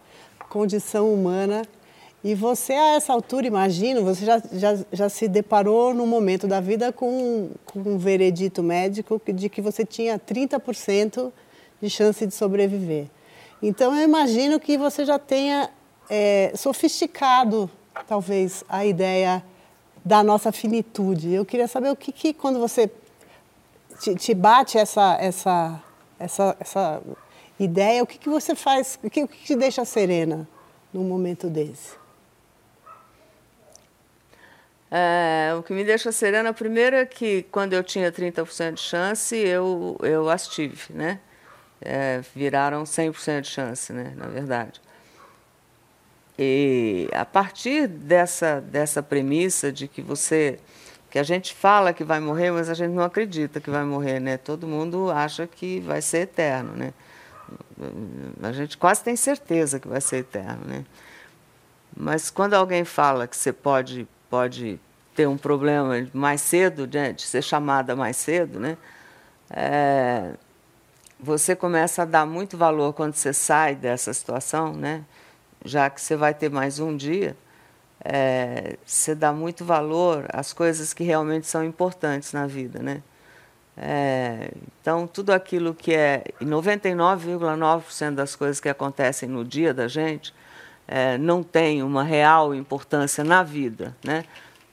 [0.47, 1.63] condição humana
[2.21, 6.59] e você, a essa altura, imagino, você já, já, já se deparou no momento da
[6.59, 11.31] vida com, com um veredito médico de que você tinha 30%
[11.81, 13.07] de chance de sobreviver.
[13.63, 15.69] Então, eu imagino que você já tenha
[16.09, 17.69] é, sofisticado,
[18.05, 19.41] talvez, a ideia
[20.03, 21.33] da nossa finitude.
[21.33, 22.91] Eu queria saber o que, que quando você
[24.01, 25.81] te, te, bate essa, essa,
[26.19, 27.01] essa, essa
[27.57, 30.45] ideia, o que, que você faz, o que, o que te deixa serena
[30.93, 31.98] num momento desse?
[34.91, 39.35] É, o que me deixa serena, primeiro, é que quando eu tinha 30% de chance,
[39.35, 41.19] eu, eu as tive, né?
[41.81, 44.13] É, viraram 100% de chance, né?
[44.15, 44.81] Na verdade.
[46.37, 50.59] E a partir dessa, dessa premissa de que você
[51.09, 54.19] que a gente fala que vai morrer, mas a gente não acredita que vai morrer,
[54.19, 54.37] né?
[54.37, 56.93] Todo mundo acha que vai ser eterno, né?
[58.43, 60.85] A gente quase tem certeza que vai ser eterno, né?
[61.97, 64.79] Mas quando alguém fala que você pode pode
[65.15, 68.77] ter um problema mais cedo, né, de ser chamada mais cedo, né,
[69.49, 70.33] é,
[71.19, 75.03] você começa a dar muito valor quando você sai dessa situação, né,
[75.65, 77.35] já que você vai ter mais um dia,
[78.03, 83.03] é, você dá muito valor às coisas que realmente são importantes na vida, né?
[83.75, 84.51] É,
[84.81, 90.33] então, tudo aquilo que é 99,9% das coisas que acontecem no dia da gente
[90.91, 94.25] é, não tem uma real importância na vida, né?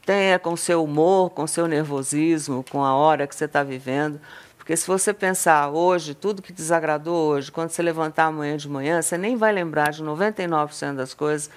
[0.07, 4.19] É com seu humor, com seu nervosismo, com a hora que você está vivendo.
[4.57, 9.03] Porque se você pensar hoje, tudo que desagradou hoje, quando você levantar amanhã de manhã,
[9.03, 11.51] você nem vai lembrar de 99% das coisas,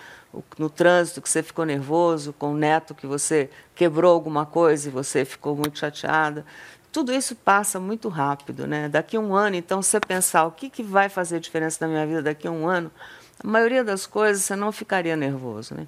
[0.58, 4.92] no trânsito que você ficou nervoso, com o neto que você quebrou alguma coisa e
[4.92, 6.46] você ficou muito chateada.
[6.92, 8.90] Tudo isso passa muito rápido, né?
[8.90, 12.06] Daqui a um ano, então, você pensar o que, que vai fazer diferença na minha
[12.06, 12.92] vida daqui a um ano,
[13.44, 15.88] a maioria das coisas você não ficaria nervoso, né?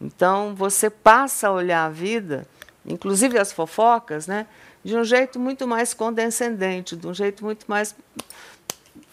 [0.00, 2.46] Então, você passa a olhar a vida,
[2.86, 4.46] inclusive as fofocas, né?
[4.82, 7.94] De um jeito muito mais condescendente, de um jeito muito mais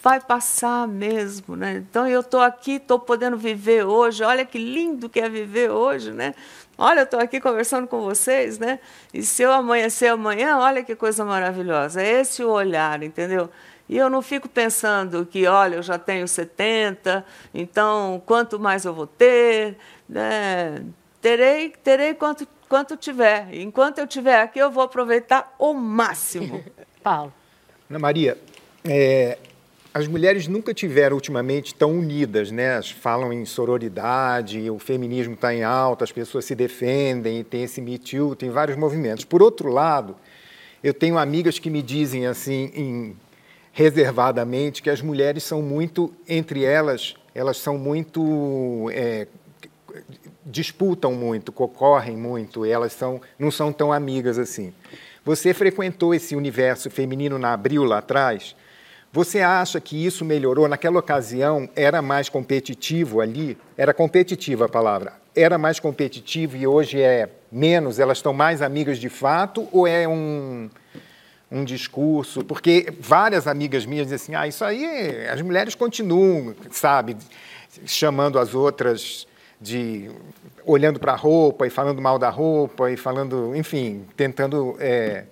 [0.02, 1.74] vai passar mesmo, né?
[1.76, 4.24] Então eu estou aqui, estou podendo viver hoje.
[4.24, 6.34] Olha que lindo que é viver hoje, né?
[6.78, 8.80] Olha, eu estou aqui conversando com vocês, né?
[9.14, 12.02] E se eu amanhecer amanhã, olha que coisa maravilhosa.
[12.02, 13.50] É esse o olhar, entendeu?
[13.90, 18.94] E eu não fico pensando que, olha, eu já tenho 70, então quanto mais eu
[18.94, 19.78] vou ter?
[20.08, 20.84] Né?
[21.22, 23.48] Terei, terei quanto, quanto tiver.
[23.54, 26.64] Enquanto eu estiver aqui, eu vou aproveitar o máximo.
[27.02, 27.34] Paulo.
[27.90, 28.38] Ana Maria,
[28.84, 29.38] é,
[29.94, 32.82] as mulheres nunca tiveram ultimamente tão unidas, né?
[32.82, 37.98] Falam em sororidade, o feminismo está em alta, as pessoas se defendem, tem esse Me
[37.98, 39.26] Too, tem vários movimentos.
[39.26, 40.16] Por outro lado,
[40.84, 43.18] eu tenho amigas que me dizem assim, em,
[43.78, 49.28] reservadamente, que as mulheres são muito, entre elas, elas são muito é,
[50.44, 54.74] disputam muito, concorrem muito, elas são, não são tão amigas assim.
[55.24, 58.56] Você frequentou esse universo feminino na Abril lá atrás?
[59.14, 60.68] Você acha que isso melhorou?
[60.68, 63.60] Naquela ocasião era mais competitivo ali?
[63.78, 65.14] Era competitiva a palavra.
[65.36, 68.00] Era mais competitivo e hoje é menos?
[68.00, 69.68] Elas estão mais amigas de fato?
[69.72, 70.68] Ou é um,
[71.52, 72.44] um discurso?
[72.44, 77.18] Porque várias amigas minhas dizem assim: ah, isso aí, as mulheres continuam, sabe,
[77.86, 79.28] chamando as outras
[79.60, 80.10] de.
[80.66, 85.26] olhando para a roupa e falando mal da roupa e falando, enfim, tentando é,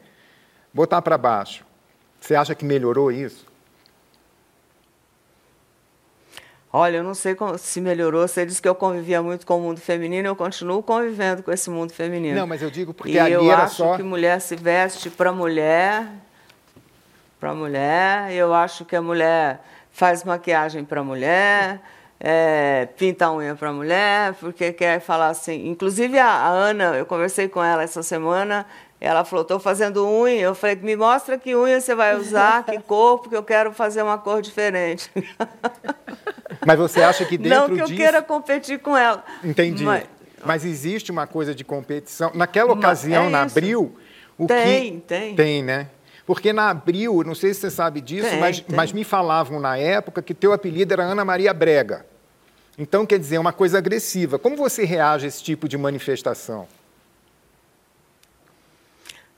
[0.74, 1.66] botar para baixo.
[2.20, 3.46] Você acha que melhorou isso?
[6.78, 8.28] Olha, eu não sei se melhorou.
[8.28, 11.70] Você disse que eu convivia muito com o mundo feminino, eu continuo convivendo com esse
[11.70, 12.38] mundo feminino.
[12.38, 13.96] Não, mas eu digo porque e ali eu acho só...
[13.96, 16.06] que mulher se veste para mulher,
[17.40, 18.30] para mulher.
[18.34, 21.80] Eu acho que a mulher faz maquiagem para mulher,
[22.20, 25.70] é, pinta a unha para mulher, porque quer falar assim.
[25.70, 28.66] Inclusive a, a Ana, eu conversei com ela essa semana.
[29.00, 30.42] Ela falou, estou fazendo unha.
[30.42, 34.02] Eu falei, me mostra que unha você vai usar, que cor, porque eu quero fazer
[34.02, 35.12] uma cor diferente.
[36.66, 37.98] Mas você acha que dentro Não que eu disso...
[37.98, 39.24] queira competir com ela.
[39.44, 39.84] Entendi.
[39.84, 40.06] Mas,
[40.44, 42.32] Mas existe uma coisa de competição.
[42.34, 43.96] Naquela ocasião, é na Abril,
[44.38, 45.08] o tem, que...
[45.08, 45.64] Tem, tem.
[45.64, 45.90] né?
[46.26, 48.76] Porque na Abril, não sei se você sabe disso, tem, mas, tem.
[48.76, 52.06] mas me falavam na época que teu apelido era Ana Maria Brega.
[52.78, 54.40] Então, quer dizer, é uma coisa agressiva.
[54.40, 56.68] Como você reage a esse tipo de manifestação?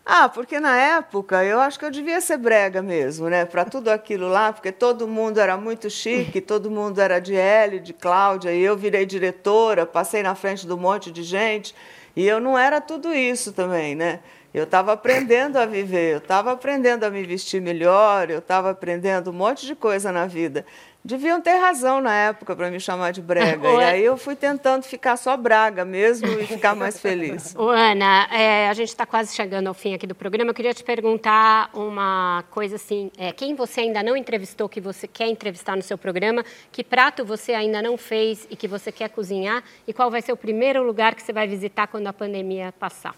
[0.09, 3.43] Ah, porque na época eu acho que eu devia ser brega mesmo, né?
[3.43, 7.77] Para tudo aquilo lá, porque todo mundo era muito chique, todo mundo era de L,
[7.81, 11.75] de Cláudia, e eu virei diretora, passei na frente de um monte de gente,
[12.15, 14.21] e eu não era tudo isso também, né?
[14.53, 19.31] Eu estava aprendendo a viver, eu estava aprendendo a me vestir melhor, eu estava aprendendo
[19.31, 20.65] um monte de coisa na vida.
[21.07, 23.65] Deviam ter razão na época para me chamar de brega.
[23.79, 27.55] e aí eu fui tentando ficar só braga mesmo e ficar mais feliz.
[27.55, 30.49] Ô, Ana, é, a gente está quase chegando ao fim aqui do programa.
[30.49, 35.07] Eu queria te perguntar uma coisa assim: é, quem você ainda não entrevistou, que você
[35.07, 36.43] quer entrevistar no seu programa?
[36.73, 39.63] Que prato você ainda não fez e que você quer cozinhar?
[39.87, 43.15] E qual vai ser o primeiro lugar que você vai visitar quando a pandemia passar?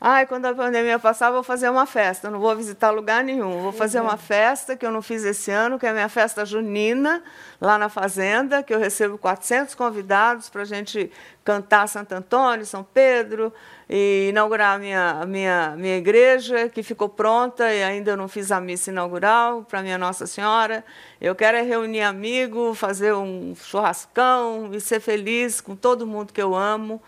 [0.00, 2.30] Ai, quando a pandemia passar, vou fazer uma festa.
[2.30, 3.62] Não vou visitar lugar nenhum.
[3.62, 6.46] Vou fazer uma festa que eu não fiz esse ano, que é a minha festa
[6.46, 7.20] junina,
[7.60, 11.10] lá na Fazenda, que eu recebo 400 convidados para a gente
[11.44, 13.52] cantar Santo Antônio, São Pedro,
[13.90, 18.60] e inaugurar a minha, minha, minha igreja, que ficou pronta e ainda não fiz a
[18.60, 20.84] missa inaugural para minha Nossa Senhora.
[21.20, 26.40] Eu quero é reunir amigos, fazer um churrascão e ser feliz com todo mundo que
[26.40, 27.02] eu amo.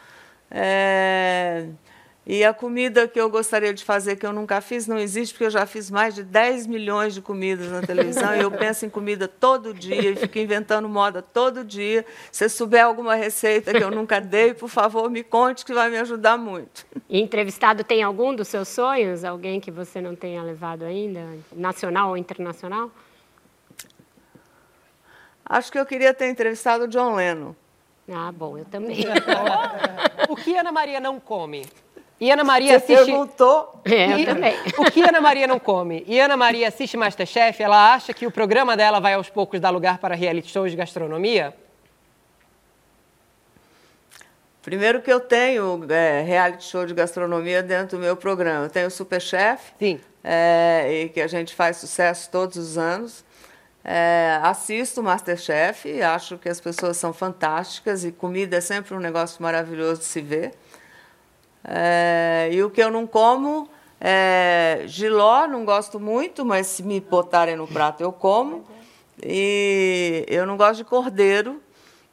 [0.50, 1.68] É...
[2.32, 5.46] E a comida que eu gostaria de fazer, que eu nunca fiz, não existe, porque
[5.46, 8.88] eu já fiz mais de 10 milhões de comidas na televisão e eu penso em
[8.88, 12.06] comida todo dia e fico inventando moda todo dia.
[12.30, 15.98] Se souber alguma receita que eu nunca dei, por favor, me conte que vai me
[15.98, 16.86] ajudar muito.
[17.08, 19.24] E entrevistado tem algum dos seus sonhos?
[19.24, 21.26] Alguém que você não tenha levado ainda?
[21.52, 22.92] Nacional ou internacional?
[25.44, 27.56] Acho que eu queria ter entrevistado o John Lennon.
[28.08, 29.04] Ah, bom, eu também.
[30.28, 31.66] o que Ana Maria não come?
[32.20, 33.06] E Ana Maria Você assiste.
[33.06, 33.80] perguntou?
[33.86, 34.54] É, eu também.
[34.76, 36.04] O que Ana Maria não come?
[36.06, 39.70] E Ana Maria assiste Masterchef, ela acha que o programa dela vai aos poucos dar
[39.70, 41.54] lugar para reality shows de gastronomia?
[44.60, 48.66] Primeiro que eu tenho é, reality show de gastronomia dentro do meu programa.
[48.66, 49.98] Eu tenho o Superchef, Sim.
[50.22, 53.24] é, e que a gente faz sucesso todos os anos.
[53.82, 59.00] É, assisto o Masterchef, acho que as pessoas são fantásticas e comida é sempre um
[59.00, 60.52] negócio maravilhoso de se ver.
[61.64, 63.68] É, e o que eu não como
[64.00, 68.64] é giló, não gosto muito, mas se me botarem no prato eu como.
[69.22, 71.60] E eu não gosto de cordeiro,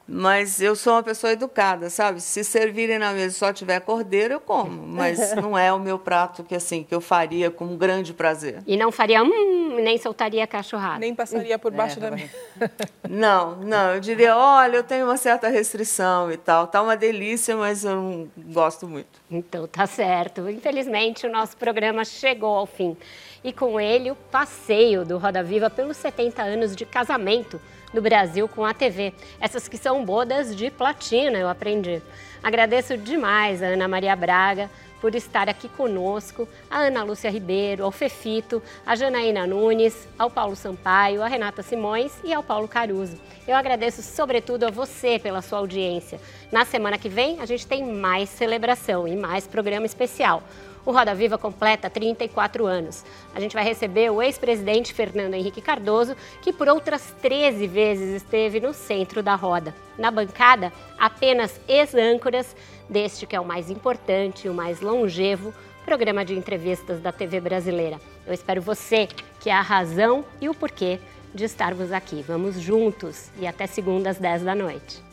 [0.07, 2.21] mas eu sou uma pessoa educada, sabe?
[2.21, 4.87] Se servirem na mesa e só tiver cordeiro, eu como.
[4.87, 8.63] Mas não é o meu prato que assim que eu faria com um grande prazer.
[8.65, 10.99] E não faria hum, nem soltaria cachorrada.
[10.99, 12.31] Nem passaria por baixo da mesa.
[13.09, 16.67] Não, não, eu diria, olha, eu tenho uma certa restrição e tal.
[16.67, 19.21] Tá uma delícia, mas eu não gosto muito.
[19.31, 20.49] Então tá certo.
[20.49, 22.97] Infelizmente o nosso programa chegou ao fim.
[23.43, 27.61] E com ele o passeio do Roda Viva pelos 70 anos de casamento
[27.93, 29.13] no Brasil com a TV.
[29.39, 32.01] Essas que são bodas de platina, eu aprendi.
[32.43, 34.69] Agradeço demais a Ana Maria Braga
[35.01, 40.55] por estar aqui conosco, a Ana Lúcia Ribeiro, ao Fefito, a Janaína Nunes, ao Paulo
[40.55, 43.17] Sampaio, a Renata Simões e ao Paulo Caruso.
[43.47, 46.19] Eu agradeço sobretudo a você pela sua audiência.
[46.51, 50.43] Na semana que vem a gente tem mais celebração e mais programa especial.
[50.87, 53.03] O Roda Viva completa 34 anos.
[53.35, 58.61] A gente vai receber o ex-presidente Fernando Henrique Cardoso, que por outras 13 vezes esteve
[58.61, 59.75] no centro da roda.
[59.97, 62.55] Na bancada, apenas ex-âncoras
[62.89, 65.53] deste que é o mais importante e o mais longevo
[65.83, 67.99] programa de entrevistas da TV brasileira.
[68.25, 69.09] Eu espero você,
[69.41, 71.01] que é a razão e o porquê
[71.35, 72.23] de estarmos aqui.
[72.25, 75.06] Vamos juntos e até segunda às 10 da noite.